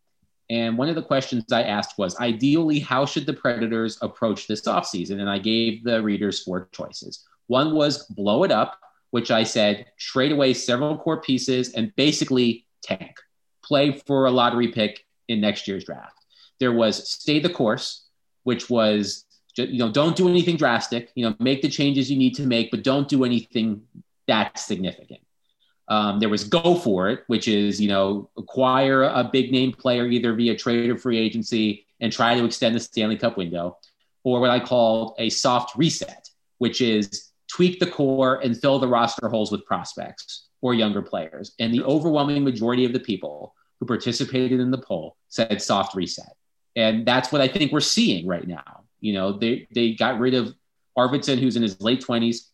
And 0.49 0.78
one 0.78 0.89
of 0.89 0.95
the 0.95 1.02
questions 1.02 1.54
I 1.54 1.63
asked 1.63 1.97
was 1.97 2.19
ideally, 2.19 2.80
how 2.82 3.06
should 3.06 3.26
the 3.26 3.32
Predators 3.32 3.97
approach 4.02 4.45
this 4.45 4.63
offseason? 4.63 5.21
And 5.21 5.30
I 5.30 5.39
gave 5.39 5.86
the 5.86 6.04
readers 6.04 6.43
four 6.43 6.67
choices. 6.73 7.23
One 7.47 7.76
was 7.76 8.06
blow 8.08 8.43
it 8.43 8.52
up, 8.52 8.78
which 9.12 9.32
I 9.32 9.43
said 9.43 9.86
trade 9.97 10.34
away 10.34 10.54
several 10.54 10.97
core 10.97 11.21
pieces 11.21 11.71
and 11.71 11.95
basically 11.95 12.67
tank, 12.82 13.15
play 13.63 13.97
for 14.06 14.26
a 14.26 14.32
lottery 14.32 14.67
pick 14.67 15.06
in 15.30 15.39
next 15.39 15.65
year's 15.65 15.86
draft. 15.86 16.26
There 16.60 16.73
was 16.73 17.10
stay 17.10 17.39
the 17.39 17.49
course, 17.49 18.10
which 18.43 18.69
was 18.69 19.23
you 19.56 19.78
know 19.78 19.93
don't 19.93 20.17
do 20.17 20.28
anything 20.28 20.58
drastic. 20.58 21.13
You 21.15 21.30
know, 21.30 21.36
make 21.39 21.62
the 21.62 21.69
changes 21.69 22.12
you 22.12 22.17
need 22.17 22.36
to 22.36 22.45
make, 22.45 22.69
but 22.69 22.84
don't 22.84 23.08
do 23.08 23.23
anything 23.23 23.84
that 24.28 24.60
significant. 24.60 25.21
Um, 25.89 26.19
there 26.19 26.30
was 26.30 26.46
go 26.46 26.76
for 26.76 27.10
it, 27.10 27.24
which 27.28 27.48
is 27.48 27.82
you 27.82 27.89
know 27.89 28.30
acquire 28.38 29.04
a 29.04 29.30
big 29.32 29.52
name 29.52 29.72
player 29.72 30.08
either 30.08 30.34
via 30.34 30.56
trade 30.56 30.89
or 30.89 30.98
free 30.98 31.17
agency 31.17 31.86
and 32.00 32.12
try 32.12 32.36
to 32.36 32.46
extend 32.46 32.76
the 32.76 32.80
Stanley 32.80 33.17
Cup 33.17 33.38
window, 33.38 33.78
or 34.24 34.39
what 34.39 34.50
I 34.50 34.60
call 34.60 35.15
a 35.19 35.30
soft 35.30 35.76
reset, 35.76 36.30
which 36.58 36.82
is 36.82 37.32
tweak 37.50 37.80
the 37.80 37.88
core 37.88 38.39
and 38.43 38.60
fill 38.60 38.80
the 38.80 38.88
roster 38.88 39.28
holes 39.28 39.52
with 39.52 39.65
prospects 39.65 40.48
or 40.62 40.74
younger 40.74 41.02
players. 41.02 41.54
And 41.60 41.74
the 41.74 41.84
overwhelming 41.84 42.43
majority 42.43 42.86
of 42.86 42.93
the 42.93 43.00
people 43.00 43.54
who 43.80 43.86
participated 43.86 44.60
in 44.60 44.72
the 44.72 44.78
poll 44.78 45.17
said 45.28 45.62
soft 45.62 45.96
reset, 45.96 46.34
and 46.76 47.06
that's 47.06 47.32
what 47.32 47.41
I 47.41 47.48
think 47.48 47.72
we're 47.72 47.82
seeing 47.82 48.26
right 48.26 48.48
now. 48.48 48.86
You 49.02 49.13
know, 49.13 49.34
they 49.34 49.67
they 49.74 49.93
got 49.93 50.19
rid 50.19 50.34
of 50.34 50.56
Arvidsson, 50.98 51.39
who's 51.39 51.58
in 51.58 51.63
his 51.63 51.82
late 51.82 52.00
twenties, 52.00 52.50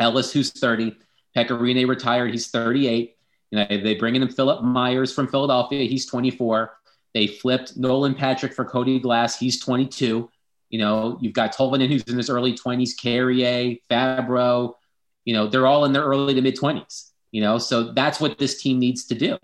Ellis, 0.00 0.32
who's 0.32 0.50
thirty 0.50 0.96
Pekka 1.36 1.50
Rinne 1.50 1.88
retired. 1.88 2.30
He's 2.30 2.48
38. 2.48 3.16
You 3.50 3.58
know, 3.58 3.66
they 3.68 3.94
bring 3.94 4.16
in 4.16 4.28
Philip 4.28 4.62
Myers 4.62 5.12
from 5.12 5.28
Philadelphia. 5.28 5.88
He's 5.88 6.06
24. 6.06 6.72
They 7.14 7.26
flipped 7.26 7.76
Nolan 7.76 8.14
Patrick 8.14 8.52
for 8.52 8.64
Cody 8.64 8.98
Glass. 8.98 9.38
He's 9.38 9.58
22. 9.60 10.30
You 10.70 10.78
know, 10.78 11.18
you've 11.20 11.32
got 11.32 11.54
Tolvanen 11.54 11.88
who's 11.88 12.02
in 12.02 12.16
his 12.16 12.28
early 12.28 12.52
20s, 12.52 12.90
Carrier, 13.00 13.76
Fabbro. 13.90 14.74
You 15.24 15.34
know, 15.34 15.46
they're 15.46 15.66
all 15.66 15.84
in 15.84 15.92
their 15.92 16.04
early 16.04 16.34
to 16.34 16.42
mid 16.42 16.56
20s. 16.56 17.10
You 17.30 17.42
know, 17.42 17.58
so 17.58 17.92
that's 17.92 18.20
what 18.20 18.38
this 18.38 18.60
team 18.60 18.78
needs 18.78 19.06
to 19.06 19.14
do. 19.14 19.38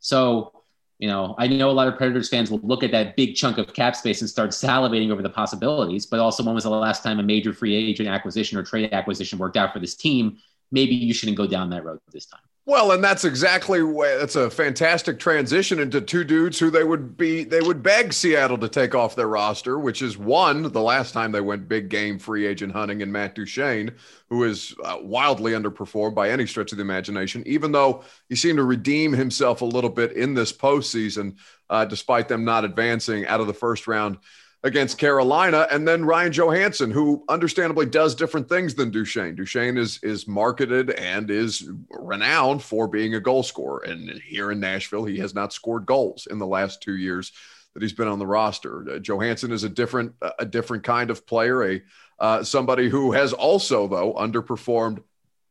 So, 0.00 0.52
you 0.98 1.08
know, 1.08 1.34
I 1.38 1.48
know 1.48 1.70
a 1.70 1.72
lot 1.72 1.88
of 1.88 1.96
Predators 1.96 2.28
fans 2.28 2.50
will 2.50 2.60
look 2.62 2.84
at 2.84 2.92
that 2.92 3.16
big 3.16 3.34
chunk 3.34 3.58
of 3.58 3.72
cap 3.72 3.96
space 3.96 4.20
and 4.20 4.30
start 4.30 4.50
salivating 4.50 5.10
over 5.10 5.22
the 5.22 5.30
possibilities. 5.30 6.06
But 6.06 6.20
also, 6.20 6.42
when 6.44 6.54
was 6.54 6.64
the 6.64 6.70
last 6.70 7.02
time 7.02 7.18
a 7.18 7.22
major 7.22 7.52
free 7.52 7.74
agent 7.74 8.08
acquisition 8.08 8.58
or 8.58 8.62
trade 8.62 8.92
acquisition 8.92 9.38
worked 9.38 9.56
out 9.56 9.72
for 9.72 9.80
this 9.80 9.96
team? 9.96 10.38
Maybe 10.74 10.94
you 10.94 11.14
shouldn't 11.14 11.38
go 11.38 11.46
down 11.46 11.70
that 11.70 11.84
road 11.84 12.00
this 12.12 12.26
time. 12.26 12.40
Well, 12.66 12.92
and 12.92 13.04
that's 13.04 13.26
exactly 13.26 13.82
that's 14.18 14.36
a 14.36 14.48
fantastic 14.48 15.18
transition 15.18 15.78
into 15.78 16.00
two 16.00 16.24
dudes 16.24 16.58
who 16.58 16.70
they 16.70 16.82
would 16.82 17.14
be 17.14 17.44
they 17.44 17.60
would 17.60 17.82
beg 17.82 18.14
Seattle 18.14 18.56
to 18.56 18.70
take 18.70 18.94
off 18.94 19.14
their 19.14 19.28
roster, 19.28 19.78
which 19.78 20.00
is 20.00 20.16
one 20.16 20.72
the 20.72 20.80
last 20.80 21.12
time 21.12 21.30
they 21.30 21.42
went 21.42 21.68
big 21.68 21.90
game 21.90 22.18
free 22.18 22.46
agent 22.46 22.72
hunting 22.72 23.02
in 23.02 23.12
Matt 23.12 23.34
Duchene, 23.34 23.92
who 24.30 24.44
is 24.44 24.74
uh, 24.82 24.96
wildly 25.02 25.52
underperformed 25.52 26.14
by 26.14 26.30
any 26.30 26.46
stretch 26.46 26.72
of 26.72 26.78
the 26.78 26.82
imagination, 26.82 27.42
even 27.44 27.70
though 27.70 28.02
he 28.30 28.34
seemed 28.34 28.56
to 28.56 28.64
redeem 28.64 29.12
himself 29.12 29.60
a 29.60 29.66
little 29.66 29.90
bit 29.90 30.12
in 30.12 30.32
this 30.32 30.50
postseason, 30.50 31.36
uh, 31.68 31.84
despite 31.84 32.28
them 32.28 32.46
not 32.46 32.64
advancing 32.64 33.26
out 33.26 33.40
of 33.40 33.46
the 33.46 33.52
first 33.52 33.86
round 33.86 34.16
against 34.64 34.96
Carolina, 34.96 35.68
and 35.70 35.86
then 35.86 36.06
Ryan 36.06 36.32
Johansen, 36.32 36.90
who 36.90 37.22
understandably 37.28 37.84
does 37.84 38.14
different 38.14 38.48
things 38.48 38.74
than 38.74 38.90
Duchene. 38.90 39.36
Duchene 39.36 39.76
is 39.76 40.00
is 40.02 40.26
marketed 40.26 40.90
and 40.90 41.30
is 41.30 41.68
renowned 41.90 42.62
for 42.62 42.88
being 42.88 43.14
a 43.14 43.20
goal 43.20 43.42
scorer, 43.42 43.84
and 43.84 44.10
here 44.22 44.50
in 44.50 44.58
Nashville, 44.58 45.04
he 45.04 45.18
has 45.18 45.34
not 45.34 45.52
scored 45.52 45.84
goals 45.86 46.26
in 46.30 46.38
the 46.38 46.46
last 46.46 46.82
two 46.82 46.96
years 46.96 47.30
that 47.74 47.82
he's 47.82 47.92
been 47.92 48.08
on 48.08 48.18
the 48.18 48.26
roster. 48.26 48.86
Uh, 48.90 48.98
Johansen 48.98 49.52
is 49.52 49.64
a 49.64 49.68
different 49.68 50.14
a 50.38 50.46
different 50.46 50.82
kind 50.82 51.10
of 51.10 51.26
player, 51.26 51.62
a 51.62 51.82
uh, 52.18 52.42
somebody 52.42 52.88
who 52.88 53.12
has 53.12 53.34
also 53.34 53.86
though 53.86 54.14
underperformed 54.14 55.02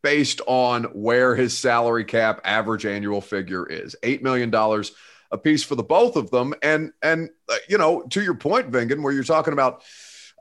based 0.02 0.42
on 0.48 0.86
where 0.86 1.36
his 1.36 1.58
salary 1.58 2.04
cap 2.04 2.42
average 2.44 2.86
annual 2.86 3.22
figure 3.22 3.66
is, 3.68 3.96
eight 4.02 4.24
million 4.24 4.50
dollars 4.50 4.92
a 5.34 5.38
piece 5.38 5.64
for 5.64 5.76
the 5.76 5.84
both 5.84 6.16
of 6.16 6.32
them. 6.32 6.54
And 6.64 6.94
and 7.02 7.30
uh, 7.50 7.56
you 7.68 7.78
know, 7.78 8.04
to 8.12 8.24
your 8.24 8.36
point, 8.36 8.72
Vingan, 8.72 9.04
where 9.04 9.12
you're 9.12 9.24
talking 9.24 9.54
about 9.54 9.84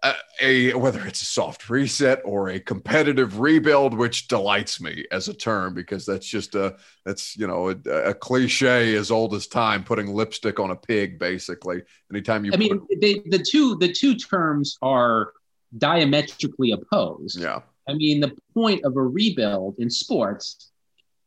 a, 0.05 0.15
a, 0.41 0.75
whether 0.75 1.05
it's 1.07 1.23
a 1.23 1.27
soft 1.27 1.71
reset 1.71 2.21
or 2.25 2.49
a 2.49 2.61
competitive 2.61 3.41
rebuild, 3.41 3.95
which 3.95 4.29
delights 4.29 4.81
me 4.81 5.05
as 5.11 5.29
a 5.29 5.35
term 5.35 5.75
because 5.75 6.05
that's 6.05 6.27
just 6.27 6.55
a 6.55 6.77
that's 7.05 7.37
you 7.37 7.47
know 7.47 7.71
a, 7.71 7.91
a 8.11 8.15
cliche 8.15 8.95
as 8.95 9.11
old 9.11 9.35
as 9.35 9.47
time, 9.47 9.85
putting 9.85 10.13
lipstick 10.13 10.61
on 10.61 10.71
a 10.71 10.77
pig, 10.77 11.19
basically. 11.19 11.83
Anytime 12.13 12.45
you, 12.45 12.53
I 12.53 12.57
mean, 12.57 12.87
they, 13.01 13.23
the 13.27 13.39
two 13.39 13.77
the 13.77 13.93
two 13.93 14.15
terms 14.15 14.79
are 14.83 15.33
diametrically 15.77 16.73
opposed. 16.73 17.41
Yeah. 17.41 17.61
I 17.89 17.95
mean, 17.95 18.21
the 18.21 18.33
point 18.55 18.85
of 18.85 18.97
a 18.97 19.03
rebuild 19.03 19.77
in 19.79 19.91
sports, 19.91 20.71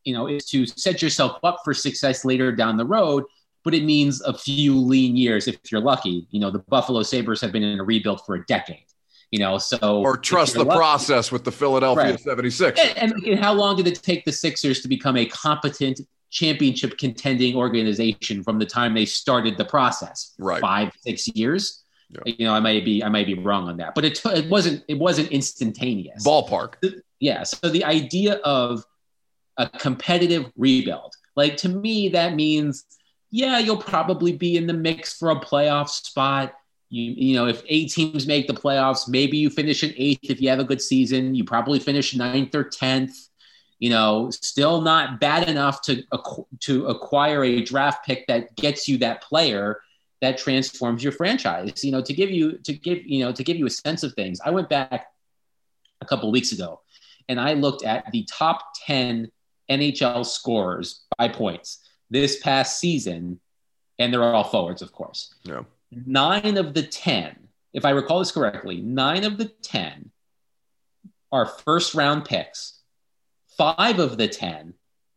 you 0.04 0.14
know, 0.14 0.26
is 0.26 0.46
to 0.46 0.66
set 0.66 1.02
yourself 1.02 1.38
up 1.42 1.60
for 1.64 1.74
success 1.74 2.24
later 2.24 2.52
down 2.52 2.76
the 2.76 2.86
road. 2.86 3.24
But 3.66 3.74
it 3.74 3.82
means 3.82 4.22
a 4.22 4.32
few 4.32 4.78
lean 4.78 5.16
years 5.16 5.48
if 5.48 5.56
you're 5.72 5.80
lucky. 5.80 6.28
You 6.30 6.38
know, 6.38 6.52
the 6.52 6.60
Buffalo 6.60 7.02
Sabres 7.02 7.40
have 7.40 7.50
been 7.50 7.64
in 7.64 7.80
a 7.80 7.82
rebuild 7.82 8.24
for 8.24 8.36
a 8.36 8.46
decade. 8.46 8.84
You 9.32 9.40
know, 9.40 9.58
so 9.58 10.02
or 10.02 10.16
trust 10.16 10.54
the 10.54 10.62
lucky, 10.62 10.78
process 10.78 11.32
with 11.32 11.42
the 11.42 11.50
Philadelphia 11.50 12.12
right. 12.12 12.20
76. 12.20 12.80
And, 12.96 13.12
and 13.12 13.40
how 13.40 13.54
long 13.54 13.74
did 13.74 13.88
it 13.88 14.00
take 14.00 14.24
the 14.24 14.30
Sixers 14.30 14.82
to 14.82 14.88
become 14.88 15.16
a 15.16 15.26
competent 15.26 16.00
championship 16.30 16.96
contending 16.96 17.56
organization 17.56 18.44
from 18.44 18.60
the 18.60 18.66
time 18.66 18.94
they 18.94 19.04
started 19.04 19.56
the 19.56 19.64
process? 19.64 20.34
Right. 20.38 20.60
Five, 20.60 20.92
six 21.00 21.26
years. 21.34 21.82
Yeah. 22.10 22.20
You 22.38 22.46
know, 22.46 22.54
I 22.54 22.60
might 22.60 22.84
be 22.84 23.02
I 23.02 23.08
might 23.08 23.26
be 23.26 23.34
wrong 23.34 23.68
on 23.68 23.78
that, 23.78 23.96
but 23.96 24.04
it 24.04 24.24
it 24.26 24.48
wasn't 24.48 24.84
it 24.86 24.96
wasn't 24.96 25.32
instantaneous. 25.32 26.24
Ballpark. 26.24 26.74
Yeah. 27.18 27.42
So 27.42 27.68
the 27.68 27.82
idea 27.82 28.34
of 28.44 28.84
a 29.56 29.68
competitive 29.68 30.52
rebuild, 30.56 31.14
like 31.34 31.56
to 31.58 31.68
me, 31.68 32.10
that 32.10 32.36
means 32.36 32.84
yeah, 33.30 33.58
you'll 33.58 33.76
probably 33.76 34.32
be 34.32 34.56
in 34.56 34.66
the 34.66 34.72
mix 34.72 35.16
for 35.18 35.30
a 35.30 35.40
playoff 35.40 35.88
spot. 35.88 36.54
You 36.88 37.12
you 37.12 37.34
know, 37.34 37.46
if 37.46 37.62
eight 37.66 37.90
teams 37.90 38.26
make 38.26 38.46
the 38.46 38.54
playoffs, 38.54 39.08
maybe 39.08 39.36
you 39.36 39.50
finish 39.50 39.82
in 39.82 39.92
eighth 39.96 40.30
if 40.30 40.40
you 40.40 40.48
have 40.48 40.60
a 40.60 40.64
good 40.64 40.80
season. 40.80 41.34
You 41.34 41.44
probably 41.44 41.80
finish 41.80 42.14
ninth 42.14 42.54
or 42.54 42.64
tenth. 42.64 43.14
You 43.78 43.90
know, 43.90 44.30
still 44.30 44.80
not 44.80 45.20
bad 45.20 45.48
enough 45.48 45.82
to 45.82 46.02
to 46.60 46.86
acquire 46.86 47.44
a 47.44 47.62
draft 47.62 48.06
pick 48.06 48.26
that 48.28 48.54
gets 48.56 48.88
you 48.88 48.98
that 48.98 49.22
player 49.22 49.80
that 50.22 50.38
transforms 50.38 51.02
your 51.02 51.12
franchise. 51.12 51.84
You 51.84 51.92
know, 51.92 52.00
to 52.02 52.14
give 52.14 52.30
you 52.30 52.58
to 52.58 52.72
give 52.72 53.04
you 53.04 53.24
know 53.24 53.32
to 53.32 53.42
give 53.42 53.56
you 53.56 53.66
a 53.66 53.70
sense 53.70 54.02
of 54.02 54.14
things. 54.14 54.40
I 54.44 54.50
went 54.50 54.68
back 54.68 55.06
a 56.00 56.06
couple 56.06 56.30
weeks 56.30 56.52
ago, 56.52 56.80
and 57.28 57.40
I 57.40 57.54
looked 57.54 57.84
at 57.84 58.10
the 58.12 58.22
top 58.24 58.62
ten 58.86 59.32
NHL 59.68 60.24
scorers 60.24 61.04
by 61.18 61.28
points 61.28 61.85
this 62.10 62.38
past 62.40 62.78
season, 62.78 63.40
and 63.98 64.12
they're 64.12 64.22
all 64.22 64.44
forwards, 64.44 64.82
of 64.82 64.92
course. 64.92 65.34
Yeah. 65.44 65.62
Nine 65.90 66.56
of 66.56 66.74
the 66.74 66.82
ten, 66.82 67.48
if 67.72 67.84
I 67.84 67.90
recall 67.90 68.18
this 68.18 68.32
correctly, 68.32 68.80
nine 68.80 69.24
of 69.24 69.38
the 69.38 69.46
ten 69.46 70.10
are 71.32 71.46
first 71.46 71.94
round 71.94 72.24
picks. 72.24 72.80
Five 73.56 73.98
of 73.98 74.18
the 74.18 74.28
ten 74.28 74.74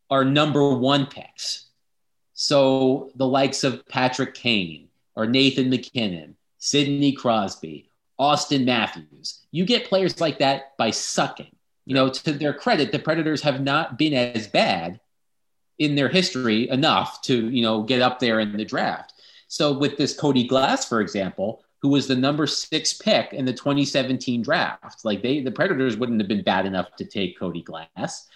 are 0.10 0.24
number 0.26 0.76
one 0.76 1.06
picks. 1.06 1.68
So 2.34 3.12
the 3.16 3.28
likes 3.28 3.64
of 3.64 3.86
Patrick 3.88 4.34
Kane, 4.34 4.88
or 5.16 5.28
Nathan 5.28 5.70
MacKinnon, 5.70 6.36
Sidney 6.58 7.12
Crosby, 7.12 7.90
Auston 8.20 8.66
Matthews. 8.66 9.46
You 9.52 9.66
get 9.66 9.90
players 9.90 10.22
like 10.22 10.40
that 10.40 10.78
by 10.78 10.92
sucking. 10.92 11.56
You 11.86 11.96
know, 11.96 12.10
to 12.10 12.32
their 12.32 12.54
credit, 12.54 12.92
the 12.92 13.00
Predators 13.00 13.42
have 13.42 13.62
not 13.62 13.98
been 13.98 14.14
as 14.14 14.48
bad 14.48 15.00
in 15.80 15.96
their 15.96 16.10
history 16.10 16.70
enough 16.70 17.22
to, 17.24 17.50
you 17.50 17.62
know, 17.62 17.84
get 17.84 18.02
up 18.02 18.20
there 18.20 18.40
in 18.40 18.56
the 18.56 18.66
draft. 18.66 19.14
So 19.48 19.78
with 19.78 19.98
this 19.98 20.14
Cody 20.14 20.48
Glass, 20.48 20.88
for 20.88 21.02
example, 21.02 21.64
who 21.82 21.90
was 21.90 22.08
the 22.08 22.16
number 22.16 22.46
six 22.46 22.94
pick 22.94 23.34
in 23.34 23.46
the 23.46 23.54
2017 23.54 24.42
draft, 24.42 25.04
like 25.04 25.22
they, 25.22 25.42
the 25.42 25.52
Predators 25.52 25.98
wouldn't 25.98 26.20
have 26.22 26.28
been 26.28 26.44
bad 26.44 26.66
enough 26.66 26.96
to 26.98 27.06
take 27.06 27.40
Cody 27.40 27.64
Glass 27.64 28.28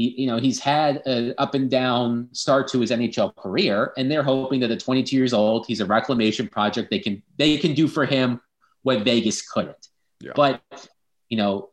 he, 0.00 0.22
you 0.22 0.26
know, 0.26 0.38
he's 0.38 0.58
had 0.58 1.06
an 1.06 1.34
up 1.36 1.52
and 1.52 1.70
down 1.70 2.30
start 2.32 2.68
to 2.68 2.80
his 2.80 2.90
NHL 2.90 3.36
career, 3.36 3.92
and 3.98 4.10
they're 4.10 4.22
hoping 4.22 4.60
that 4.60 4.70
at 4.70 4.80
22 4.80 5.14
years 5.14 5.34
old, 5.34 5.66
he's 5.66 5.80
a 5.80 5.84
reclamation 5.84 6.48
project. 6.48 6.88
They 6.88 7.00
can 7.00 7.22
they 7.36 7.58
can 7.58 7.74
do 7.74 7.86
for 7.86 8.06
him 8.06 8.40
what 8.82 9.02
Vegas 9.04 9.46
couldn't. 9.46 9.88
Yeah. 10.20 10.32
But 10.34 10.62
you 11.28 11.36
know, 11.36 11.68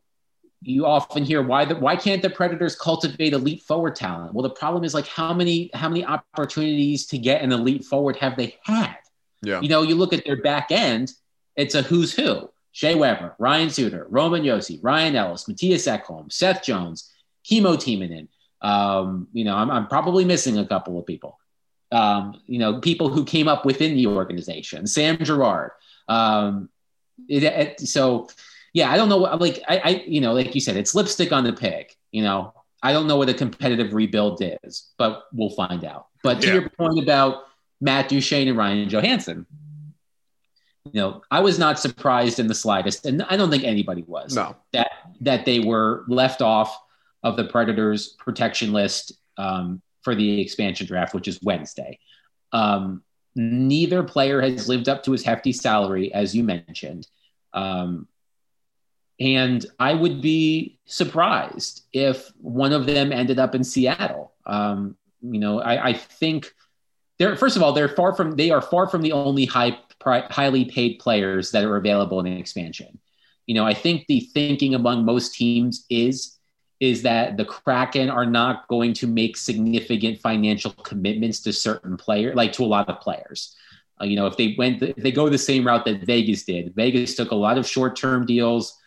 you 0.62 0.86
often 0.86 1.24
hear 1.24 1.42
why 1.42 1.64
the, 1.64 1.76
why 1.76 1.96
can't 1.96 2.20
the 2.20 2.30
Predators 2.30 2.74
cultivate 2.74 3.32
elite 3.32 3.62
forward 3.62 3.94
talent? 3.94 4.34
Well, 4.34 4.42
the 4.42 4.50
problem 4.50 4.84
is 4.84 4.94
like 4.94 5.06
how 5.06 5.32
many 5.32 5.70
how 5.74 5.88
many 5.88 6.04
opportunities 6.04 7.06
to 7.06 7.18
get 7.18 7.42
an 7.42 7.52
elite 7.52 7.84
forward 7.84 8.16
have 8.16 8.36
they 8.36 8.56
had? 8.64 8.96
Yeah. 9.42 9.60
You 9.60 9.68
know, 9.68 9.82
you 9.82 9.94
look 9.94 10.12
at 10.12 10.24
their 10.24 10.42
back 10.42 10.70
end, 10.70 11.12
it's 11.56 11.74
a 11.74 11.82
who's 11.82 12.12
who. 12.12 12.50
Shea 12.72 12.94
Weber, 12.94 13.34
Ryan 13.38 13.70
Suter, 13.70 14.06
Roman 14.08 14.42
Josi, 14.42 14.78
Ryan 14.82 15.16
Ellis, 15.16 15.46
Mattias 15.46 15.88
Ekholm, 15.88 16.30
Seth 16.30 16.62
Jones, 16.62 17.10
Kimmo 17.42 17.76
Timonen. 17.76 18.28
Um, 18.60 19.28
you 19.32 19.44
know, 19.44 19.56
I'm, 19.56 19.70
I'm, 19.70 19.86
probably 19.86 20.24
missing 20.24 20.58
a 20.58 20.66
couple 20.66 20.98
of 20.98 21.06
people. 21.06 21.38
Um, 21.90 22.40
you 22.46 22.58
know, 22.58 22.80
people 22.80 23.08
who 23.08 23.24
came 23.24 23.48
up 23.48 23.64
within 23.64 23.96
the 23.96 24.06
organization, 24.06 24.86
Sam 24.86 25.16
Girard. 25.18 25.70
Um, 26.08 26.68
it, 27.28 27.42
it, 27.42 27.80
so, 27.80 28.28
yeah, 28.72 28.90
I 28.90 28.96
don't 28.96 29.08
know. 29.08 29.18
Like, 29.18 29.62
I, 29.68 29.78
I, 29.78 29.88
you 30.06 30.20
know, 30.20 30.32
like 30.32 30.54
you 30.54 30.60
said, 30.60 30.76
it's 30.76 30.94
lipstick 30.94 31.32
on 31.32 31.44
the 31.44 31.52
pig. 31.52 31.86
You 32.12 32.22
know, 32.22 32.54
I 32.82 32.92
don't 32.92 33.06
know 33.06 33.16
what 33.16 33.28
a 33.28 33.34
competitive 33.34 33.92
rebuild 33.92 34.40
is, 34.42 34.92
but 34.98 35.24
we'll 35.32 35.50
find 35.50 35.84
out. 35.84 36.06
But 36.22 36.40
to 36.42 36.46
yeah. 36.46 36.54
your 36.54 36.68
point 36.70 37.02
about 37.02 37.44
Matt 37.80 38.08
Duchene 38.08 38.48
and 38.48 38.56
Ryan 38.56 38.88
Johansen, 38.88 39.46
you 40.84 41.00
know, 41.00 41.22
I 41.30 41.40
was 41.40 41.58
not 41.58 41.78
surprised 41.78 42.38
in 42.38 42.46
the 42.46 42.54
slightest, 42.54 43.04
and 43.06 43.22
I 43.22 43.36
don't 43.36 43.50
think 43.50 43.64
anybody 43.64 44.04
was. 44.06 44.34
No. 44.34 44.56
That 44.72 44.90
that 45.20 45.44
they 45.44 45.60
were 45.60 46.04
left 46.08 46.40
off 46.40 46.78
of 47.22 47.36
the 47.36 47.44
Predators 47.44 48.08
protection 48.18 48.72
list 48.72 49.12
um, 49.36 49.82
for 50.02 50.14
the 50.14 50.40
expansion 50.40 50.86
draft, 50.86 51.14
which 51.14 51.28
is 51.28 51.42
Wednesday. 51.42 51.98
Um, 52.52 53.02
neither 53.34 54.02
player 54.02 54.40
has 54.40 54.68
lived 54.68 54.88
up 54.88 55.02
to 55.04 55.12
his 55.12 55.24
hefty 55.24 55.52
salary, 55.52 56.12
as 56.12 56.34
you 56.34 56.44
mentioned. 56.44 57.06
Um, 57.52 58.06
and 59.20 59.64
I 59.78 59.94
would 59.94 60.20
be 60.20 60.78
surprised 60.86 61.82
if 61.92 62.30
one 62.38 62.72
of 62.72 62.86
them 62.86 63.12
ended 63.12 63.38
up 63.38 63.54
in 63.54 63.64
Seattle. 63.64 64.32
Um, 64.46 64.96
you 65.20 65.40
know, 65.40 65.60
I, 65.60 65.88
I, 65.88 65.92
think 65.92 66.54
they're 67.18 67.36
first 67.36 67.56
of 67.56 67.62
all 67.62 67.72
they're 67.72 67.88
far 67.88 68.14
from 68.14 68.36
they 68.36 68.50
are 68.50 68.62
far 68.62 68.88
from 68.88 69.02
the 69.02 69.12
only 69.12 69.44
high 69.44 69.76
highly 70.04 70.64
paid 70.64 71.00
players 71.00 71.50
that 71.50 71.64
are 71.64 71.76
available 71.76 72.20
in 72.20 72.26
expansion. 72.26 72.98
You 73.46 73.54
know, 73.54 73.64
I 73.64 73.74
think 73.74 74.06
the 74.06 74.20
thinking 74.20 74.74
among 74.74 75.04
most 75.04 75.34
teams 75.34 75.84
is 75.90 76.38
is 76.80 77.02
that 77.02 77.36
the 77.36 77.44
Kraken 77.44 78.08
are 78.08 78.26
not 78.26 78.68
going 78.68 78.92
to 78.94 79.06
make 79.08 79.36
significant 79.36 80.20
financial 80.20 80.70
commitments 80.70 81.40
to 81.40 81.52
certain 81.52 81.96
players, 81.96 82.36
like 82.36 82.52
to 82.52 82.64
a 82.64 82.66
lot 82.66 82.88
of 82.88 83.00
players. 83.00 83.56
Uh, 84.00 84.04
you 84.04 84.14
know, 84.14 84.26
if 84.26 84.36
they 84.36 84.54
went, 84.56 84.80
if 84.80 84.96
they 84.96 85.10
go 85.10 85.28
the 85.28 85.38
same 85.38 85.66
route 85.66 85.84
that 85.84 86.04
Vegas 86.04 86.44
did, 86.44 86.72
Vegas 86.76 87.16
took 87.16 87.32
a 87.32 87.34
lot 87.34 87.58
of 87.58 87.66
short-term 87.66 88.26
deals. 88.26 88.77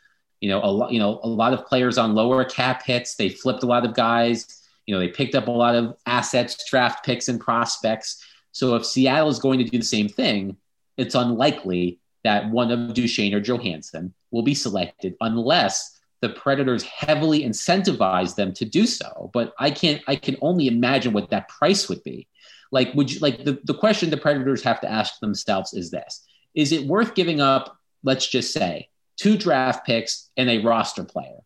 You 0.41 0.49
know, 0.49 0.59
a 0.61 0.71
lot, 0.71 0.91
you 0.91 0.99
know, 0.99 1.19
a 1.23 1.27
lot 1.27 1.53
of 1.53 1.65
players 1.65 1.97
on 1.97 2.15
lower 2.15 2.43
cap 2.43 2.83
hits. 2.83 3.15
They 3.15 3.29
flipped 3.29 3.63
a 3.63 3.67
lot 3.67 3.85
of 3.85 3.93
guys. 3.93 4.61
You 4.85 4.93
know, 4.93 4.99
they 4.99 5.07
picked 5.07 5.35
up 5.35 5.47
a 5.47 5.51
lot 5.51 5.75
of 5.75 5.95
assets, 6.05 6.69
draft 6.69 7.05
picks, 7.05 7.29
and 7.29 7.39
prospects. 7.39 8.25
So 8.51 8.75
if 8.75 8.85
Seattle 8.85 9.29
is 9.29 9.39
going 9.39 9.59
to 9.59 9.65
do 9.65 9.77
the 9.77 9.85
same 9.85 10.09
thing, 10.09 10.57
it's 10.97 11.15
unlikely 11.15 11.99
that 12.23 12.49
one 12.49 12.71
of 12.71 12.93
Duchene 12.93 13.33
or 13.33 13.39
Johansen 13.39 14.13
will 14.31 14.43
be 14.43 14.53
selected 14.53 15.15
unless 15.21 15.99
the 16.21 16.29
predators 16.29 16.83
heavily 16.83 17.43
incentivize 17.43 18.35
them 18.35 18.53
to 18.53 18.63
do 18.63 18.85
so 18.85 19.29
but 19.33 19.53
i 19.59 19.69
can't 19.69 20.01
i 20.07 20.15
can 20.15 20.37
only 20.41 20.67
imagine 20.67 21.13
what 21.13 21.29
that 21.29 21.49
price 21.49 21.89
would 21.89 22.01
be 22.03 22.27
like 22.71 22.93
would 22.93 23.11
you 23.11 23.19
like 23.19 23.43
the, 23.43 23.59
the 23.65 23.73
question 23.73 24.09
the 24.09 24.17
predators 24.17 24.63
have 24.63 24.79
to 24.79 24.89
ask 24.89 25.19
themselves 25.19 25.73
is 25.73 25.91
this 25.91 26.23
is 26.53 26.71
it 26.71 26.85
worth 26.85 27.15
giving 27.15 27.41
up 27.41 27.77
let's 28.03 28.27
just 28.27 28.53
say 28.53 28.87
two 29.21 29.37
draft 29.37 29.85
picks 29.85 30.31
and 30.35 30.49
a 30.49 30.57
roster 30.59 31.03
player 31.03 31.37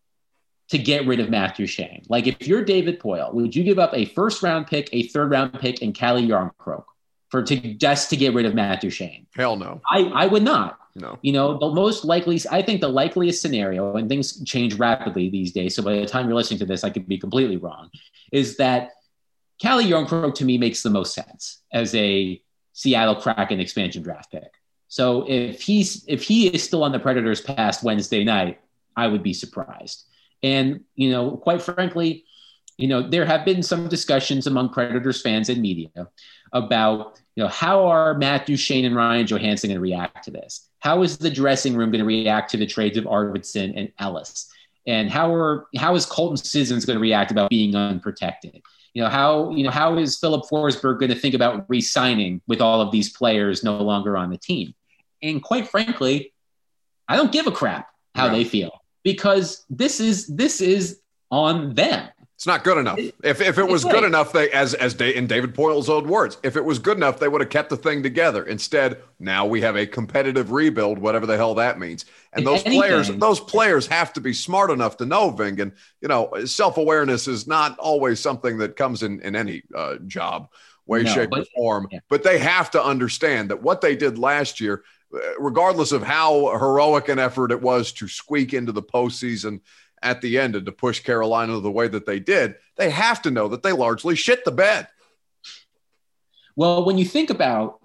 to 0.70 0.78
get 0.78 1.06
rid 1.06 1.20
of 1.20 1.28
Matt 1.28 1.56
Duchene. 1.56 2.04
Like 2.08 2.26
if 2.26 2.46
you're 2.48 2.64
David 2.64 2.98
Poile, 2.98 3.34
would 3.34 3.54
you 3.54 3.62
give 3.62 3.78
up 3.78 3.92
a 3.92 4.06
first 4.06 4.42
round 4.42 4.66
pick, 4.66 4.88
a 4.92 5.08
third 5.08 5.30
round 5.30 5.52
pick, 5.60 5.82
and 5.82 5.94
Calle 5.94 6.22
Jarnkrok 6.22 6.84
for 7.28 7.42
to 7.42 7.74
just 7.74 8.08
to 8.10 8.16
get 8.16 8.32
rid 8.32 8.46
of 8.46 8.54
Matt 8.54 8.80
Duchene? 8.80 9.26
Hell 9.34 9.56
no. 9.56 9.82
I, 9.90 10.04
I 10.04 10.26
would 10.26 10.42
not. 10.42 10.78
No. 10.94 11.18
You 11.20 11.32
know, 11.32 11.58
the 11.58 11.68
most 11.68 12.06
likely, 12.06 12.40
I 12.50 12.62
think 12.62 12.80
the 12.80 12.88
likeliest 12.88 13.42
scenario, 13.42 13.96
and 13.96 14.08
things 14.08 14.42
change 14.44 14.74
rapidly 14.76 15.28
these 15.28 15.52
days. 15.52 15.76
So 15.76 15.82
by 15.82 15.96
the 15.96 16.06
time 16.06 16.26
you're 16.26 16.36
listening 16.36 16.60
to 16.60 16.66
this, 16.66 16.82
I 16.82 16.90
could 16.90 17.06
be 17.06 17.18
completely 17.18 17.58
wrong, 17.58 17.90
is 18.32 18.56
that 18.56 18.92
Calle 19.60 19.82
Jarnkrok 19.82 20.34
to 20.36 20.46
me 20.46 20.56
makes 20.56 20.82
the 20.82 20.88
most 20.88 21.12
sense 21.12 21.62
as 21.70 21.94
a 21.94 22.40
Seattle 22.72 23.16
Kraken 23.16 23.60
expansion 23.60 24.02
draft 24.02 24.32
pick. 24.32 24.50
So 24.88 25.24
if 25.28 25.62
he's 25.62 26.04
if 26.06 26.22
he 26.22 26.48
is 26.48 26.62
still 26.62 26.84
on 26.84 26.92
the 26.92 26.98
Predators 26.98 27.40
past 27.40 27.82
Wednesday 27.82 28.24
night, 28.24 28.60
I 28.96 29.06
would 29.06 29.22
be 29.22 29.32
surprised. 29.32 30.04
And 30.42 30.84
you 30.94 31.10
know, 31.10 31.36
quite 31.36 31.62
frankly, 31.62 32.24
you 32.78 32.88
know, 32.88 33.08
there 33.08 33.24
have 33.24 33.44
been 33.44 33.62
some 33.62 33.88
discussions 33.88 34.46
among 34.46 34.70
Predators 34.70 35.22
fans 35.22 35.48
and 35.48 35.60
media 35.60 35.90
about 36.52 37.20
you 37.34 37.42
know 37.42 37.48
how 37.48 37.86
are 37.86 38.14
Matt 38.14 38.46
Duchene 38.46 38.84
and 38.84 38.94
Ryan 38.94 39.26
Johansen 39.26 39.68
going 39.68 39.76
to 39.76 39.80
react 39.80 40.24
to 40.24 40.30
this? 40.30 40.68
How 40.80 41.02
is 41.02 41.18
the 41.18 41.30
dressing 41.30 41.76
room 41.76 41.90
going 41.90 42.00
to 42.00 42.06
react 42.06 42.50
to 42.52 42.56
the 42.56 42.66
trades 42.66 42.96
of 42.96 43.04
Arvidsson 43.04 43.72
and 43.76 43.92
Ellis? 43.98 44.48
And 44.86 45.10
how 45.10 45.34
are 45.34 45.66
how 45.76 45.94
is 45.94 46.06
Colton 46.06 46.36
Sissons 46.36 46.84
going 46.84 46.96
to 46.96 47.00
react 47.00 47.30
about 47.30 47.50
being 47.50 47.74
unprotected? 47.74 48.62
You 48.94 49.02
know 49.02 49.08
how 49.08 49.50
you 49.50 49.64
know 49.64 49.70
how 49.70 49.98
is 49.98 50.18
Filip 50.18 50.44
Forsberg 50.50 51.00
going 51.00 51.10
to 51.10 51.18
think 51.18 51.34
about 51.34 51.66
re-signing 51.68 52.40
with 52.46 52.60
all 52.60 52.80
of 52.80 52.92
these 52.92 53.12
players 53.12 53.64
no 53.64 53.78
longer 53.82 54.16
on 54.16 54.30
the 54.30 54.38
team? 54.38 54.74
And 55.22 55.42
quite 55.42 55.68
frankly, 55.68 56.32
I 57.08 57.16
don't 57.16 57.32
give 57.32 57.46
a 57.46 57.52
crap 57.52 57.88
how 58.14 58.28
they 58.28 58.44
feel 58.44 58.82
because 59.04 59.64
this 59.68 60.00
is 60.00 60.26
this 60.26 60.60
is 60.60 61.00
on 61.30 61.74
them. 61.74 62.08
It's 62.36 62.46
not 62.46 62.64
good 62.64 62.76
enough. 62.76 62.98
If, 62.98 63.40
if 63.40 63.56
it 63.56 63.66
was 63.66 63.82
good 63.82 64.04
enough, 64.04 64.30
they 64.30 64.50
as 64.50 64.74
as 64.74 64.94
in 65.00 65.26
David 65.26 65.54
Poile's 65.54 65.88
old 65.88 66.06
words, 66.06 66.36
if 66.42 66.54
it 66.54 66.62
was 66.62 66.78
good 66.78 66.98
enough, 66.98 67.18
they 67.18 67.28
would 67.28 67.40
have 67.40 67.48
kept 67.48 67.70
the 67.70 67.78
thing 67.78 68.02
together. 68.02 68.44
Instead, 68.44 69.00
now 69.18 69.46
we 69.46 69.62
have 69.62 69.74
a 69.74 69.86
competitive 69.86 70.52
rebuild, 70.52 70.98
whatever 70.98 71.24
the 71.24 71.38
hell 71.38 71.54
that 71.54 71.78
means. 71.78 72.04
And 72.34 72.42
if 72.42 72.44
those 72.44 72.60
anything, 72.66 72.80
players, 72.80 73.08
those 73.08 73.40
players 73.40 73.86
have 73.86 74.12
to 74.12 74.20
be 74.20 74.34
smart 74.34 74.70
enough 74.70 74.98
to 74.98 75.06
know, 75.06 75.32
Vingan. 75.32 75.72
You 76.02 76.08
know, 76.08 76.44
self 76.44 76.76
awareness 76.76 77.26
is 77.26 77.46
not 77.46 77.78
always 77.78 78.20
something 78.20 78.58
that 78.58 78.76
comes 78.76 79.02
in 79.02 79.20
in 79.20 79.34
any 79.34 79.62
uh, 79.74 79.96
job, 80.06 80.50
way, 80.84 81.04
no, 81.04 81.10
shape, 81.14 81.30
but, 81.30 81.40
or 81.40 81.46
form. 81.56 81.88
Yeah. 81.90 82.00
But 82.10 82.22
they 82.22 82.38
have 82.38 82.70
to 82.72 82.84
understand 82.84 83.48
that 83.48 83.62
what 83.62 83.80
they 83.80 83.96
did 83.96 84.18
last 84.18 84.60
year, 84.60 84.84
regardless 85.38 85.92
of 85.92 86.02
how 86.02 86.56
heroic 86.58 87.08
an 87.08 87.18
effort 87.18 87.52
it 87.52 87.60
was 87.60 87.92
to 87.92 88.08
squeak 88.08 88.54
into 88.54 88.72
the 88.72 88.82
postseason 88.82 89.60
at 90.02 90.20
the 90.20 90.38
end 90.38 90.56
and 90.56 90.66
to 90.66 90.72
push 90.72 91.00
Carolina 91.00 91.58
the 91.60 91.70
way 91.70 91.88
that 91.88 92.06
they 92.06 92.18
did, 92.18 92.56
they 92.76 92.90
have 92.90 93.22
to 93.22 93.30
know 93.30 93.48
that 93.48 93.62
they 93.62 93.72
largely 93.72 94.14
shit 94.14 94.44
the 94.44 94.50
bed. 94.50 94.88
Well, 96.54 96.84
when 96.84 96.98
you 96.98 97.04
think 97.04 97.30
about 97.30 97.80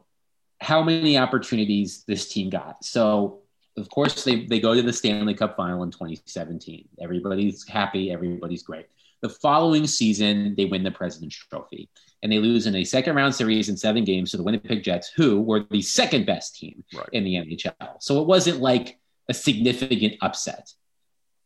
how 0.59 0.83
many 0.83 1.17
opportunities 1.17 2.03
this 2.07 2.29
team 2.31 2.49
got, 2.49 2.83
so 2.83 3.41
of 3.77 3.89
course 3.89 4.23
they, 4.23 4.45
they 4.45 4.59
go 4.59 4.73
to 4.73 4.81
the 4.81 4.93
Stanley 4.93 5.33
Cup 5.33 5.57
final 5.57 5.83
in 5.83 5.91
2017. 5.91 6.87
Everybody's 7.01 7.67
happy, 7.67 8.11
everybody's 8.11 8.63
great. 8.63 8.87
The 9.21 9.29
following 9.29 9.85
season, 9.85 10.55
they 10.55 10.65
win 10.65 10.83
the 10.83 10.91
President's 10.91 11.35
Trophy 11.35 11.89
and 12.23 12.31
they 12.31 12.39
lose 12.39 12.67
in 12.67 12.75
a 12.75 12.83
second 12.83 13.15
round 13.15 13.35
series 13.35 13.69
in 13.69 13.77
seven 13.77 14.03
games 14.03 14.31
to 14.31 14.37
the 14.37 14.43
Winnipeg 14.43 14.83
Jets, 14.83 15.11
who 15.15 15.41
were 15.41 15.65
the 15.69 15.81
second 15.81 16.25
best 16.25 16.55
team 16.55 16.83
right. 16.93 17.09
in 17.13 17.23
the 17.23 17.35
NHL. 17.35 17.97
So 17.99 18.21
it 18.21 18.27
wasn't 18.27 18.59
like 18.59 18.99
a 19.29 19.33
significant 19.33 20.15
upset. 20.21 20.73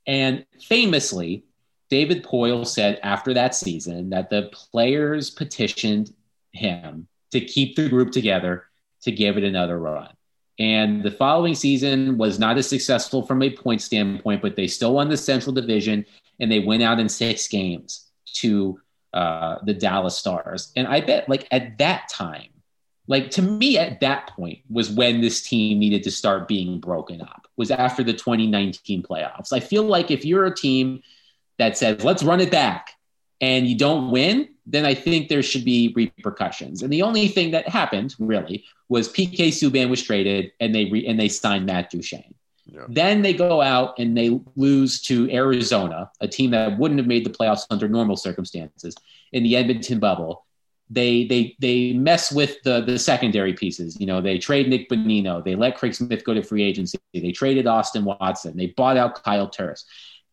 And 0.07 0.45
famously, 0.61 1.45
David 1.89 2.23
Poile 2.23 2.65
said 2.65 2.99
after 3.03 3.33
that 3.33 3.55
season 3.55 4.09
that 4.09 4.29
the 4.29 4.49
players 4.51 5.29
petitioned 5.29 6.13
him 6.51 7.07
to 7.31 7.41
keep 7.41 7.75
the 7.75 7.89
group 7.89 8.11
together 8.11 8.65
to 9.01 9.11
give 9.11 9.37
it 9.37 9.43
another 9.43 9.77
run. 9.77 10.09
And 10.57 11.03
the 11.03 11.11
following 11.11 11.55
season 11.55 12.17
was 12.17 12.39
not 12.39 12.57
as 12.57 12.69
successful 12.69 13.25
from 13.25 13.41
a 13.41 13.49
point 13.49 13.81
standpoint, 13.81 14.41
but 14.41 14.55
they 14.55 14.67
still 14.67 14.93
won 14.93 15.09
the 15.09 15.17
Central 15.17 15.53
Division 15.53 16.05
and 16.39 16.51
they 16.51 16.59
went 16.59 16.83
out 16.83 16.99
in 16.99 17.09
six 17.09 17.47
games 17.47 18.09
to 18.35 18.79
uh, 19.13 19.57
the 19.63 19.73
Dallas 19.73 20.17
Stars. 20.17 20.71
And 20.75 20.87
I 20.87 21.01
bet, 21.01 21.27
like, 21.27 21.47
at 21.51 21.77
that 21.77 22.09
time, 22.09 22.49
like 23.07 23.31
to 23.31 23.41
me 23.41 23.77
at 23.77 23.99
that 23.99 24.27
point 24.27 24.59
was 24.69 24.89
when 24.89 25.21
this 25.21 25.41
team 25.41 25.79
needed 25.79 26.03
to 26.03 26.11
start 26.11 26.47
being 26.47 26.79
broken 26.79 27.21
up 27.21 27.47
was 27.57 27.71
after 27.71 28.03
the 28.03 28.13
2019 28.13 29.03
playoffs 29.03 29.53
i 29.53 29.59
feel 29.59 29.83
like 29.83 30.11
if 30.11 30.25
you're 30.25 30.45
a 30.45 30.55
team 30.55 31.01
that 31.57 31.77
says 31.77 32.03
let's 32.03 32.23
run 32.23 32.41
it 32.41 32.51
back 32.51 32.91
and 33.41 33.67
you 33.67 33.77
don't 33.77 34.11
win 34.11 34.49
then 34.65 34.85
i 34.85 34.93
think 34.93 35.27
there 35.27 35.43
should 35.43 35.65
be 35.65 35.93
repercussions 35.95 36.81
and 36.81 36.91
the 36.91 37.01
only 37.01 37.27
thing 37.27 37.51
that 37.51 37.67
happened 37.67 38.15
really 38.19 38.63
was 38.89 39.11
pk 39.11 39.49
subban 39.49 39.89
was 39.89 40.01
traded 40.01 40.51
and 40.59 40.73
they 40.73 40.85
re- 40.85 41.05
and 41.05 41.19
they 41.19 41.29
signed 41.29 41.65
matt 41.65 41.89
duchene 41.89 42.33
yeah. 42.67 42.85
Then 42.89 43.21
they 43.21 43.33
go 43.33 43.61
out 43.61 43.93
and 43.99 44.17
they 44.17 44.41
lose 44.55 44.99
to 45.03 45.29
Arizona, 45.29 46.09
a 46.19 46.27
team 46.27 46.49
that 46.49 46.79
wouldn't 46.79 46.99
have 46.99 47.05
made 47.05 47.23
the 47.23 47.29
playoffs 47.29 47.67
under 47.69 47.87
normal 47.87 48.17
circumstances 48.17 48.95
in 49.31 49.43
the 49.43 49.55
Edmonton 49.55 49.99
bubble 49.99 50.45
they 50.89 51.25
they 51.25 51.55
they 51.59 51.93
mess 51.93 52.31
with 52.31 52.61
the 52.63 52.81
the 52.81 52.99
secondary 52.99 53.53
pieces. 53.53 53.99
You 53.99 54.05
know, 54.05 54.21
they 54.21 54.37
trade 54.37 54.69
Nick 54.69 54.89
Bonino, 54.89 55.43
they 55.43 55.55
let 55.55 55.77
Craig 55.77 55.95
Smith 55.95 56.23
go 56.23 56.33
to 56.33 56.43
free 56.43 56.63
agency, 56.63 56.99
they 57.13 57.31
traded 57.31 57.67
Austin 57.67 58.05
Watson, 58.05 58.55
they 58.55 58.67
bought 58.67 58.97
out 58.97 59.23
Kyle 59.23 59.49
Turris. 59.49 59.85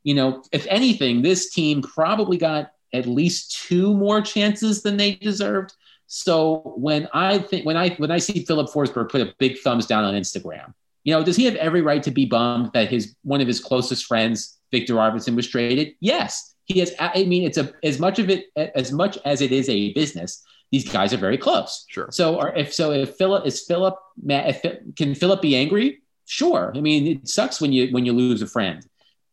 You 0.03 0.15
know, 0.15 0.43
if 0.53 0.67
anything, 0.69 1.23
this 1.23 1.51
team 1.51 1.81
probably 1.81 2.37
got 2.37 2.73
at 2.93 3.07
least 3.07 3.67
two 3.67 3.95
more 3.95 4.21
chances 4.21 4.83
than 4.83 4.97
they 4.97 5.15
deserved. 5.17 5.75
So 6.07 6.75
when 6.77 7.09
I 7.15 7.39
think 7.39 7.65
when 7.65 7.77
I 7.77 7.91
when 7.97 8.11
I 8.11 8.19
see 8.19 8.45
Filip 8.45 8.69
Forsberg 8.69 9.09
put 9.11 9.21
a 9.21 9.35
big 9.39 9.59
thumbs 9.59 9.87
down 9.87 10.05
on 10.05 10.15
Instagram, 10.15 10.75
you 11.05 11.15
know, 11.15 11.25
does 11.25 11.37
he 11.37 11.45
have 11.47 11.57
every 11.57 11.81
right 11.81 12.03
to 12.03 12.11
be 12.11 12.27
bummed 12.27 12.73
that 12.75 12.89
his 12.89 13.17
one 13.23 13.41
of 13.41 13.47
his 13.47 13.61
closest 13.61 14.07
friends, 14.07 14.59
Viktor 14.71 14.95
Arvidsson, 14.95 15.35
was 15.35 15.49
traded? 15.49 15.95
Yes. 16.01 16.51
He 16.65 16.79
has 16.79 16.95
i 17.01 17.25
mean 17.25 17.43
it's 17.43 17.59
a 17.59 17.73
as 17.83 17.99
much 17.99 18.21
of 18.21 18.31
it 18.31 18.47
as 18.57 18.93
much 18.93 19.19
as 19.25 19.41
it 19.41 19.51
is 19.51 19.69
a 19.69 19.93
business 19.95 20.45
these 20.73 20.91
guys 20.91 21.13
are 21.13 21.19
very 21.19 21.37
close. 21.37 21.85
Sure. 21.89 22.09
So 22.11 22.41
are, 22.41 22.55
if 22.57 22.73
so 22.73 22.93
if 22.93 23.17
filip 23.17 23.47
is 23.47 23.61
filip 23.61 23.95
if, 24.27 24.63
can 24.97 25.15
filip 25.15 25.43
be 25.43 25.55
angry? 25.55 26.01
Sure. 26.25 26.73
I 26.75 26.81
mean 26.81 27.07
it 27.07 27.29
sucks 27.29 27.61
when 27.61 27.73
you 27.73 27.93
when 27.93 28.07
you 28.07 28.13
lose 28.15 28.41
a 28.43 28.47
friend. 28.47 28.85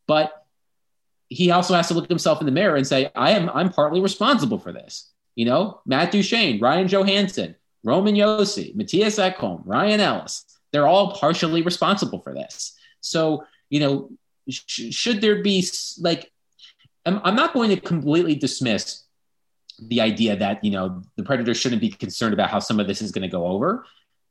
But 0.06 0.34
he 1.29 1.51
also 1.51 1.75
has 1.75 1.87
to 1.87 1.93
look 1.93 2.09
himself 2.09 2.39
in 2.41 2.45
the 2.45 2.51
mirror 2.51 2.75
and 2.75 2.85
say 2.85 3.11
i 3.15 3.31
am 3.31 3.49
i'm 3.53 3.69
partly 3.69 4.01
responsible 4.01 4.59
for 4.59 4.73
this. 4.73 5.11
You 5.35 5.45
know 5.45 5.81
matt 5.85 6.11
duchene 6.11 6.59
ryan 6.59 6.87
johansen 6.87 7.55
roman 7.83 8.15
Josi, 8.15 8.75
Mattias 8.75 9.17
ekholm 9.19 9.61
ryan 9.65 10.01
ellis 10.01 10.45
they're 10.71 10.87
all 10.87 11.15
partially 11.15 11.61
responsible 11.61 12.19
for 12.19 12.33
this. 12.33 12.75
So 13.01 13.45
you 13.69 13.79
know 13.79 14.09
sh- 14.49 14.93
should 14.93 15.21
there 15.21 15.41
be 15.41 15.65
like 15.99 16.31
I'm, 17.05 17.21
I'm 17.23 17.35
not 17.35 17.53
going 17.53 17.69
to 17.69 17.79
completely 17.79 18.35
dismiss 18.35 19.03
the 19.81 20.01
idea 20.01 20.35
that 20.35 20.63
you 20.63 20.71
know 20.71 21.03
the 21.15 21.23
Predators 21.23 21.57
shouldn't 21.57 21.81
be 21.81 21.89
concerned 21.89 22.33
about 22.33 22.49
how 22.49 22.59
some 22.59 22.79
of 22.79 22.87
this 22.87 23.01
is 23.01 23.11
going 23.11 23.21
to 23.21 23.29
go 23.29 23.47
over 23.47 23.85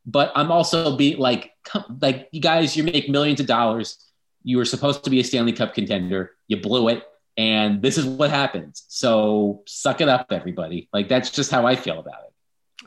but 0.08 0.32
i'm 0.34 0.50
also 0.50 0.96
be 0.96 1.14
like 1.16 1.52
like 2.00 2.28
you 2.32 2.40
guys 2.40 2.76
you 2.76 2.82
make 2.82 3.08
millions 3.08 3.40
of 3.40 3.46
dollars 3.46 4.04
you 4.48 4.56
were 4.56 4.64
supposed 4.64 5.04
to 5.04 5.10
be 5.10 5.20
a 5.20 5.24
stanley 5.24 5.52
cup 5.52 5.74
contender 5.74 6.32
you 6.46 6.56
blew 6.56 6.88
it 6.88 7.04
and 7.36 7.82
this 7.82 7.98
is 7.98 8.06
what 8.06 8.30
happens 8.30 8.84
so 8.88 9.62
suck 9.66 10.00
it 10.00 10.08
up 10.08 10.26
everybody 10.30 10.88
like 10.92 11.08
that's 11.08 11.30
just 11.30 11.50
how 11.50 11.66
i 11.66 11.76
feel 11.76 11.98
about 11.98 12.22
it 12.26 12.32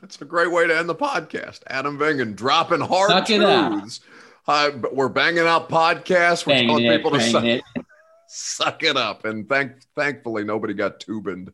that's 0.02 0.20
a 0.22 0.26
great 0.26 0.52
way 0.52 0.66
to 0.68 0.78
end 0.78 0.90
the 0.90 0.96
podcast 0.96 1.60
adam 1.68 1.98
vingan 1.98 2.36
dropping 2.36 2.82
hard 2.82 3.10
suck 3.10 3.26
truths 3.28 4.02
uh, 4.48 4.72
we're 4.92 5.08
banging 5.08 5.46
out 5.46 5.70
podcasts 5.70 6.46
we're 6.46 6.54
banging 6.54 6.68
telling 6.68 6.98
people 6.98 7.12
to 7.12 7.22
suck, 7.22 7.44
it. 7.44 7.62
suck 8.32 8.84
it 8.84 8.96
up. 8.96 9.26
And 9.26 9.48
thank 9.48 9.74
thankfully 9.96 10.44
nobody 10.44 10.74
got 10.74 11.00
toobined 11.00 11.50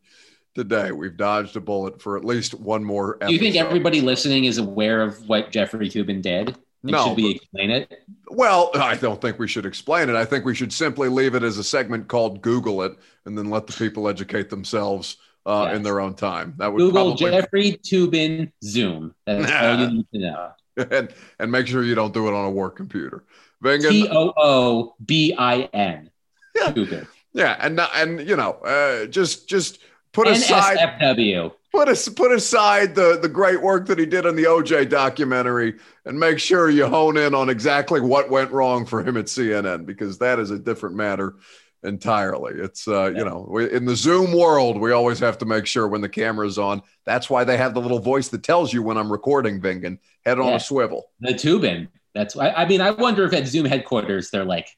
today. 0.55 0.91
We've 0.91 1.17
dodged 1.17 1.55
a 1.57 1.59
bullet 1.61 2.01
for 2.01 2.17
at 2.17 2.23
least 2.23 2.53
one 2.53 2.83
more. 2.83 3.15
Episode. 3.15 3.27
Do 3.27 3.33
you 3.33 3.39
think 3.39 3.55
everybody 3.55 4.01
listening 4.01 4.45
is 4.45 4.57
aware 4.57 5.01
of 5.01 5.27
what 5.27 5.51
Jeffrey 5.51 5.89
Toobin 5.89 6.21
did? 6.21 6.55
No. 6.83 7.07
Should 7.07 7.17
we 7.17 7.31
explain 7.31 7.71
it? 7.71 8.03
Well, 8.29 8.71
I 8.75 8.95
don't 8.95 9.19
think 9.19 9.39
we 9.39 9.47
should 9.47 9.65
explain 9.65 10.09
it. 10.09 10.15
I 10.15 10.25
think 10.25 10.45
we 10.45 10.55
should 10.55 10.71
simply 10.71 11.09
leave 11.09 11.35
it 11.35 11.43
as 11.43 11.57
a 11.57 11.63
segment 11.63 12.07
called 12.07 12.41
Google 12.41 12.83
It 12.83 12.97
and 13.25 13.37
then 13.37 13.49
let 13.49 13.67
the 13.67 13.73
people 13.73 14.07
educate 14.07 14.49
themselves 14.49 15.17
uh, 15.45 15.65
yes. 15.67 15.77
in 15.77 15.83
their 15.83 15.99
own 15.99 16.13
time. 16.13 16.53
That 16.57 16.71
would 16.71 16.77
be 16.77 16.83
Google 16.85 17.17
probably... 17.17 17.31
Jeffrey 17.31 17.79
Toobin 17.83 18.51
Zoom. 18.63 19.15
That's 19.25 19.51
all 19.51 19.79
you 19.79 19.97
need 19.97 20.07
to 20.13 20.19
know. 20.19 20.51
and, 20.91 21.09
and 21.39 21.51
make 21.51 21.67
sure 21.67 21.83
you 21.83 21.95
don't 21.95 22.13
do 22.13 22.27
it 22.27 22.33
on 22.33 22.45
a 22.45 22.51
work 22.51 22.75
computer. 22.75 23.23
T 23.63 24.07
O 24.11 24.33
O 24.37 24.95
B 25.03 25.33
I 25.35 25.63
N 25.73 26.11
yeah. 26.57 27.03
Yeah, 27.33 27.55
and 27.59 27.79
and 27.79 28.27
you 28.27 28.35
know, 28.35 28.53
uh, 28.53 29.05
just 29.05 29.47
just 29.47 29.79
put 30.11 30.27
aside 30.27 30.77
NSFW. 30.77 31.53
Put 31.71 31.89
us 31.89 32.07
put 32.07 32.31
aside 32.31 32.95
the 32.95 33.19
the 33.21 33.29
great 33.29 33.61
work 33.61 33.87
that 33.87 33.99
he 33.99 34.05
did 34.05 34.25
on 34.25 34.35
the 34.35 34.45
OJ 34.45 34.89
documentary, 34.89 35.75
and 36.05 36.19
make 36.19 36.39
sure 36.39 36.69
you 36.69 36.87
hone 36.87 37.17
in 37.17 37.35
on 37.35 37.49
exactly 37.49 37.99
what 37.99 38.29
went 38.29 38.51
wrong 38.51 38.85
for 38.85 39.03
him 39.03 39.17
at 39.17 39.25
CNN 39.25 39.85
because 39.85 40.17
that 40.19 40.39
is 40.39 40.49
a 40.49 40.57
different 40.57 40.95
matter 40.95 41.35
entirely. 41.83 42.53
It's 42.55 42.87
uh, 42.87 43.11
yeah. 43.11 43.19
you 43.19 43.25
know, 43.25 43.47
we, 43.49 43.71
in 43.71 43.85
the 43.85 43.95
Zoom 43.95 44.33
world, 44.33 44.79
we 44.79 44.91
always 44.91 45.19
have 45.19 45.37
to 45.39 45.45
make 45.45 45.65
sure 45.65 45.87
when 45.87 46.01
the 46.01 46.09
camera's 46.09 46.57
on. 46.57 46.81
That's 47.05 47.29
why 47.29 47.43
they 47.43 47.57
have 47.57 47.73
the 47.73 47.81
little 47.81 47.99
voice 47.99 48.27
that 48.29 48.43
tells 48.43 48.73
you 48.73 48.83
when 48.83 48.97
I'm 48.97 49.11
recording. 49.11 49.61
Vingan, 49.61 49.99
head 50.25 50.39
on 50.39 50.47
yeah. 50.47 50.55
a 50.55 50.59
swivel. 50.59 51.11
The 51.19 51.33
tubing. 51.33 51.87
That's 52.13 52.35
why. 52.35 52.51
I 52.51 52.67
mean, 52.67 52.81
I 52.81 52.91
wonder 52.91 53.23
if 53.25 53.33
at 53.33 53.47
Zoom 53.47 53.65
headquarters 53.65 54.29
they're 54.29 54.45
like, 54.45 54.69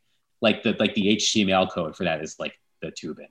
like 0.41 0.63
the 0.63 0.75
like 0.80 0.95
the 0.95 1.15
HTML 1.17 1.71
code 1.71 1.95
for 1.95 2.04
that 2.06 2.21
is 2.21 2.38
like 2.39 2.60
the 2.81 2.91
tubing. 2.91 3.27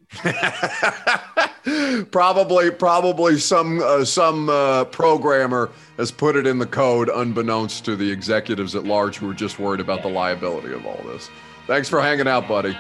probably, 2.11 2.70
probably 2.70 3.38
some 3.38 3.80
uh, 3.80 4.04
some 4.04 4.48
uh, 4.48 4.84
programmer 4.87 5.70
has 5.96 6.11
put 6.11 6.37
it 6.37 6.46
in 6.46 6.58
the 6.58 6.66
code, 6.66 7.08
unbeknownst 7.08 7.84
to 7.84 7.96
the 7.96 8.11
executives 8.11 8.74
at 8.74 8.84
large 8.84 9.16
who 9.16 9.30
are 9.30 9.34
just 9.34 9.59
worried 9.59 9.80
about 9.80 9.99
yeah. 9.99 10.05
the 10.05 10.09
liability 10.09 10.72
of 10.72 10.86
all 10.86 11.01
this. 11.07 11.30
Thanks 11.66 11.88
for 11.88 12.01
hanging 12.01 12.28
out, 12.28 12.49
buddy. 12.49 12.76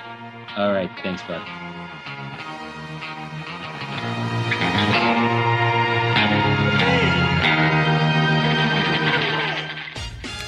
All 0.56 0.72
right, 0.72 0.90
thanks, 1.02 1.22
bud. 1.22 1.42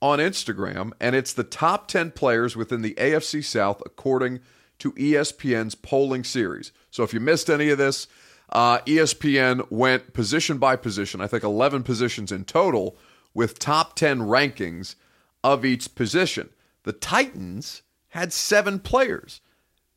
on 0.02 0.20
Instagram, 0.20 0.92
and 1.00 1.16
it's 1.16 1.32
the 1.32 1.44
top 1.44 1.88
10 1.88 2.12
players 2.12 2.56
within 2.56 2.82
the 2.82 2.94
AFC 2.96 3.44
South 3.44 3.82
according 3.86 4.42
to 4.80 4.92
ESPN's 4.94 5.76
polling 5.76 6.24
series. 6.24 6.72
So 6.92 7.04
if 7.04 7.14
you 7.14 7.20
missed 7.22 7.50
any 7.50 7.70
of 7.70 7.78
this, 7.78 8.08
uh, 8.50 8.80
ESPN 8.80 9.72
went 9.72 10.14
position 10.14 10.58
by 10.58 10.76
position, 10.76 11.22
I 11.22 11.28
think 11.28 11.44
11 11.44 11.84
positions 11.84 12.32
in 12.32 12.44
total, 12.44 12.98
with 13.34 13.58
top 13.58 13.96
10 13.96 14.20
rankings 14.20 14.96
of 15.44 15.64
each 15.66 15.96
position. 15.96 16.50
The 16.84 16.94
Titans 16.94 17.82
had 18.10 18.32
seven 18.32 18.80
players 18.80 19.42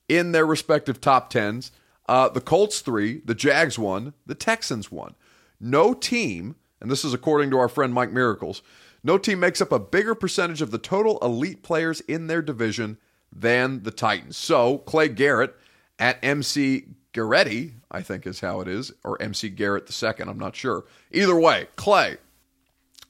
in 0.09 0.33
their 0.33 0.47
respective 0.47 1.01
top 1.01 1.33
10s. 1.33 1.71
Uh, 2.09 2.29
the 2.29 2.41
Colts, 2.41 2.81
three, 2.81 3.21
the 3.25 3.35
Jags, 3.35 3.79
one, 3.79 4.15
the 4.27 4.35
Texans, 4.35 4.91
one. 4.91 5.15
No 5.61 5.93
team, 5.93 6.57
and 6.81 6.91
this 6.91 7.05
is 7.05 7.13
according 7.13 7.51
to 7.51 7.59
our 7.59 7.69
friend 7.69 7.93
Mike 7.93 8.13
Miracles, 8.13 8.63
no 9.05 9.19
team 9.19 9.41
makes 9.41 9.61
up 9.61 9.71
a 9.71 9.79
bigger 9.79 10.15
percentage 10.15 10.63
of 10.63 10.71
the 10.71 10.79
total 10.79 11.19
elite 11.21 11.63
players 11.63 12.01
in 12.03 12.27
their 12.27 12.43
division 12.43 12.99
than 13.31 13.83
the 13.83 13.91
Titans. 13.91 14.37
So, 14.37 14.79
Clay 14.79 15.09
Garrett 15.09 15.55
at 15.99 16.19
MC 16.23 16.87
Garretti, 17.13 17.73
I 17.91 18.03
think 18.03 18.27
is 18.27 18.41
how 18.41 18.61
it 18.61 18.69
is, 18.69 18.93
or 19.05 19.21
MC 19.21 19.51
Garrett 19.51 19.87
the 19.87 19.93
second, 19.93 20.29
I'm 20.29 20.39
not 20.39 20.57
sure. 20.57 20.85
Either 21.13 21.39
way, 21.39 21.69
Clay 21.77 22.17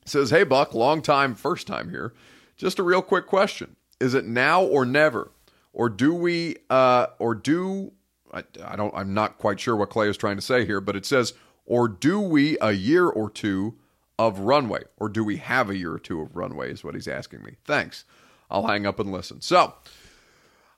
says, 0.04 0.30
Hey 0.30 0.44
Buck, 0.44 0.74
long 0.74 1.02
time, 1.02 1.34
first 1.34 1.66
time 1.66 1.90
here. 1.90 2.14
Just 2.56 2.78
a 2.78 2.82
real 2.82 3.02
quick 3.02 3.26
question. 3.26 3.76
Is 4.00 4.14
it 4.14 4.24
now 4.24 4.62
or 4.62 4.84
never? 4.84 5.30
Or 5.72 5.88
do 5.88 6.14
we 6.14 6.56
uh 6.70 7.08
or 7.18 7.34
do 7.34 7.92
I, 8.38 8.72
I 8.72 8.76
don't 8.76 8.94
I'm 8.94 9.14
not 9.14 9.38
quite 9.38 9.60
sure 9.60 9.76
what 9.76 9.90
Clay 9.90 10.08
is 10.08 10.16
trying 10.16 10.36
to 10.36 10.42
say 10.42 10.64
here, 10.64 10.80
but 10.80 10.96
it 10.96 11.06
says, 11.06 11.34
or 11.66 11.88
do 11.88 12.20
we 12.20 12.56
a 12.60 12.72
year 12.72 13.06
or 13.06 13.30
two 13.30 13.74
of 14.18 14.40
runway? 14.40 14.82
Or 14.96 15.08
do 15.08 15.22
we 15.22 15.36
have 15.36 15.70
a 15.70 15.76
year 15.76 15.92
or 15.92 15.98
two 15.98 16.20
of 16.20 16.34
runway 16.34 16.72
is 16.72 16.82
what 16.82 16.94
he's 16.94 17.06
asking 17.06 17.42
me. 17.42 17.56
Thanks. 17.64 18.04
I'll 18.50 18.66
hang 18.66 18.86
up 18.86 18.98
and 18.98 19.12
listen. 19.12 19.40
So 19.40 19.74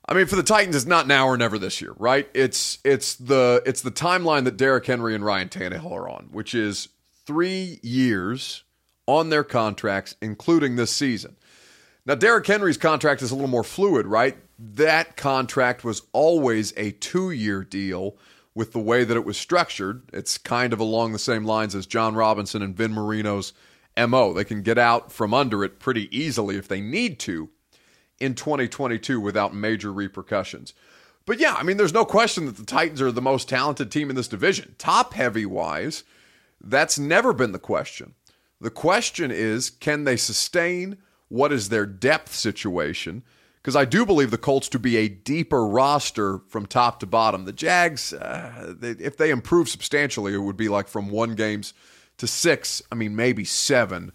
I 0.07 0.13
mean, 0.13 0.25
for 0.25 0.35
the 0.35 0.43
Titans, 0.43 0.75
it's 0.75 0.85
not 0.85 1.07
now 1.07 1.27
or 1.27 1.37
never 1.37 1.57
this 1.57 1.79
year, 1.81 1.93
right? 1.97 2.27
It's 2.33 2.79
it's 2.83 3.15
the 3.15 3.61
it's 3.65 3.81
the 3.81 3.91
timeline 3.91 4.43
that 4.45 4.57
Derrick 4.57 4.85
Henry 4.85 5.15
and 5.15 5.23
Ryan 5.23 5.47
Tannehill 5.47 5.91
are 5.91 6.09
on, 6.09 6.29
which 6.31 6.53
is 6.53 6.89
three 7.25 7.79
years 7.81 8.63
on 9.07 9.29
their 9.29 9.43
contracts, 9.43 10.15
including 10.21 10.75
this 10.75 10.91
season. 10.91 11.37
Now, 12.05 12.15
Derrick 12.15 12.47
Henry's 12.47 12.77
contract 12.77 13.21
is 13.21 13.31
a 13.31 13.35
little 13.35 13.49
more 13.49 13.63
fluid, 13.63 14.07
right? 14.07 14.35
That 14.63 15.17
contract 15.17 15.83
was 15.83 16.03
always 16.13 16.71
a 16.77 16.91
two-year 16.91 17.63
deal 17.63 18.15
with 18.53 18.73
the 18.73 18.79
way 18.79 19.03
that 19.03 19.17
it 19.17 19.25
was 19.25 19.37
structured. 19.37 20.03
It's 20.13 20.37
kind 20.37 20.71
of 20.71 20.79
along 20.79 21.13
the 21.13 21.19
same 21.19 21.45
lines 21.45 21.73
as 21.73 21.87
Jon 21.87 22.13
Robinson 22.13 22.61
and 22.61 22.75
Vin 22.75 22.93
Marino's 22.93 23.53
MO. 23.97 24.33
They 24.33 24.43
can 24.43 24.61
get 24.61 24.77
out 24.77 25.11
from 25.11 25.33
under 25.33 25.63
it 25.63 25.79
pretty 25.79 26.15
easily 26.15 26.57
if 26.57 26.67
they 26.67 26.79
need 26.79 27.19
to 27.21 27.49
in 28.19 28.35
2022 28.35 29.19
without 29.19 29.55
major 29.55 29.91
repercussions. 29.91 30.75
But 31.25 31.39
yeah, 31.39 31.55
I 31.57 31.63
mean, 31.63 31.77
there's 31.77 31.93
no 31.93 32.05
question 32.05 32.45
that 32.45 32.57
the 32.57 32.65
Titans 32.65 33.01
are 33.01 33.11
the 33.11 33.21
most 33.21 33.49
talented 33.49 33.91
team 33.91 34.09
in 34.09 34.15
this 34.15 34.27
division. 34.27 34.75
Top 34.77 35.13
heavy 35.13 35.45
wise, 35.45 36.03
that's 36.59 36.99
never 36.99 37.33
been 37.33 37.51
the 37.51 37.59
question. 37.59 38.13
The 38.59 38.69
question 38.69 39.31
is 39.31 39.71
can 39.71 40.03
they 40.03 40.17
sustain? 40.17 40.97
What 41.29 41.51
is 41.51 41.69
their 41.69 41.85
depth 41.85 42.35
situation? 42.35 43.23
Because 43.61 43.75
I 43.75 43.85
do 43.85 44.05
believe 44.05 44.31
the 44.31 44.39
Colts 44.39 44.69
to 44.69 44.79
be 44.79 44.97
a 44.97 45.07
deeper 45.07 45.65
roster 45.67 46.39
from 46.47 46.65
top 46.65 46.99
to 47.01 47.05
bottom. 47.05 47.45
The 47.45 47.53
Jags, 47.53 48.11
uh, 48.11 48.73
they, 48.77 48.91
if 48.91 49.17
they 49.17 49.29
improve 49.29 49.69
substantially, 49.69 50.33
it 50.33 50.39
would 50.39 50.57
be 50.57 50.67
like 50.67 50.87
from 50.87 51.09
one 51.09 51.35
games 51.35 51.73
to 52.17 52.25
six, 52.25 52.81
I 52.91 52.95
mean, 52.95 53.15
maybe 53.15 53.43
seven 53.45 54.11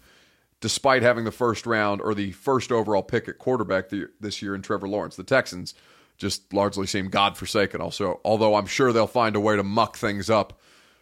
despite 0.59 1.03
having 1.03 1.23
the 1.23 1.31
first 1.31 1.65
round 1.65 2.01
or 2.01 2.13
the 2.13 2.31
first 2.31 2.71
overall 2.71 3.03
pick 3.03 3.27
at 3.27 3.37
quarterback 3.37 3.89
the, 3.89 4.09
this 4.19 4.41
year 4.41 4.55
in 4.55 4.61
Trevor 4.61 4.87
Lawrence. 4.87 5.15
The 5.15 5.23
Texans 5.23 5.73
just 6.17 6.51
largely 6.51 6.87
seem 6.87 7.09
godforsaken. 7.09 7.79
Also, 7.79 8.19
although 8.25 8.55
I'm 8.55 8.65
sure 8.65 8.91
they'll 8.91 9.07
find 9.07 9.35
a 9.35 9.39
way 9.39 9.55
to 9.55 9.63
muck 9.63 9.97
things 9.97 10.29
up 10.29 10.59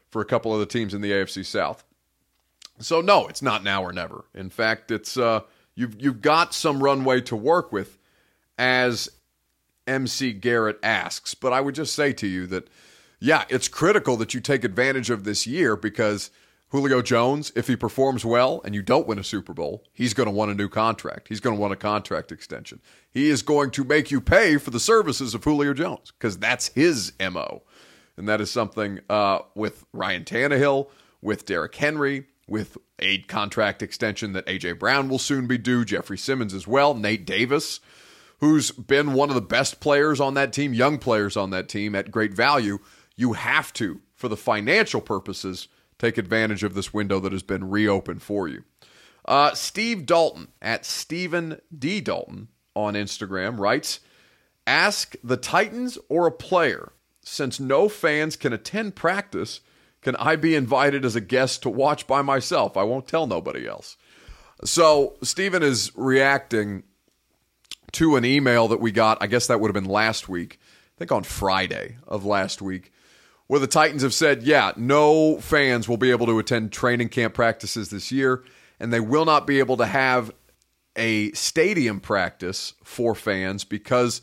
for 0.10 0.22
a 0.22 0.26
couple 0.26 0.54
of 0.54 0.60
the 0.60 0.66
teams 0.66 0.94
in 0.94 1.02
the 1.02 1.12
AFC 1.12 1.46
South. 1.46 1.84
So 2.80 3.00
no, 3.00 3.28
it's 3.28 3.42
not 3.42 3.64
now 3.64 3.84
or 3.84 3.94
never. 3.94 4.26
In 4.34 4.50
fact, 4.50 4.92
it's 4.92 5.16
uh, 5.16 5.42
you've 5.76 6.02
you've 6.02 6.22
got 6.22 6.54
some 6.54 6.84
runway 6.84 7.22
to 7.22 7.36
work 7.36 7.72
with, 7.72 7.98
as 8.58 9.10
MC 9.88 10.34
Garrett 10.34 10.80
asks. 10.84 11.34
But 11.34 11.54
I 11.54 11.62
would 11.62 11.76
just 11.76 11.94
say 11.94 12.14
to 12.14 12.28
you 12.28 12.48
that, 12.48 12.70
yeah, 13.20 13.46
it's 13.50 13.68
critical 13.68 14.18
that 14.18 14.34
you 14.34 14.40
take 14.40 14.64
advantage 14.64 15.10
of 15.10 15.24
this 15.24 15.48
year 15.48 15.76
because 15.76 16.32
Julio 16.70 17.02
Jones, 17.02 17.52
if 17.56 17.68
he 17.68 17.76
performs 17.76 18.26
well 18.26 18.62
and 18.66 18.76
you 18.76 18.82
don't 18.82 19.08
win 19.08 19.20
a 19.20 19.24
Super 19.24 19.54
Bowl, 19.54 19.84
he's 19.94 20.14
going 20.14 20.28
to 20.28 20.36
want 20.36 20.52
a 20.52 20.56
new 20.56 20.68
contract. 20.68 21.28
He's 21.28 21.40
going 21.40 21.56
to 21.56 21.62
want 21.62 21.74
a 21.74 21.78
contract 21.78 22.32
extension. 22.32 22.82
He 23.10 23.30
is 23.30 23.42
going 23.42 23.72
to 23.72 23.84
make 23.84 24.12
you 24.12 24.20
pay 24.20 24.58
for 24.58 24.72
the 24.72 24.80
services 24.80 25.34
of 25.34 25.44
Julio 25.44 25.74
Jones 25.74 26.12
because 26.12 26.38
that's 26.38 26.70
his 26.70 27.14
MO. 27.20 27.64
And 28.18 28.28
that 28.28 28.42
is 28.42 28.50
something 28.50 29.00
uh, 29.10 29.40
with 29.56 29.86
Ryan 29.94 30.24
Tannehill, 30.24 30.90
with 31.22 31.46
Derrick 31.46 31.76
Henry, 31.76 32.26
with 32.48 32.78
a 33.00 33.20
contract 33.20 33.82
extension 33.82 34.34
that 34.34 34.48
A.J. 34.48 34.74
Brown 34.74 35.10
will 35.10 35.20
soon 35.20 35.48
be 35.48 35.58
due, 35.58 35.84
Jeffrey 35.86 36.18
Simmons 36.18 36.54
as 36.54 36.68
well, 36.68 36.94
Nate 36.94 37.26
Davis, 37.26 37.80
who's 38.46 38.70
been 38.70 39.14
one 39.14 39.30
of 39.30 39.36
the 39.36 39.42
best 39.42 39.80
players 39.80 40.20
on 40.20 40.36
that 40.36 40.54
team, 40.54 40.72
young 40.72 41.00
players 41.00 41.36
on 41.36 41.50
that 41.50 41.68
team 41.68 41.96
at 41.96 42.12
great 42.12 42.32
value. 42.32 42.78
You 43.16 43.34
have 43.34 43.74
to, 43.74 44.02
for 44.14 44.28
the 44.28 44.38
financial 44.38 45.02
purposes, 45.02 45.68
take 45.98 46.20
advantage 46.20 46.64
of 46.64 46.76
this 46.76 46.94
window 46.94 47.20
that 47.22 47.32
has 47.32 47.42
been 47.42 47.72
reopened 47.72 48.22
for 48.22 48.48
you. 48.48 48.64
Uh, 49.28 49.56
Steve 49.56 50.06
Dalton 50.06 50.50
at 50.62 50.86
Stephen 50.86 51.60
D. 51.76 52.02
Dalton 52.02 52.50
on 52.76 52.94
Instagram 52.94 53.58
writes 53.58 54.00
Ask 54.68 55.16
the 55.24 55.38
Titans 55.38 55.98
or 56.08 56.28
a 56.28 56.32
player, 56.32 56.92
since 57.24 57.60
no 57.60 57.90
fans 57.90 58.36
can 58.36 58.54
attend 58.54 58.96
practice, 58.96 59.62
can 60.04 60.16
I 60.18 60.36
be 60.36 60.54
invited 60.54 61.04
as 61.04 61.16
a 61.16 61.22
guest 61.22 61.64
to 61.64 61.70
watch 61.72 62.06
by 62.06 62.22
myself? 62.22 62.78
I 62.78 62.84
won't 62.84 63.08
tell 63.08 63.26
nobody 63.26 63.68
else. 63.68 63.98
So, 64.64 65.18
Stephen 65.24 65.64
is 65.64 65.92
reacting 65.96 66.84
to 67.96 68.16
an 68.16 68.26
email 68.26 68.68
that 68.68 68.80
we 68.80 68.92
got, 68.92 69.18
I 69.22 69.28
guess 69.28 69.48
that 69.48 69.60
would 69.60 69.74
have 69.74 69.84
been 69.84 69.92
last 69.92 70.30
week, 70.30 70.60
I 70.62 71.00
think 71.00 71.12
on 71.12 71.24
Friday 71.24 71.98
of 72.08 72.26
last 72.26 72.62
week, 72.62 72.92
where 73.48 73.60
the 73.60 73.68
Titans 73.68 74.02
have 74.02 74.14
said, 74.14 74.44
yeah, 74.44 74.72
no 74.76 75.40
fans 75.40 75.88
will 75.88 75.98
be 75.98 76.12
able 76.12 76.26
to 76.28 76.40
attend 76.40 76.72
training 76.72 77.10
camp 77.10 77.34
practices 77.34 77.90
this 77.90 78.12
year, 78.12 78.44
and 78.80 78.92
they 78.92 79.00
will 79.00 79.26
not 79.26 79.48
be 79.48 79.60
able 79.60 79.78
to 79.78 79.86
have 79.86 80.32
a 80.96 81.32
stadium 81.32 82.00
practice 82.00 82.74
for 82.84 83.16
fans 83.16 83.64
because 83.64 84.22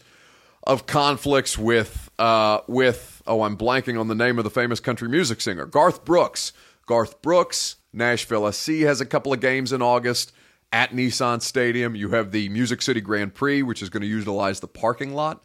of 0.65 0.87
conflicts 0.87 1.59
with 1.59 2.11
uh, 2.19 2.61
with 2.67 3.23
oh 3.27 3.43
I'm 3.43 3.57
blanking 3.57 3.99
on 3.99 4.09
the 4.09 4.15
name 4.15 4.39
of 4.39 4.45
the 4.45 4.51
famous 4.51 4.81
country 4.81 5.09
music 5.09 5.41
singer 5.41 5.67
Garth 5.67 6.05
Brooks. 6.05 6.53
Garth 6.87 7.23
Brooks, 7.23 7.77
Nashville 7.93 8.51
SC 8.51 8.71
has 8.81 9.01
a 9.01 9.07
couple 9.07 9.33
of 9.33 9.41
games 9.41 9.73
in 9.73 9.83
August, 9.83 10.33
at 10.73 10.91
Nissan 10.91 11.43
Stadium. 11.43 11.95
You 11.95 12.11
have 12.11 12.33
the 12.33 12.49
Music 12.49 12.83
City 12.83 13.01
Grand 13.01 13.35
Prix, 13.35 13.63
which 13.63 13.83
is 13.83 13.91
going 13.91 14.01
to 14.01 14.07
utilize 14.09 14.61
the 14.61 14.69
parking 14.69 15.15
lot 15.15 15.45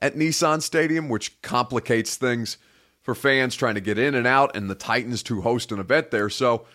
at 0.00 0.14
Nissan 0.14 0.62
Stadium, 0.62 1.08
which 1.08 1.40
complicates 1.42 2.16
things 2.16 2.58
for 3.00 3.14
fans 3.14 3.54
trying 3.54 3.76
to 3.76 3.80
get 3.80 3.98
in 3.98 4.14
and 4.14 4.26
out, 4.26 4.56
and 4.56 4.68
the 4.68 4.74
Titans 4.74 5.22
to 5.24 5.40
host 5.40 5.72
an 5.72 5.78
event 5.78 6.10
there. 6.10 6.28
So 6.28 6.66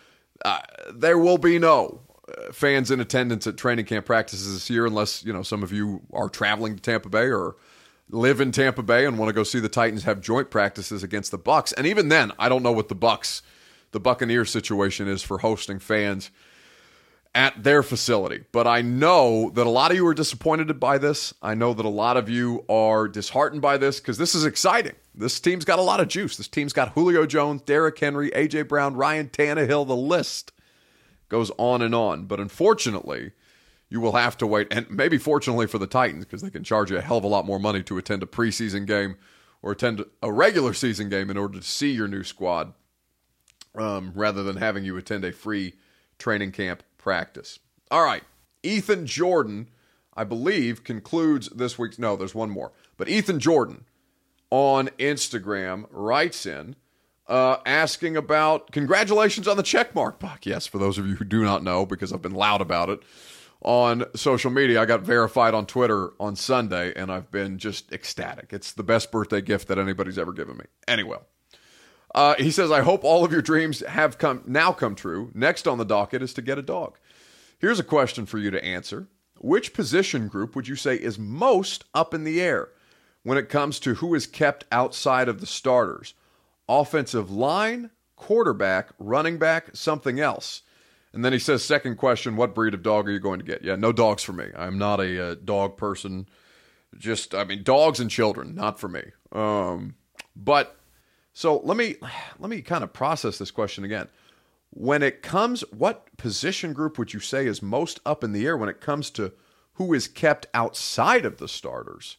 uh, 0.44 0.60
there 0.92 1.18
will 1.18 1.38
be 1.38 1.58
no 1.58 2.00
uh, 2.26 2.52
fans 2.52 2.90
in 2.90 3.00
attendance 3.00 3.46
at 3.46 3.56
training 3.56 3.84
camp 3.84 4.06
practices 4.06 4.52
this 4.52 4.70
year, 4.70 4.86
unless 4.86 5.24
you 5.24 5.32
know 5.32 5.42
some 5.42 5.62
of 5.62 5.72
you 5.72 6.00
are 6.12 6.28
traveling 6.28 6.74
to 6.76 6.82
Tampa 6.82 7.08
Bay 7.08 7.30
or 7.30 7.56
live 8.10 8.40
in 8.40 8.50
Tampa 8.52 8.82
Bay 8.82 9.06
and 9.06 9.18
want 9.18 9.28
to 9.28 9.34
go 9.34 9.42
see 9.42 9.60
the 9.60 9.68
Titans 9.68 10.04
have 10.04 10.20
joint 10.20 10.50
practices 10.50 11.02
against 11.02 11.30
the 11.30 11.38
Bucks. 11.38 11.72
And 11.72 11.86
even 11.86 12.08
then, 12.08 12.32
I 12.38 12.48
don't 12.48 12.62
know 12.62 12.72
what 12.72 12.88
the 12.88 12.94
Bucks, 12.94 13.42
the 13.92 14.00
Buccaneer 14.00 14.44
situation 14.44 15.08
is 15.08 15.22
for 15.22 15.38
hosting 15.38 15.78
fans 15.78 16.30
at 17.34 17.62
their 17.62 17.82
facility. 17.82 18.44
But 18.52 18.66
I 18.66 18.82
know 18.82 19.50
that 19.50 19.66
a 19.66 19.70
lot 19.70 19.90
of 19.90 19.96
you 19.96 20.06
are 20.06 20.14
disappointed 20.14 20.78
by 20.78 20.98
this. 20.98 21.32
I 21.40 21.54
know 21.54 21.72
that 21.72 21.86
a 21.86 21.90
lot 21.90 22.16
of 22.16 22.28
you 22.28 22.64
are 22.68 23.08
disheartened 23.08 23.62
by 23.62 23.78
this 23.78 24.00
because 24.00 24.18
this 24.18 24.34
is 24.34 24.44
exciting. 24.44 24.94
This 25.14 25.40
team's 25.40 25.64
got 25.64 25.78
a 25.78 25.82
lot 25.82 26.00
of 26.00 26.08
juice. 26.08 26.36
This 26.36 26.48
team's 26.48 26.72
got 26.72 26.90
Julio 26.90 27.26
Jones, 27.26 27.62
Derrick 27.62 27.98
Henry, 27.98 28.30
AJ 28.30 28.68
Brown, 28.68 28.96
Ryan 28.96 29.28
Tannehill. 29.28 29.86
The 29.86 29.96
list 29.96 30.52
goes 31.28 31.50
on 31.56 31.80
and 31.80 31.94
on. 31.94 32.26
But 32.26 32.40
unfortunately, 32.40 33.32
you 33.88 34.00
will 34.00 34.12
have 34.12 34.36
to 34.38 34.46
wait, 34.46 34.68
and 34.70 34.90
maybe 34.90 35.18
fortunately 35.18 35.66
for 35.66 35.78
the 35.78 35.86
Titans, 35.86 36.24
because 36.24 36.42
they 36.42 36.50
can 36.50 36.64
charge 36.64 36.90
you 36.90 36.98
a 36.98 37.02
hell 37.02 37.18
of 37.18 37.24
a 37.24 37.28
lot 37.28 37.46
more 37.46 37.58
money 37.58 37.82
to 37.82 37.98
attend 37.98 38.22
a 38.22 38.26
preseason 38.26 38.86
game 38.86 39.16
or 39.62 39.72
attend 39.72 40.04
a 40.22 40.32
regular 40.32 40.74
season 40.74 41.08
game 41.08 41.30
in 41.30 41.36
order 41.36 41.58
to 41.58 41.64
see 41.64 41.92
your 41.92 42.08
new 42.08 42.24
squad, 42.24 42.72
um, 43.74 44.12
rather 44.14 44.42
than 44.42 44.56
having 44.56 44.84
you 44.84 44.96
attend 44.96 45.24
a 45.24 45.32
free 45.32 45.74
training 46.18 46.52
camp 46.52 46.82
practice. 47.02 47.58
All 47.90 48.04
right, 48.04 48.22
Ethan 48.62 49.06
Jordan, 49.06 49.68
I 50.14 50.24
believe, 50.24 50.84
concludes 50.84 51.48
this 51.50 51.78
week's. 51.78 51.98
No, 51.98 52.16
there's 52.16 52.34
one 52.34 52.50
more, 52.50 52.72
but 52.96 53.08
Ethan 53.08 53.40
Jordan 53.40 53.84
on 54.50 54.88
Instagram 54.98 55.86
writes 55.90 56.46
in. 56.46 56.76
Uh, 57.28 57.58
asking 57.64 58.16
about 58.16 58.72
congratulations 58.72 59.46
on 59.46 59.56
the 59.56 59.62
checkmark 59.62 60.18
buck. 60.18 60.44
Yes, 60.44 60.66
for 60.66 60.78
those 60.78 60.98
of 60.98 61.06
you 61.06 61.14
who 61.14 61.24
do 61.24 61.42
not 61.44 61.62
know, 61.62 61.86
because 61.86 62.12
I've 62.12 62.20
been 62.20 62.34
loud 62.34 62.60
about 62.60 62.90
it 62.90 63.00
on 63.62 64.04
social 64.14 64.50
media. 64.50 64.80
I 64.80 64.84
got 64.84 65.02
verified 65.02 65.54
on 65.54 65.66
Twitter 65.66 66.10
on 66.18 66.36
Sunday, 66.36 66.92
and 66.94 67.10
I've 67.10 67.30
been 67.30 67.58
just 67.58 67.92
ecstatic. 67.92 68.52
It's 68.52 68.72
the 68.72 68.82
best 68.82 69.10
birthday 69.10 69.40
gift 69.40 69.68
that 69.68 69.78
anybody's 69.78 70.18
ever 70.18 70.32
given 70.32 70.56
me. 70.56 70.64
Anyway, 70.88 71.18
uh, 72.14 72.34
he 72.38 72.50
says, 72.50 72.70
"I 72.70 72.80
hope 72.80 73.04
all 73.04 73.24
of 73.24 73.32
your 73.32 73.42
dreams 73.42 73.80
have 73.80 74.18
come 74.18 74.42
now 74.46 74.72
come 74.72 74.94
true. 74.94 75.30
Next 75.34 75.66
on 75.66 75.78
the 75.78 75.84
docket 75.84 76.22
is 76.22 76.34
to 76.34 76.42
get 76.42 76.58
a 76.58 76.62
dog. 76.62 76.98
Here's 77.58 77.80
a 77.80 77.84
question 77.84 78.26
for 78.26 78.38
you 78.38 78.50
to 78.50 78.64
answer: 78.64 79.08
Which 79.38 79.72
position 79.74 80.28
group 80.28 80.54
would 80.54 80.68
you 80.68 80.76
say 80.76 80.96
is 80.96 81.18
most 81.18 81.84
up 81.94 82.14
in 82.14 82.24
the 82.24 82.40
air 82.40 82.68
when 83.22 83.38
it 83.38 83.48
comes 83.48 83.78
to 83.80 83.94
who 83.94 84.14
is 84.14 84.26
kept 84.26 84.64
outside 84.72 85.28
of 85.28 85.40
the 85.40 85.46
starters? 85.46 86.14
Offensive 86.68 87.30
line, 87.30 87.90
quarterback, 88.16 88.90
running 88.98 89.38
back, 89.38 89.70
something 89.74 90.20
else." 90.20 90.62
And 91.12 91.24
then 91.24 91.32
he 91.32 91.38
says, 91.38 91.62
second 91.62 91.96
question, 91.96 92.36
what 92.36 92.54
breed 92.54 92.74
of 92.74 92.82
dog 92.82 93.06
are 93.06 93.12
you 93.12 93.20
going 93.20 93.38
to 93.38 93.44
get? 93.44 93.62
Yeah, 93.62 93.76
no 93.76 93.92
dogs 93.92 94.22
for 94.22 94.32
me. 94.32 94.46
I'm 94.56 94.78
not 94.78 95.00
a, 95.00 95.32
uh, 95.32 95.34
dog 95.34 95.76
person. 95.76 96.26
Just, 96.96 97.34
I 97.34 97.44
mean, 97.44 97.62
dogs 97.62 98.00
and 98.00 98.10
children, 98.10 98.54
not 98.54 98.80
for 98.80 98.88
me. 98.88 99.02
Um, 99.30 99.96
but 100.34 100.78
so 101.32 101.60
let 101.64 101.76
me 101.76 101.96
let 102.38 102.50
me 102.50 102.60
kind 102.62 102.84
of 102.84 102.92
process 102.92 103.38
this 103.38 103.50
question 103.50 103.84
again. 103.84 104.08
When 104.70 105.02
it 105.02 105.22
comes, 105.22 105.62
what 105.70 106.16
position 106.16 106.72
group 106.72 106.98
would 106.98 107.12
you 107.12 107.20
say 107.20 107.46
is 107.46 107.62
most 107.62 108.00
up 108.06 108.24
in 108.24 108.32
the 108.32 108.46
air 108.46 108.56
when 108.56 108.68
it 108.68 108.80
comes 108.80 109.10
to 109.10 109.32
who 109.74 109.92
is 109.92 110.08
kept 110.08 110.46
outside 110.54 111.24
of 111.24 111.38
the 111.38 111.48
starters? 111.48 112.16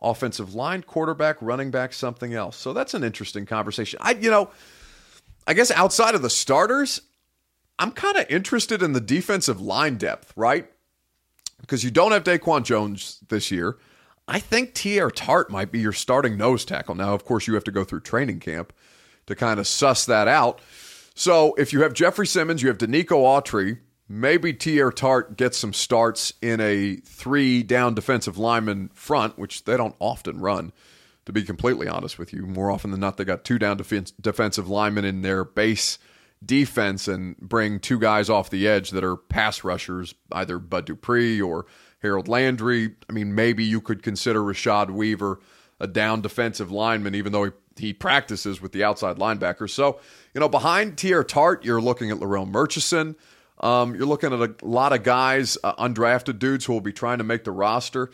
Offensive 0.00 0.54
line, 0.54 0.82
quarterback, 0.82 1.36
running 1.40 1.70
back, 1.70 1.92
something 1.92 2.34
else. 2.34 2.56
So 2.56 2.72
that's 2.72 2.94
an 2.94 3.02
interesting 3.02 3.46
conversation. 3.46 3.98
I, 4.02 4.12
you 4.12 4.30
know, 4.30 4.50
I 5.46 5.54
guess 5.54 5.70
outside 5.70 6.14
of 6.14 6.22
the 6.22 6.30
starters, 6.30 7.00
I'm 7.78 7.92
kind 7.92 8.16
of 8.16 8.26
interested 8.28 8.82
in 8.82 8.92
the 8.92 9.00
defensive 9.00 9.60
line 9.60 9.96
depth, 9.96 10.32
right? 10.36 10.70
Because 11.60 11.82
you 11.84 11.90
don't 11.90 12.12
have 12.12 12.22
Daquan 12.22 12.64
Jones 12.64 13.20
this 13.28 13.50
year. 13.50 13.78
I 14.28 14.40
think 14.40 14.74
Teair 14.74 15.10
Tart 15.12 15.50
might 15.50 15.72
be 15.72 15.80
your 15.80 15.94
starting 15.94 16.36
nose 16.36 16.66
tackle. 16.66 16.94
Now, 16.94 17.14
of 17.14 17.24
course, 17.24 17.46
you 17.46 17.54
have 17.54 17.64
to 17.64 17.72
go 17.72 17.82
through 17.82 18.00
training 18.00 18.40
camp 18.40 18.74
to 19.26 19.34
kind 19.34 19.58
of 19.58 19.66
suss 19.66 20.04
that 20.06 20.28
out. 20.28 20.60
So 21.14 21.54
if 21.54 21.72
you 21.72 21.82
have 21.82 21.94
Jeffrey 21.94 22.26
Simmons, 22.26 22.62
you 22.62 22.68
have 22.68 22.78
Denico 22.78 23.22
Autry, 23.24 23.78
maybe 24.06 24.52
Teair 24.52 24.94
Tart 24.94 25.36
gets 25.36 25.56
some 25.56 25.72
starts 25.72 26.34
in 26.42 26.60
a 26.60 26.96
three 26.96 27.62
down 27.62 27.94
defensive 27.94 28.36
lineman 28.36 28.90
front, 28.92 29.38
which 29.38 29.64
they 29.64 29.78
don't 29.78 29.96
often 29.98 30.38
run, 30.38 30.72
to 31.24 31.32
be 31.32 31.42
completely 31.42 31.88
honest 31.88 32.18
with 32.18 32.32
you. 32.32 32.46
More 32.46 32.70
often 32.70 32.90
than 32.90 33.00
not, 33.00 33.16
they 33.16 33.24
got 33.24 33.44
two 33.44 33.58
down 33.58 33.78
defense, 33.78 34.12
defensive 34.20 34.68
linemen 34.68 35.06
in 35.06 35.22
their 35.22 35.42
base 35.42 35.98
defense 36.44 37.08
and 37.08 37.36
bring 37.38 37.80
two 37.80 37.98
guys 37.98 38.30
off 38.30 38.50
the 38.50 38.68
edge 38.68 38.90
that 38.90 39.02
are 39.02 39.16
pass 39.16 39.64
rushers, 39.64 40.14
either 40.32 40.58
Bud 40.58 40.84
Dupree 40.84 41.40
or 41.40 41.66
Harold 42.00 42.28
Landry. 42.28 42.94
I 43.08 43.12
mean, 43.12 43.34
maybe 43.34 43.64
you 43.64 43.80
could 43.80 44.02
consider 44.02 44.40
Rashad 44.40 44.90
Weaver 44.90 45.40
a 45.80 45.86
down 45.86 46.20
defensive 46.20 46.70
lineman, 46.70 47.14
even 47.14 47.32
though 47.32 47.44
he, 47.44 47.50
he 47.76 47.92
practices 47.92 48.60
with 48.60 48.72
the 48.72 48.84
outside 48.84 49.16
linebackers. 49.16 49.70
So, 49.70 50.00
you 50.34 50.40
know, 50.40 50.48
behind 50.48 50.96
Teair 50.96 51.26
Tart, 51.26 51.64
you're 51.64 51.80
looking 51.80 52.10
at 52.10 52.18
Larrell 52.18 52.48
Murchison. 52.48 53.16
Um, 53.60 53.94
you're 53.94 54.06
looking 54.06 54.32
at 54.32 54.40
a 54.40 54.54
lot 54.62 54.92
of 54.92 55.02
guys, 55.02 55.58
uh, 55.64 55.74
undrafted 55.76 56.38
dudes 56.38 56.64
who 56.64 56.72
will 56.72 56.80
be 56.80 56.92
trying 56.92 57.18
to 57.18 57.24
make 57.24 57.44
the 57.44 57.52
roster. 57.52 58.10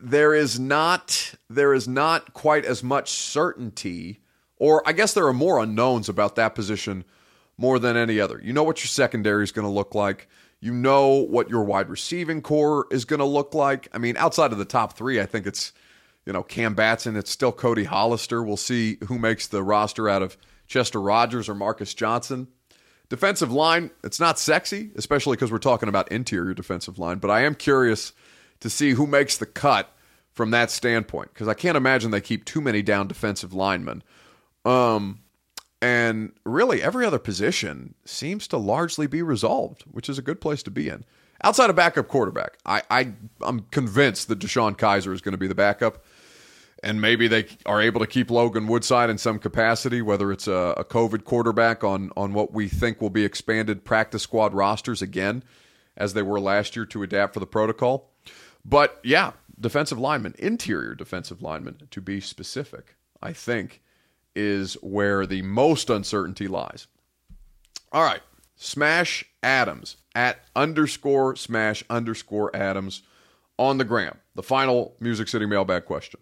There 0.00 0.34
is 0.34 0.58
not 0.58 1.34
there 1.48 1.74
is 1.74 1.88
not 1.88 2.32
quite 2.34 2.64
as 2.64 2.82
much 2.82 3.10
certainty 3.10 4.20
or 4.56 4.86
I 4.86 4.92
guess 4.92 5.14
there 5.14 5.26
are 5.26 5.32
more 5.34 5.62
unknowns 5.62 6.08
about 6.08 6.36
that 6.36 6.54
position 6.54 7.04
more 7.56 7.78
than 7.78 7.96
any 7.96 8.20
other. 8.20 8.40
You 8.42 8.52
know 8.52 8.62
what 8.62 8.82
your 8.82 8.88
secondary 8.88 9.44
is 9.44 9.52
going 9.52 9.66
to 9.66 9.72
look 9.72 9.94
like. 9.94 10.28
You 10.64 10.72
know 10.72 11.08
what 11.08 11.50
your 11.50 11.62
wide 11.62 11.90
receiving 11.90 12.40
core 12.40 12.86
is 12.90 13.04
going 13.04 13.20
to 13.20 13.26
look 13.26 13.52
like. 13.52 13.86
I 13.92 13.98
mean, 13.98 14.16
outside 14.16 14.50
of 14.50 14.56
the 14.56 14.64
top 14.64 14.94
three, 14.94 15.20
I 15.20 15.26
think 15.26 15.46
it's, 15.46 15.74
you 16.24 16.32
know, 16.32 16.42
Cam 16.42 16.74
Batson. 16.74 17.16
It's 17.16 17.30
still 17.30 17.52
Cody 17.52 17.84
Hollister. 17.84 18.42
We'll 18.42 18.56
see 18.56 18.96
who 19.06 19.18
makes 19.18 19.46
the 19.46 19.62
roster 19.62 20.08
out 20.08 20.22
of 20.22 20.38
Chester 20.66 21.02
Rogers 21.02 21.50
or 21.50 21.54
Marcus 21.54 21.92
Johnson. 21.92 22.48
Defensive 23.10 23.52
line, 23.52 23.90
it's 24.02 24.18
not 24.18 24.38
sexy, 24.38 24.90
especially 24.96 25.36
because 25.36 25.52
we're 25.52 25.58
talking 25.58 25.90
about 25.90 26.10
interior 26.10 26.54
defensive 26.54 26.98
line, 26.98 27.18
but 27.18 27.30
I 27.30 27.42
am 27.42 27.54
curious 27.54 28.14
to 28.60 28.70
see 28.70 28.92
who 28.92 29.06
makes 29.06 29.36
the 29.36 29.44
cut 29.44 29.94
from 30.32 30.50
that 30.52 30.70
standpoint 30.70 31.34
because 31.34 31.46
I 31.46 31.52
can't 31.52 31.76
imagine 31.76 32.10
they 32.10 32.22
keep 32.22 32.46
too 32.46 32.62
many 32.62 32.80
down 32.80 33.06
defensive 33.06 33.52
linemen. 33.52 34.02
Um, 34.64 35.20
and 35.84 36.32
really, 36.44 36.82
every 36.82 37.04
other 37.04 37.18
position 37.18 37.94
seems 38.06 38.48
to 38.48 38.56
largely 38.56 39.06
be 39.06 39.20
resolved, 39.20 39.82
which 39.82 40.08
is 40.08 40.16
a 40.16 40.22
good 40.22 40.40
place 40.40 40.62
to 40.62 40.70
be 40.70 40.88
in. 40.88 41.04
Outside 41.42 41.68
of 41.68 41.76
backup 41.76 42.08
quarterback, 42.08 42.56
I, 42.64 42.80
I 42.88 43.12
I'm 43.42 43.66
convinced 43.70 44.28
that 44.28 44.38
DeShone 44.38 44.78
Kizer 44.78 45.12
is 45.12 45.20
going 45.20 45.34
to 45.34 45.38
be 45.38 45.46
the 45.46 45.54
backup, 45.54 46.02
and 46.82 47.02
maybe 47.02 47.28
they 47.28 47.48
are 47.66 47.82
able 47.82 48.00
to 48.00 48.06
keep 48.06 48.30
Logan 48.30 48.66
Woodside 48.66 49.10
in 49.10 49.18
some 49.18 49.38
capacity, 49.38 50.00
whether 50.00 50.32
it's 50.32 50.48
a, 50.48 50.72
a 50.78 50.86
COVID 50.86 51.24
quarterback 51.24 51.84
on 51.84 52.10
on 52.16 52.32
what 52.32 52.54
we 52.54 52.66
think 52.66 53.02
will 53.02 53.10
be 53.10 53.26
expanded 53.26 53.84
practice 53.84 54.22
squad 54.22 54.54
rosters 54.54 55.02
again, 55.02 55.44
as 55.98 56.14
they 56.14 56.22
were 56.22 56.40
last 56.40 56.76
year 56.76 56.86
to 56.86 57.02
adapt 57.02 57.34
for 57.34 57.40
the 57.40 57.46
protocol. 57.46 58.10
But 58.64 59.00
yeah, 59.04 59.32
defensive 59.60 59.98
lineman, 59.98 60.34
interior 60.38 60.94
defensive 60.94 61.42
lineman, 61.42 61.88
to 61.90 62.00
be 62.00 62.22
specific, 62.22 62.96
I 63.20 63.34
think 63.34 63.82
is 64.34 64.74
where 64.74 65.26
the 65.26 65.42
most 65.42 65.90
uncertainty 65.90 66.48
lies. 66.48 66.86
All 67.92 68.02
right. 68.02 68.22
Smash 68.56 69.24
Adams 69.42 69.96
at 70.14 70.40
underscore 70.54 71.36
smash 71.36 71.84
underscore 71.90 72.54
Adams 72.54 73.02
on 73.58 73.78
the 73.78 73.84
gram. 73.84 74.18
The 74.34 74.42
final 74.42 74.94
Music 75.00 75.28
City 75.28 75.46
mailbag 75.46 75.84
question. 75.84 76.20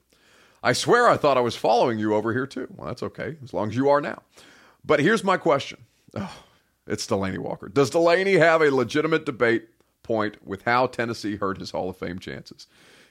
I 0.62 0.72
swear 0.72 1.08
I 1.08 1.16
thought 1.16 1.36
I 1.36 1.42
was 1.42 1.56
following 1.56 1.98
you 1.98 2.14
over 2.14 2.32
here 2.32 2.46
too. 2.46 2.68
Well, 2.76 2.88
that's 2.88 3.02
okay, 3.02 3.36
as 3.42 3.52
long 3.52 3.70
as 3.70 3.76
you 3.76 3.88
are 3.88 4.00
now. 4.00 4.22
But 4.84 5.00
here's 5.00 5.24
my 5.24 5.36
question. 5.36 5.84
Oh, 6.14 6.44
it's 6.86 7.06
Delanie 7.06 7.38
Walker. 7.38 7.68
Does 7.68 7.90
Delanie 7.90 8.38
have 8.38 8.62
a 8.62 8.70
legitimate 8.70 9.26
debate 9.26 9.68
point 10.02 10.36
with 10.46 10.62
how 10.62 10.86
Tennessee 10.86 11.36
hurt 11.36 11.58
his 11.58 11.70
Hall 11.70 11.90
of 11.90 11.96
Fame 11.96 12.18
chances? 12.18 12.66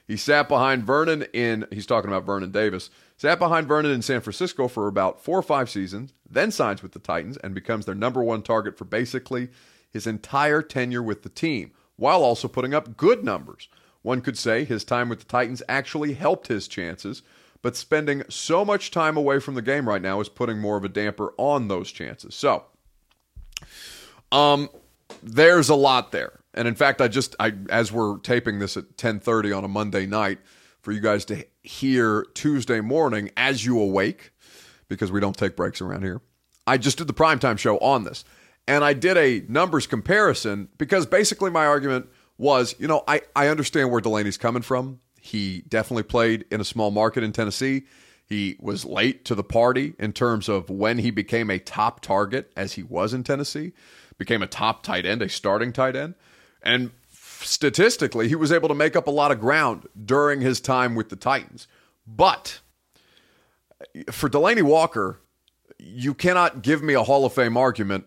He 0.06 0.16
sat 0.16 0.48
behind 0.48 0.84
Vernon 0.84 1.24
in, 1.32 1.66
he's 1.70 1.86
talking 1.86 2.10
about 2.10 2.26
Vernon 2.26 2.50
Davis, 2.50 2.90
sat 3.22 3.38
behind 3.38 3.68
Vernon 3.68 3.92
in 3.92 4.02
San 4.02 4.20
Francisco 4.20 4.66
for 4.66 4.88
about 4.88 5.22
four 5.22 5.38
or 5.38 5.44
five 5.44 5.70
seasons, 5.70 6.12
then 6.28 6.50
signs 6.50 6.82
with 6.82 6.90
the 6.90 6.98
Titans 6.98 7.36
and 7.36 7.54
becomes 7.54 7.86
their 7.86 7.94
number 7.94 8.20
one 8.20 8.42
target 8.42 8.76
for 8.76 8.84
basically 8.84 9.48
his 9.92 10.08
entire 10.08 10.60
tenure 10.60 11.04
with 11.04 11.22
the 11.22 11.28
team, 11.28 11.70
while 11.94 12.24
also 12.24 12.48
putting 12.48 12.74
up 12.74 12.96
good 12.96 13.22
numbers. 13.22 13.68
One 14.02 14.22
could 14.22 14.36
say 14.36 14.64
his 14.64 14.82
time 14.82 15.08
with 15.08 15.20
the 15.20 15.24
Titans 15.26 15.62
actually 15.68 16.14
helped 16.14 16.48
his 16.48 16.66
chances, 16.66 17.22
but 17.62 17.76
spending 17.76 18.24
so 18.28 18.64
much 18.64 18.90
time 18.90 19.16
away 19.16 19.38
from 19.38 19.54
the 19.54 19.62
game 19.62 19.88
right 19.88 20.02
now 20.02 20.18
is 20.18 20.28
putting 20.28 20.58
more 20.58 20.76
of 20.76 20.84
a 20.84 20.88
damper 20.88 21.32
on 21.38 21.68
those 21.68 21.92
chances. 21.92 22.34
So, 22.34 22.64
um, 24.32 24.68
there's 25.22 25.68
a 25.68 25.76
lot 25.76 26.10
there. 26.10 26.40
And 26.54 26.66
in 26.66 26.74
fact, 26.74 27.00
I 27.00 27.06
just 27.06 27.36
I 27.38 27.52
as 27.70 27.92
we're 27.92 28.18
taping 28.18 28.58
this 28.58 28.76
at 28.76 28.96
10:30 28.96 29.56
on 29.56 29.62
a 29.62 29.68
Monday 29.68 30.06
night 30.06 30.40
for 30.80 30.90
you 30.90 30.98
guys 30.98 31.24
to 31.26 31.46
hear 31.62 32.26
Tuesday 32.34 32.80
morning 32.80 33.30
as 33.36 33.64
you 33.64 33.80
awake 33.80 34.32
because 34.88 35.12
we 35.12 35.20
don't 35.20 35.36
take 35.36 35.56
breaks 35.56 35.80
around 35.80 36.02
here. 36.02 36.20
I 36.66 36.76
just 36.76 36.98
did 36.98 37.06
the 37.06 37.14
primetime 37.14 37.58
show 37.58 37.78
on 37.78 38.04
this. 38.04 38.24
And 38.68 38.84
I 38.84 38.92
did 38.92 39.16
a 39.16 39.44
numbers 39.48 39.86
comparison 39.86 40.68
because 40.78 41.06
basically 41.06 41.50
my 41.50 41.66
argument 41.66 42.08
was, 42.38 42.74
you 42.78 42.86
know, 42.86 43.02
I, 43.08 43.22
I 43.34 43.48
understand 43.48 43.90
where 43.90 44.00
Delanie's 44.00 44.36
coming 44.36 44.62
from. 44.62 45.00
He 45.20 45.62
definitely 45.68 46.04
played 46.04 46.44
in 46.50 46.60
a 46.60 46.64
small 46.64 46.90
market 46.90 47.24
in 47.24 47.32
Tennessee. 47.32 47.84
He 48.24 48.56
was 48.60 48.84
late 48.84 49.24
to 49.26 49.34
the 49.34 49.44
party 49.44 49.94
in 49.98 50.12
terms 50.12 50.48
of 50.48 50.70
when 50.70 50.98
he 50.98 51.10
became 51.10 51.50
a 51.50 51.58
top 51.58 52.00
target, 52.00 52.52
as 52.56 52.74
he 52.74 52.82
was 52.82 53.12
in 53.12 53.24
Tennessee, 53.24 53.72
became 54.16 54.42
a 54.42 54.46
top 54.46 54.82
tight 54.82 55.04
end, 55.04 55.22
a 55.22 55.28
starting 55.28 55.72
tight 55.72 55.96
end. 55.96 56.14
And 56.62 56.92
statistically, 57.44 58.28
he 58.28 58.34
was 58.34 58.52
able 58.52 58.68
to 58.68 58.74
make 58.74 58.96
up 58.96 59.06
a 59.06 59.10
lot 59.10 59.30
of 59.30 59.40
ground 59.40 59.86
during 60.04 60.40
his 60.40 60.60
time 60.60 60.94
with 60.94 61.08
the 61.08 61.16
Titans. 61.16 61.66
But 62.06 62.60
for 64.10 64.28
Delanie 64.28 64.62
Walker, 64.62 65.18
you 65.78 66.14
cannot 66.14 66.62
give 66.62 66.82
me 66.82 66.94
a 66.94 67.02
Hall 67.02 67.24
of 67.24 67.32
Fame 67.32 67.56
argument 67.56 68.04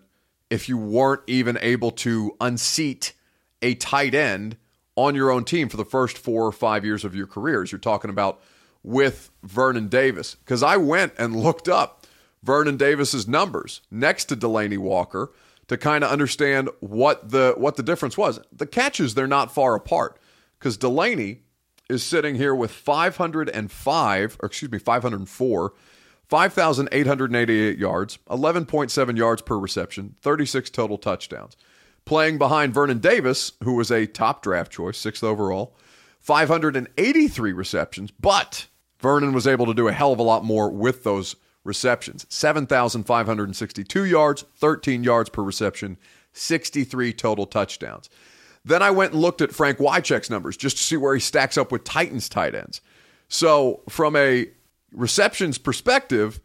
if 0.50 0.70
you 0.70 0.78
weren't 0.78 1.22
even 1.28 1.58
able 1.62 1.92
to 1.92 2.36
unseat 2.40 3.14
a 3.62 3.76
tight 3.76 4.14
end 4.14 4.58
on 4.96 5.16
your 5.16 5.32
own 5.32 5.44
team 5.44 5.70
for 5.70 5.78
the 5.78 5.86
first 5.86 6.18
four 6.18 6.46
or 6.46 6.52
five 6.52 6.86
years 6.86 7.04
of 7.04 7.16
your 7.16 7.28
career, 7.28 7.64
as 7.64 7.72
You're 7.72 7.80
talking 7.80 8.10
about 8.10 8.42
with 8.84 9.32
Vernon 9.44 9.88
Davis. 9.88 10.36
Because 10.36 10.64
I 10.64 10.78
went 10.78 11.14
and 11.18 11.36
looked 11.36 11.68
up 11.68 12.06
Vernon 12.44 12.78
Davis's 12.78 13.28
numbers 13.28 13.82
next 13.90 14.26
to 14.26 14.38
Delanie 14.38 14.78
Walker 14.78 15.32
to 15.68 15.78
kind 15.78 16.03
of 16.03 16.11
understand 16.11 16.70
what 16.80 17.30
the 17.30 17.53
what 17.57 17.76
the 17.76 17.84
difference 17.84 18.18
was. 18.18 18.39
The 18.51 18.68
catches 18.68 19.13
they're 19.13 19.28
not 19.28 19.53
far 19.53 19.76
apart 19.76 20.20
because 20.59 20.78
Delanie 20.78 21.39
is 21.89 22.03
sitting 22.03 22.36
here 22.36 22.55
with 22.55 22.72
505, 22.72 24.38
or 24.41 24.45
excuse 24.47 24.72
me, 24.72 24.80
504 24.80 25.74
5,888 26.28 27.78
yards, 27.78 28.18
11.7 28.30 29.18
yards 29.18 29.41
per 29.41 29.57
reception, 29.57 30.16
36 30.22 30.70
total 30.72 30.97
touchdowns. 30.97 31.55
Playing 32.03 32.38
behind 32.38 32.74
Vernon 32.74 32.99
Davis, 32.99 33.51
who 33.63 33.74
was 33.74 33.91
a 33.91 34.07
top 34.07 34.41
draft 34.41 34.72
choice, 34.72 34.97
sixth 34.97 35.24
overall, 35.24 35.76
583 36.20 37.53
receptions, 37.53 38.11
but 38.11 38.68
Vernon 38.99 39.34
was 39.34 39.45
able 39.45 39.68
to 39.68 39.74
do 39.74 39.88
a 39.88 39.91
hell 39.91 40.13
of 40.13 40.20
a 40.20 40.24
lot 40.24 40.43
more 40.43 40.70
with 40.70 41.03
those 41.03 41.36
receptions 41.66 42.26
7,562 42.30 44.05
yards, 44.05 44.45
13 44.55 45.03
yards 45.03 45.30
per 45.30 45.43
reception, 45.43 45.97
63 46.32 47.11
total 47.11 47.45
touchdowns. 47.45 48.09
Then 48.63 48.82
I 48.82 48.91
went 48.91 49.11
and 49.11 49.22
looked 49.22 49.41
at 49.41 49.51
Frank 49.51 49.78
Wycheck's 49.80 50.30
numbers 50.30 50.55
just 50.55 50.78
to 50.78 50.84
see 50.84 50.97
where 50.97 51.13
he 51.13 51.20
stacks 51.20 51.57
up 51.57 51.72
with 51.72 51.84
Titans 51.84 52.30
tight 52.30 52.55
ends. 52.55 52.82
So, 53.28 53.82
from 53.89 54.16
a 54.16 54.49
receptions 54.91 55.57
perspective, 55.57 56.39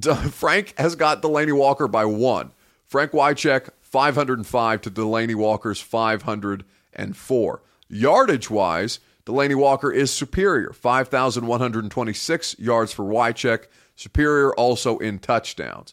Frank 0.30 0.74
has 0.78 0.94
got 0.94 1.22
Delanie 1.22 1.56
Walker 1.56 1.88
by 1.88 2.04
one. 2.04 2.52
Frank 2.86 3.12
Wycheck, 3.12 3.70
505 3.80 4.80
to 4.82 4.90
Delanie 4.90 5.34
Walker's 5.34 5.80
504. 5.80 7.62
Yardage 7.88 8.50
wise, 8.50 9.00
Delanie 9.26 9.54
Walker 9.54 9.92
is 9.92 10.12
superior, 10.12 10.72
5,126 10.72 12.58
yards 12.58 12.92
for 12.92 13.04
Wycheck, 13.04 13.66
superior 14.00 14.54
also 14.54 14.98
in 14.98 15.18
touchdowns. 15.18 15.92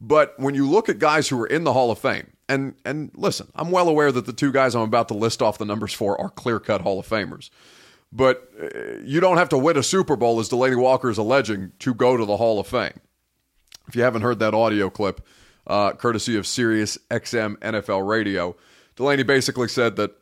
But 0.00 0.34
when 0.38 0.54
you 0.54 0.68
look 0.68 0.88
at 0.88 0.98
guys 0.98 1.28
who 1.28 1.40
are 1.40 1.46
in 1.46 1.64
the 1.64 1.72
Hall 1.72 1.90
of 1.90 1.98
Fame, 1.98 2.30
and 2.48 2.74
and 2.84 3.10
listen, 3.14 3.48
I'm 3.54 3.70
well 3.70 3.88
aware 3.88 4.12
that 4.12 4.26
the 4.26 4.32
two 4.32 4.52
guys 4.52 4.74
I'm 4.74 4.82
about 4.82 5.08
to 5.08 5.14
list 5.14 5.42
off 5.42 5.58
the 5.58 5.64
numbers 5.64 5.92
for 5.92 6.20
are 6.20 6.28
clear-cut 6.28 6.82
Hall 6.82 7.00
of 7.00 7.08
Famers. 7.08 7.50
But 8.12 8.48
uh, 8.60 8.98
you 9.02 9.20
don't 9.20 9.38
have 9.38 9.48
to 9.48 9.58
win 9.58 9.76
a 9.76 9.82
Super 9.82 10.16
Bowl, 10.16 10.38
as 10.38 10.48
Delanie 10.48 10.80
Walker 10.80 11.10
is 11.10 11.18
alleging, 11.18 11.72
to 11.80 11.92
go 11.94 12.16
to 12.16 12.24
the 12.24 12.36
Hall 12.36 12.60
of 12.60 12.66
Fame. 12.66 13.00
If 13.88 13.96
you 13.96 14.02
haven't 14.02 14.22
heard 14.22 14.38
that 14.38 14.54
audio 14.54 14.90
clip, 14.90 15.26
uh, 15.66 15.92
courtesy 15.92 16.36
of 16.36 16.46
Sirius 16.46 16.98
XM 17.10 17.56
NFL 17.56 18.06
Radio, 18.06 18.54
Delanie 18.96 19.26
basically 19.26 19.68
said 19.68 19.96
that 19.96 20.12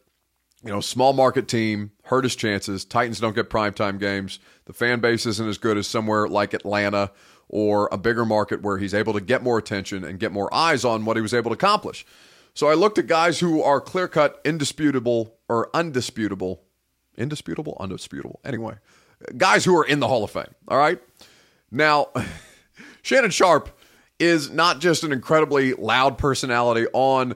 you 0.64 0.70
know, 0.70 0.80
small 0.80 1.12
market 1.12 1.48
team 1.48 1.92
hurt 2.04 2.24
his 2.24 2.34
chances. 2.36 2.84
Titans 2.84 3.20
don't 3.20 3.34
get 3.34 3.50
primetime 3.50 3.98
games. 3.98 4.38
The 4.64 4.72
fan 4.72 5.00
base 5.00 5.26
isn't 5.26 5.48
as 5.48 5.58
good 5.58 5.76
as 5.76 5.86
somewhere 5.86 6.26
like 6.26 6.54
Atlanta 6.54 7.10
or 7.48 7.88
a 7.92 7.98
bigger 7.98 8.24
market 8.24 8.62
where 8.62 8.78
he's 8.78 8.94
able 8.94 9.12
to 9.12 9.20
get 9.20 9.42
more 9.42 9.58
attention 9.58 10.04
and 10.04 10.18
get 10.18 10.32
more 10.32 10.52
eyes 10.54 10.84
on 10.84 11.04
what 11.04 11.16
he 11.16 11.22
was 11.22 11.34
able 11.34 11.50
to 11.50 11.54
accomplish. 11.54 12.06
So 12.54 12.68
I 12.68 12.74
looked 12.74 12.98
at 12.98 13.06
guys 13.06 13.40
who 13.40 13.62
are 13.62 13.80
clear 13.80 14.08
cut, 14.08 14.40
indisputable, 14.44 15.36
or 15.48 15.68
undisputable 15.74 16.64
indisputable, 17.16 17.76
undisputable. 17.80 18.40
Anyway, 18.44 18.76
guys 19.36 19.64
who 19.64 19.76
are 19.76 19.84
in 19.84 20.00
the 20.00 20.08
Hall 20.08 20.24
of 20.24 20.30
Fame. 20.30 20.54
All 20.68 20.78
right. 20.78 21.00
Now, 21.70 22.08
Shannon 23.02 23.30
Sharpe 23.30 23.70
is 24.18 24.50
not 24.50 24.80
just 24.80 25.04
an 25.04 25.12
incredibly 25.12 25.74
loud 25.74 26.18
personality 26.18 26.86
on 26.92 27.34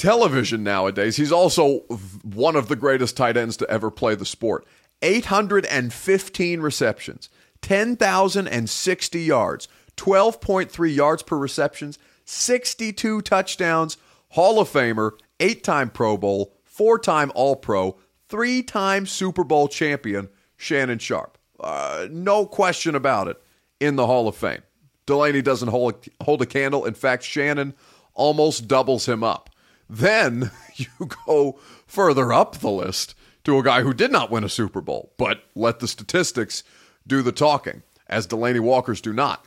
television 0.00 0.64
nowadays, 0.64 1.16
he's 1.16 1.30
also 1.30 1.80
one 2.22 2.56
of 2.56 2.68
the 2.68 2.76
greatest 2.76 3.16
tight 3.16 3.36
ends 3.36 3.56
to 3.58 3.70
ever 3.70 3.90
play 3.90 4.14
the 4.14 4.24
sport. 4.24 4.66
815 5.02 6.60
receptions, 6.60 7.28
10,060 7.62 9.20
yards, 9.20 9.68
12.3 9.96 10.94
yards 10.94 11.22
per 11.22 11.36
receptions, 11.36 11.98
62 12.24 13.20
touchdowns, 13.22 13.98
Hall 14.30 14.58
of 14.60 14.70
Famer, 14.70 15.12
eight 15.38 15.62
time 15.62 15.90
Pro 15.90 16.16
Bowl, 16.16 16.54
four 16.64 16.98
time 16.98 17.30
All 17.34 17.56
Pro, 17.56 17.98
three 18.28 18.62
time 18.62 19.04
Super 19.04 19.44
Bowl 19.44 19.68
champion, 19.68 20.28
Shannon 20.56 20.98
Sharpe. 20.98 21.36
Uh, 21.58 22.06
no 22.10 22.46
question 22.46 22.94
about 22.94 23.28
it 23.28 23.36
in 23.80 23.96
the 23.96 24.06
Hall 24.06 24.28
of 24.28 24.36
Fame. 24.36 24.62
Delanie 25.06 25.44
doesn't 25.44 25.68
hold 25.68 26.06
hold 26.22 26.40
a 26.40 26.46
candle. 26.46 26.86
In 26.86 26.94
fact, 26.94 27.24
Shannon 27.24 27.74
almost 28.14 28.68
doubles 28.68 29.06
him 29.06 29.24
up. 29.24 29.49
Then 29.90 30.50
you 30.76 30.86
go 31.26 31.58
further 31.86 32.32
up 32.32 32.58
the 32.58 32.70
list 32.70 33.14
to 33.44 33.58
a 33.58 33.62
guy 33.62 33.82
who 33.82 33.92
did 33.92 34.10
not 34.12 34.30
win 34.30 34.44
a 34.44 34.48
Super 34.48 34.80
Bowl, 34.80 35.12
but 35.18 35.44
let 35.54 35.80
the 35.80 35.88
statistics 35.88 36.62
do 37.06 37.20
the 37.22 37.32
talking, 37.32 37.82
as 38.06 38.26
Delanie 38.26 38.60
Walker's 38.60 39.00
do 39.00 39.12
not. 39.12 39.44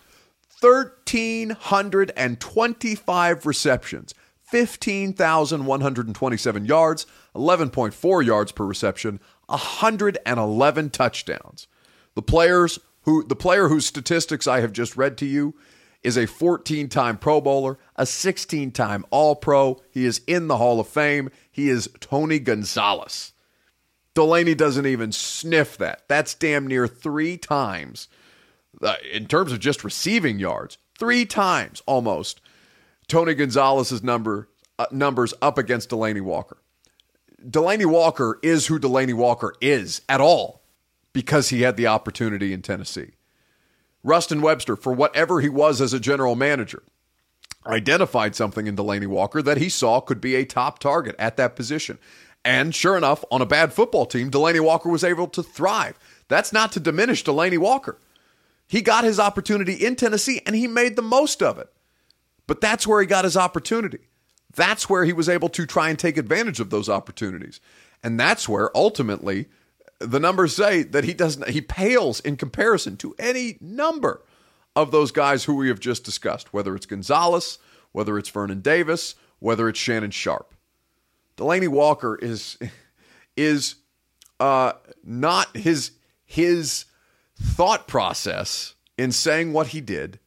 1,325 0.60 3.46
receptions, 3.46 4.14
15,127 4.44 6.66
yards, 6.66 7.06
11.4 7.36 8.26
yards 8.26 8.52
per 8.52 8.66
reception, 8.66 9.20
111 9.48 10.90
touchdowns. 10.90 11.68
The 12.16 12.22
players 12.22 12.80
who 13.04 13.24
the 13.24 13.36
player 13.36 13.68
whose 13.68 13.86
statistics 13.86 14.48
I 14.48 14.62
have 14.62 14.72
just 14.72 14.96
read 14.96 15.18
to 15.18 15.26
you 15.26 15.54
is 16.04 16.18
a 16.18 16.28
14-time 16.28 17.18
Pro 17.18 17.40
Bowler, 17.42 17.78
a 17.96 18.04
16-time 18.04 19.06
All-Pro. 19.10 19.82
He 19.92 20.06
is 20.06 20.22
in 20.28 20.48
the 20.48 20.58
Hall 20.58 20.80
of 20.80 20.88
Fame. 20.88 21.30
He 21.52 21.70
is 21.70 21.90
Tony 22.00 22.40
Gonzalez. 22.40 23.34
Delanie 24.16 24.58
doesn't 24.58 24.86
even 24.86 25.12
sniff 25.12 25.78
that. 25.78 26.04
That's 26.08 26.36
damn 26.36 26.68
near 26.68 26.88
three 26.88 27.38
times 27.38 28.08
uh, 28.82 28.96
in 29.12 29.26
terms 29.26 29.52
of 29.52 29.60
just 29.60 29.84
receiving 29.84 30.40
yards. 30.40 30.78
Three 30.98 31.26
times 31.26 31.82
almost 31.86 32.42
Tony 33.08 33.34
Gonzalez's 33.34 34.04
number 34.04 34.50
uh, 34.78 34.86
numbers 34.92 35.34
up 35.42 35.58
against 35.58 35.90
Delanie 35.90 36.22
Walker. 36.22 36.58
Delanie 37.44 37.86
Walker 37.86 38.40
is 38.42 38.68
who 38.68 38.80
Delanie 38.80 39.14
Walker 39.14 39.54
is 39.62 40.02
at 40.08 40.22
all 40.22 40.64
because 41.12 41.50
he 41.50 41.62
had 41.62 41.78
the 41.78 41.88
opportunity 41.88 42.54
in 42.54 42.62
Tennessee. 42.62 43.12
Ruston 44.04 44.42
Webster, 44.42 44.76
for 44.76 44.94
whatever 44.94 45.40
he 45.40 45.50
was 45.50 45.80
as 45.82 45.94
a 45.94 46.00
general 46.00 46.36
manager, 46.36 46.84
identified 47.66 48.36
something 48.36 48.68
in 48.68 48.76
Delanie 48.76 49.08
Walker 49.08 49.42
that 49.42 49.58
he 49.58 49.70
saw 49.70 50.02
could 50.02 50.20
be 50.20 50.36
a 50.36 50.46
top 50.46 50.80
target 50.80 51.16
at 51.18 51.38
that 51.38 51.56
position. 51.56 51.98
And 52.46 52.76
sure 52.76 52.98
enough, 52.98 53.24
on 53.32 53.42
a 53.42 53.46
bad 53.46 53.72
football 53.72 54.06
team, 54.06 54.30
Delanie 54.30 54.64
Walker 54.64 54.90
was 54.90 55.04
able 55.04 55.28
to 55.28 55.42
thrive. 55.42 55.98
That's 56.28 56.52
not 56.52 56.74
to 56.74 56.80
diminish 56.80 57.24
Delanie 57.24 57.58
Walker. 57.58 57.98
He 58.68 58.82
got 58.82 59.04
his 59.04 59.20
opportunity 59.20 59.74
in 59.74 59.96
Tennessee 59.96 60.42
and 60.46 60.56
he 60.56 60.68
made 60.68 60.96
the 60.96 61.02
most 61.02 61.42
of 61.42 61.58
it. 61.58 61.72
But 62.48 62.60
that's 62.60 62.86
where 62.86 63.00
he 63.00 63.08
got 63.08 63.24
his 63.24 63.38
opportunity. 63.38 64.00
That's 64.54 64.90
where 64.90 65.06
he 65.06 65.14
was 65.14 65.30
able 65.30 65.50
to 65.50 65.66
try 65.66 65.90
and 65.90 65.98
take 65.98 66.18
advantage 66.18 66.60
of 66.60 66.70
those 66.70 66.90
opportunities. 66.90 67.62
And 68.04 68.20
that's 68.20 68.50
where 68.50 68.76
ultimately 68.76 69.48
the 70.06 70.20
numbers 70.20 70.56
say 70.56 70.84
that 70.84 71.04
he 71.04 71.14
doesn't 71.14 71.50
he 71.50 71.62
pales 71.62 72.20
in 72.20 72.38
comparison 72.38 72.98
to 72.98 73.16
any 73.20 73.58
number 73.62 74.24
of 74.76 74.92
those 74.92 75.12
guys 75.12 75.44
who 75.46 75.56
we 75.56 75.68
have 75.68 75.80
just 75.80 76.04
discussed, 76.04 76.54
whether 76.54 76.76
it's 76.76 76.86
Gonzalez, 76.86 77.60
whether 77.92 78.18
it's 78.18 78.30
Vernon 78.30 78.62
Davis, 78.62 79.16
whether 79.40 79.70
it's 79.70 79.80
Shannon 79.80 80.12
Sharpe. 80.12 80.54
Delanie 81.38 81.68
Walker 81.68 82.18
is 82.22 82.58
is 83.38 83.76
uh, 84.40 84.74
not 85.04 85.56
his 85.56 85.92
his 86.26 86.86
thought 87.40 87.88
process 87.88 88.76
in 88.98 89.12
saying 89.12 89.54
what 89.54 89.68
he 89.68 89.82
did. 89.82 90.20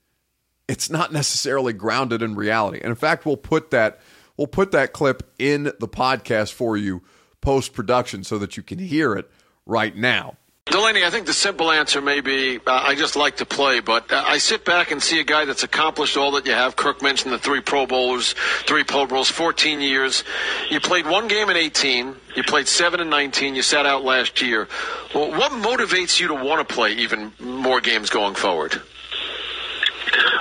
It's 0.68 0.90
not 0.90 1.12
necessarily 1.12 1.72
grounded 1.72 2.22
in 2.22 2.34
reality. 2.34 2.78
And 2.78 2.90
in 2.90 2.96
fact, 2.96 3.24
we'll 3.24 3.36
put 3.36 3.70
that 3.70 4.00
we'll 4.36 4.46
put 4.46 4.72
that 4.72 4.92
clip 4.92 5.32
in 5.38 5.64
the 5.64 5.88
podcast 5.88 6.52
for 6.52 6.76
you 6.76 7.02
post 7.40 7.72
production 7.72 8.24
so 8.24 8.38
that 8.38 8.56
you 8.56 8.62
can 8.62 8.78
hear 8.78 9.14
it 9.14 9.30
right 9.66 9.94
now. 9.94 10.36
Delanie, 10.66 11.04
I 11.04 11.10
think 11.10 11.26
the 11.26 11.32
simple 11.32 11.70
answer 11.70 12.00
may 12.00 12.20
be 12.20 12.58
uh, 12.58 12.60
I 12.66 12.96
just 12.96 13.14
like 13.14 13.36
to 13.36 13.46
play, 13.46 13.78
but 13.78 14.10
uh, 14.12 14.24
I 14.26 14.38
sit 14.38 14.64
back 14.64 14.90
and 14.90 15.00
see 15.00 15.20
a 15.20 15.24
guy 15.24 15.44
that's 15.44 15.62
accomplished 15.62 16.16
all 16.16 16.32
that 16.32 16.44
you 16.44 16.54
have. 16.54 16.74
Kirk 16.74 17.02
mentioned 17.02 17.32
the 17.32 17.38
three 17.38 17.60
Pro 17.60 17.86
Bowlers, 17.86 18.34
three 18.66 18.82
Pro 18.82 19.06
Bowls, 19.06 19.30
14 19.30 19.80
years. 19.80 20.24
You 20.68 20.80
played 20.80 21.06
one 21.06 21.28
game 21.28 21.50
in 21.50 21.56
18. 21.56 22.16
You 22.34 22.42
played 22.42 22.66
seven 22.66 22.98
in 22.98 23.08
19. 23.08 23.54
You 23.54 23.62
sat 23.62 23.86
out 23.86 24.02
last 24.02 24.42
year. 24.42 24.66
Well, 25.14 25.30
what 25.30 25.52
motivates 25.52 26.18
you 26.18 26.28
to 26.28 26.34
want 26.34 26.68
to 26.68 26.74
play 26.74 26.94
even 26.94 27.32
more 27.38 27.80
games 27.80 28.10
going 28.10 28.34
forward? 28.34 28.82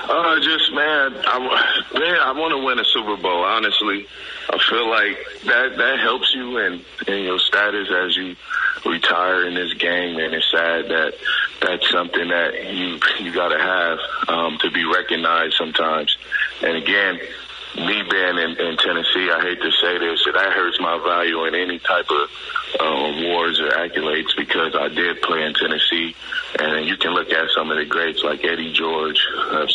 Uh, 0.08 0.40
just 0.42 0.72
man, 0.74 1.16
I, 1.26 1.40
man, 1.94 2.18
I 2.22 2.32
want 2.34 2.52
to 2.52 2.64
win 2.64 2.80
a 2.80 2.86
Super 2.86 3.18
Bowl. 3.18 3.44
Honestly, 3.44 4.08
I 4.50 4.58
feel 4.60 4.90
like 4.90 5.18
that 5.46 5.78
that 5.78 6.00
helps 6.00 6.34
you 6.34 6.58
in 6.60 6.82
in 7.08 7.24
your 7.24 7.40
status 7.40 7.90
as 7.92 8.16
you 8.16 8.36
retire 8.86 9.48
in 9.48 9.56
this 9.56 9.74
game, 9.74 10.18
and 10.18 10.34
it's 10.34 10.50
sad 10.52 10.86
that 10.90 11.14
that's 11.62 11.90
something 11.90 12.28
that 12.30 12.74
you 12.74 13.00
you 13.20 13.34
got 13.34 13.50
to 13.50 13.60
have 13.60 14.00
um, 14.28 14.58
to 14.60 14.72
be 14.72 14.86
recognized 14.86 15.56
sometimes. 15.56 16.16
And 16.62 16.78
again, 16.78 17.20
me 17.76 18.04
being 18.10 18.38
in, 18.38 18.52
in 18.60 18.78
Tennessee, 18.78 19.30
I 19.30 19.42
hate 19.42 19.62
to 19.62 19.72
say 19.72 19.98
this, 19.98 20.24
that 20.26 20.52
hurts 20.54 20.80
my 20.80 20.98
value 20.98 21.46
in 21.46 21.56
any 21.56 21.80
type 21.80 22.10
of 22.10 22.30
uh, 22.80 22.84
awards 22.84 23.60
or 23.60 23.70
accolades 23.70 24.36
because 24.38 24.76
I 24.76 24.88
did 24.90 25.22
play 25.22 25.44
in 25.44 25.54
Tennessee, 25.54 26.16
and 26.60 26.88
you 26.88 26.98
can 26.98 27.12
look 27.12 27.32
at 27.32 27.50
some 27.52 27.72
of 27.72 27.78
the 27.78 27.86
greats 27.86 28.24
like 28.24 28.44
Eddie 28.44 28.72
George, 28.72 29.20
uh, 29.52 29.68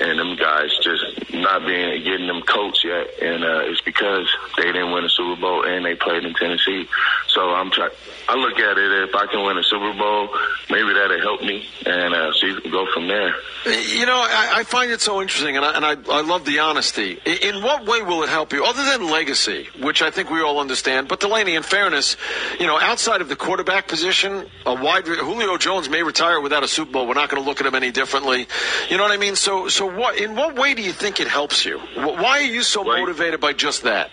and, 0.00 0.18
them 0.18 0.36
guys 0.36 0.70
just 0.82 1.32
not 1.32 1.66
being 1.66 2.02
getting 2.02 2.26
them 2.26 2.42
coached 2.42 2.84
yet, 2.84 3.06
and 3.22 3.44
uh, 3.44 3.60
it's 3.64 3.80
because 3.80 4.28
they 4.56 4.64
didn't 4.64 4.92
win 4.92 5.04
a 5.04 5.08
Super 5.08 5.40
Bowl 5.40 5.64
and 5.64 5.84
they 5.84 5.94
played 5.94 6.24
in 6.24 6.34
Tennessee. 6.34 6.88
So 7.28 7.50
I'm 7.50 7.70
trying. 7.70 7.90
I 8.28 8.34
look 8.34 8.58
at 8.58 8.76
it 8.76 9.08
if 9.08 9.14
I 9.14 9.26
can 9.26 9.44
win 9.44 9.56
a 9.56 9.62
Super 9.62 9.96
Bowl, 9.96 10.28
maybe 10.70 10.92
that'll 10.92 11.20
help 11.20 11.42
me, 11.42 11.66
and 11.86 12.14
uh, 12.14 12.32
see 12.32 12.58
go 12.70 12.86
from 12.92 13.08
there. 13.08 13.34
You 13.66 14.06
know, 14.06 14.18
I, 14.18 14.52
I 14.56 14.64
find 14.64 14.90
it 14.90 15.00
so 15.00 15.22
interesting, 15.22 15.56
and 15.56 15.64
I, 15.64 15.76
and 15.76 15.84
I, 15.84 15.96
I 16.10 16.20
love 16.22 16.44
the 16.44 16.58
honesty. 16.58 17.18
In 17.24 17.62
what 17.62 17.86
way 17.86 18.02
will 18.02 18.22
it 18.22 18.28
help 18.28 18.52
you, 18.52 18.64
other 18.64 18.84
than 18.84 19.10
legacy, 19.10 19.68
which 19.80 20.02
I 20.02 20.10
think 20.10 20.30
we 20.30 20.40
all 20.40 20.60
understand? 20.60 21.08
But 21.08 21.20
Delanie, 21.20 21.56
in 21.56 21.62
fairness, 21.62 22.16
you 22.58 22.66
know, 22.66 22.78
outside 22.78 23.20
of 23.20 23.28
the 23.28 23.36
quarterback 23.36 23.88
position, 23.88 24.46
a 24.66 24.74
wide 24.74 25.06
Julio 25.06 25.56
Jones 25.56 25.88
may 25.88 26.02
retire 26.02 26.40
without 26.40 26.64
a 26.64 26.68
Super 26.68 26.92
Bowl. 26.92 27.06
We're 27.06 27.14
not 27.14 27.30
going 27.30 27.42
to 27.42 27.48
look 27.48 27.60
at 27.60 27.66
him 27.66 27.74
any 27.74 27.90
differently. 27.90 28.46
You 28.90 28.96
know 28.96 29.04
what 29.04 29.12
I 29.12 29.16
mean? 29.16 29.36
So 29.36 29.68
so, 29.68 29.87
what? 29.96 30.18
In 30.18 30.34
what 30.34 30.54
way 30.56 30.74
do 30.74 30.82
you 30.82 30.92
think 30.92 31.20
it 31.20 31.28
helps 31.28 31.64
you? 31.64 31.78
Why 31.78 32.38
are 32.38 32.42
you 32.42 32.62
so 32.62 32.84
motivated 32.84 33.40
by 33.40 33.52
just 33.52 33.82
that? 33.84 34.10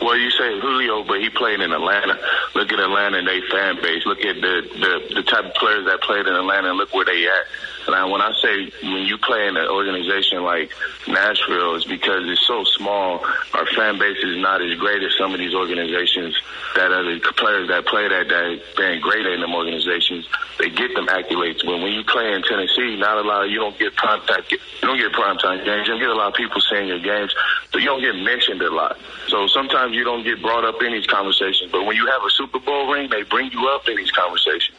Well, 0.00 0.16
you 0.16 0.30
say 0.30 0.58
Julio, 0.60 1.04
but 1.04 1.20
he 1.20 1.28
played 1.28 1.60
in 1.60 1.72
Atlanta. 1.72 2.18
Look 2.54 2.72
at 2.72 2.80
Atlanta 2.80 3.18
and 3.18 3.28
their 3.28 3.42
fan 3.50 3.76
base. 3.82 4.04
Look 4.06 4.20
at 4.20 4.36
the, 4.36 4.62
the 4.72 5.14
the 5.16 5.22
type 5.22 5.44
of 5.44 5.54
players 5.54 5.84
that 5.86 6.00
played 6.00 6.26
in 6.26 6.34
Atlanta, 6.34 6.70
and 6.70 6.78
look 6.78 6.94
where 6.94 7.04
they 7.04 7.26
at. 7.26 7.79
Now, 7.90 8.10
when 8.10 8.20
I 8.20 8.32
say 8.40 8.70
when 8.82 9.04
you 9.04 9.18
play 9.18 9.46
in 9.46 9.56
an 9.56 9.68
organization 9.68 10.42
like 10.44 10.70
Nashville, 11.06 11.74
it's 11.74 11.84
because 11.84 12.22
it's 12.26 12.46
so 12.46 12.64
small. 12.64 13.24
Our 13.54 13.66
fan 13.76 13.98
base 13.98 14.18
is 14.22 14.38
not 14.38 14.62
as 14.62 14.78
great 14.78 15.02
as 15.02 15.14
some 15.18 15.32
of 15.32 15.38
these 15.38 15.54
organizations 15.54 16.36
that 16.74 16.92
other 16.92 17.18
players 17.36 17.68
that 17.68 17.86
play 17.86 18.08
that 18.08 18.28
that 18.28 18.60
been 18.76 19.00
great 19.00 19.26
in 19.26 19.40
them 19.40 19.54
organizations. 19.54 20.28
They 20.58 20.70
get 20.70 20.94
them 20.94 21.06
accolades. 21.06 21.64
But 21.64 21.78
when 21.82 21.92
you 21.92 22.04
play 22.04 22.32
in 22.32 22.42
Tennessee, 22.42 22.96
not 22.96 23.18
a 23.18 23.26
lot. 23.26 23.44
Of, 23.44 23.50
you 23.50 23.58
don't 23.58 23.78
get 23.78 23.94
prime 23.96 24.20
time. 24.26 24.42
You 24.50 24.58
don't 24.82 24.98
get 24.98 25.12
prime 25.12 25.36
time 25.38 25.64
games. 25.64 25.86
You 25.86 25.94
don't 25.94 26.00
get 26.00 26.10
a 26.10 26.14
lot 26.14 26.28
of 26.28 26.34
people 26.34 26.60
seeing 26.60 26.88
your 26.88 27.00
games, 27.00 27.34
so 27.72 27.78
you 27.78 27.86
don't 27.86 28.00
get 28.00 28.14
mentioned 28.14 28.62
a 28.62 28.72
lot. 28.72 28.98
So 29.28 29.46
sometimes 29.48 29.94
you 29.94 30.04
don't 30.04 30.22
get 30.22 30.40
brought 30.40 30.64
up 30.64 30.80
in 30.82 30.92
these 30.92 31.06
conversations. 31.06 31.70
But 31.72 31.84
when 31.84 31.96
you 31.96 32.06
have 32.06 32.22
a 32.22 32.30
Super 32.30 32.60
Bowl 32.60 32.92
ring, 32.92 33.10
they 33.10 33.22
bring 33.24 33.50
you 33.50 33.68
up 33.68 33.88
in 33.88 33.96
these 33.96 34.10
conversations. 34.10 34.78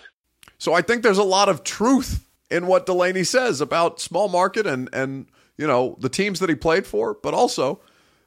So 0.57 0.73
I 0.73 0.81
think 0.81 1.03
there's 1.03 1.17
a 1.17 1.23
lot 1.23 1.49
of 1.49 1.63
truth 1.63 2.25
in 2.51 2.67
what 2.67 2.85
Delanie 2.85 3.25
says 3.25 3.61
about 3.61 3.99
small 3.99 4.27
market 4.27 4.67
and 4.67 4.89
and 4.93 5.27
you 5.57 5.65
know 5.65 5.97
the 5.99 6.09
teams 6.09 6.39
that 6.39 6.49
he 6.49 6.55
played 6.55 6.85
for, 6.85 7.15
but 7.15 7.33
also, 7.33 7.79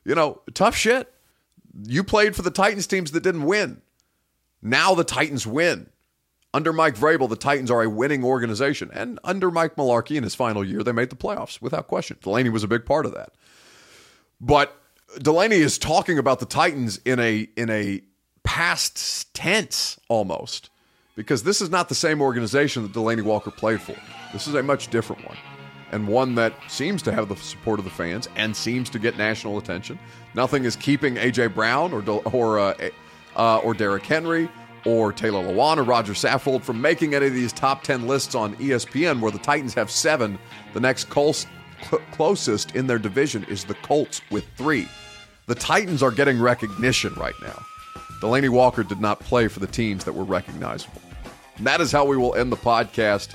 you 0.04 0.14
know, 0.14 0.40
tough 0.54 0.74
shit. 0.74 1.12
You 1.82 2.04
played 2.04 2.34
for 2.36 2.42
the 2.42 2.50
Titans 2.50 2.86
teams 2.86 3.10
that 3.12 3.22
didn't 3.22 3.44
win. 3.44 3.82
Now 4.62 4.94
the 4.94 5.04
Titans 5.04 5.46
win. 5.46 5.90
Under 6.54 6.72
Mike 6.72 6.94
Vrabel, 6.94 7.28
the 7.28 7.34
Titans 7.34 7.68
are 7.68 7.82
a 7.82 7.90
winning 7.90 8.22
organization. 8.22 8.88
And 8.94 9.18
under 9.24 9.50
Mike 9.50 9.74
Mularkey 9.74 10.16
in 10.16 10.22
his 10.22 10.36
final 10.36 10.64
year, 10.64 10.84
they 10.84 10.92
made 10.92 11.10
the 11.10 11.16
playoffs 11.16 11.60
without 11.60 11.88
question. 11.88 12.16
Delanie 12.22 12.52
was 12.52 12.62
a 12.62 12.68
big 12.68 12.86
part 12.86 13.06
of 13.06 13.14
that. 13.14 13.32
But 14.40 14.80
Delanie 15.18 15.52
is 15.52 15.78
talking 15.78 16.16
about 16.16 16.38
the 16.38 16.46
Titans 16.46 16.98
in 17.04 17.18
a 17.18 17.48
in 17.56 17.70
a 17.70 18.02
past 18.44 19.34
tense 19.34 19.98
almost 20.08 20.70
because 21.14 21.42
this 21.42 21.60
is 21.60 21.70
not 21.70 21.88
the 21.88 21.94
same 21.94 22.20
organization 22.20 22.82
that 22.82 22.92
Delanie 22.92 23.22
Walker 23.22 23.50
played 23.50 23.80
for. 23.80 23.94
This 24.32 24.46
is 24.46 24.54
a 24.54 24.62
much 24.62 24.88
different 24.88 25.26
one, 25.26 25.36
and 25.92 26.08
one 26.08 26.34
that 26.34 26.54
seems 26.68 27.02
to 27.02 27.12
have 27.12 27.28
the 27.28 27.36
support 27.36 27.78
of 27.78 27.84
the 27.84 27.90
fans 27.90 28.28
and 28.36 28.54
seems 28.54 28.90
to 28.90 28.98
get 28.98 29.16
national 29.16 29.58
attention. 29.58 29.98
Nothing 30.34 30.64
is 30.64 30.76
keeping 30.76 31.16
AJ 31.16 31.54
Brown 31.54 31.92
or 31.92 32.02
or 32.32 32.58
uh, 32.58 32.90
uh, 33.36 33.58
or 33.58 33.74
Derrick 33.74 34.04
Henry 34.04 34.48
or 34.84 35.12
Taylor 35.12 35.42
Lewan 35.42 35.78
or 35.78 35.82
Rodger 35.82 36.12
Saffold 36.12 36.62
from 36.62 36.80
making 36.80 37.14
any 37.14 37.26
of 37.26 37.32
these 37.32 37.52
top 37.52 37.82
10 37.82 38.06
lists 38.06 38.34
on 38.34 38.54
ESPN, 38.56 39.20
where 39.20 39.32
the 39.32 39.38
Titans 39.38 39.74
have 39.74 39.90
seven. 39.90 40.38
The 40.74 40.80
next 40.80 41.04
close, 41.04 41.46
cl- 41.88 42.02
closest 42.12 42.74
in 42.74 42.86
their 42.86 42.98
division 42.98 43.44
is 43.44 43.64
the 43.64 43.74
Colts 43.74 44.20
with 44.30 44.44
three. 44.56 44.88
The 45.46 45.54
Titans 45.54 46.02
are 46.02 46.10
getting 46.10 46.40
recognition 46.40 47.14
right 47.14 47.34
now. 47.42 47.62
Delanie 48.20 48.48
Walker 48.48 48.82
did 48.82 49.00
not 49.00 49.20
play 49.20 49.48
for 49.48 49.60
the 49.60 49.66
teams 49.66 50.04
that 50.04 50.12
were 50.12 50.24
recognizable. 50.24 51.02
And 51.56 51.66
that 51.66 51.80
is 51.80 51.92
how 51.92 52.04
we 52.04 52.16
will 52.16 52.34
end 52.34 52.50
the 52.50 52.56
podcast 52.56 53.34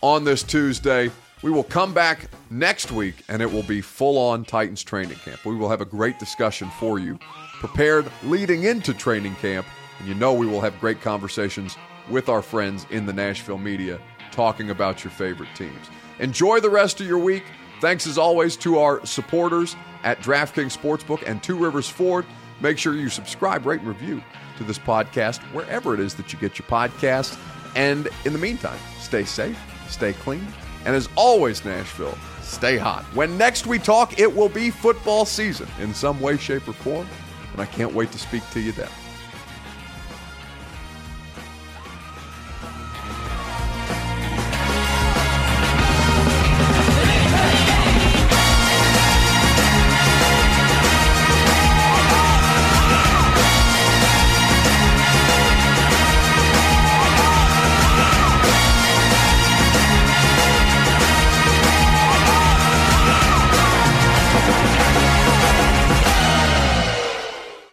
on 0.00 0.24
this 0.24 0.42
Tuesday. 0.42 1.10
We 1.42 1.50
will 1.50 1.64
come 1.64 1.94
back 1.94 2.28
next 2.50 2.92
week 2.92 3.22
and 3.28 3.42
it 3.42 3.50
will 3.50 3.62
be 3.62 3.80
full 3.80 4.18
on 4.18 4.44
Titans 4.44 4.82
training 4.82 5.16
camp. 5.18 5.44
We 5.44 5.54
will 5.54 5.68
have 5.68 5.80
a 5.80 5.86
great 5.86 6.18
discussion 6.18 6.70
for 6.78 6.98
you, 6.98 7.18
prepared 7.60 8.10
leading 8.24 8.64
into 8.64 8.94
training 8.94 9.36
camp. 9.36 9.66
And 9.98 10.08
you 10.08 10.14
know 10.14 10.34
we 10.34 10.46
will 10.46 10.60
have 10.60 10.78
great 10.80 11.00
conversations 11.00 11.76
with 12.10 12.28
our 12.28 12.42
friends 12.42 12.86
in 12.90 13.06
the 13.06 13.12
Nashville 13.12 13.58
media 13.58 14.00
talking 14.30 14.70
about 14.70 15.02
your 15.02 15.10
favorite 15.10 15.48
teams. 15.54 15.86
Enjoy 16.18 16.60
the 16.60 16.70
rest 16.70 17.00
of 17.00 17.06
your 17.06 17.18
week. 17.18 17.44
Thanks 17.80 18.06
as 18.06 18.18
always 18.18 18.56
to 18.58 18.78
our 18.78 19.04
supporters 19.04 19.76
at 20.02 20.20
DraftKings 20.20 20.76
Sportsbook 20.76 21.22
and 21.26 21.42
Two 21.42 21.56
Rivers 21.56 21.88
Ford. 21.88 22.24
Make 22.60 22.78
sure 22.78 22.94
you 22.94 23.08
subscribe, 23.08 23.66
rate, 23.66 23.80
and 23.80 23.88
review 23.88 24.22
to 24.56 24.64
this 24.64 24.78
podcast 24.78 25.38
wherever 25.52 25.94
it 25.94 26.00
is 26.00 26.14
that 26.14 26.32
you 26.32 26.38
get 26.38 26.58
your 26.58 26.66
podcasts. 26.68 27.38
And 27.74 28.08
in 28.24 28.32
the 28.32 28.38
meantime, 28.38 28.78
stay 28.98 29.24
safe, 29.24 29.58
stay 29.88 30.12
clean, 30.14 30.46
and 30.84 30.94
as 30.94 31.08
always, 31.16 31.64
Nashville, 31.64 32.16
stay 32.40 32.78
hot. 32.78 33.04
When 33.14 33.36
next 33.36 33.66
we 33.66 33.78
talk, 33.78 34.18
it 34.18 34.34
will 34.34 34.48
be 34.48 34.70
football 34.70 35.24
season 35.24 35.68
in 35.80 35.92
some 35.92 36.20
way, 36.20 36.36
shape, 36.36 36.68
or 36.68 36.72
form. 36.72 37.08
And 37.52 37.60
I 37.60 37.66
can't 37.66 37.92
wait 37.92 38.12
to 38.12 38.18
speak 38.18 38.48
to 38.50 38.60
you 38.60 38.72
then. 38.72 38.88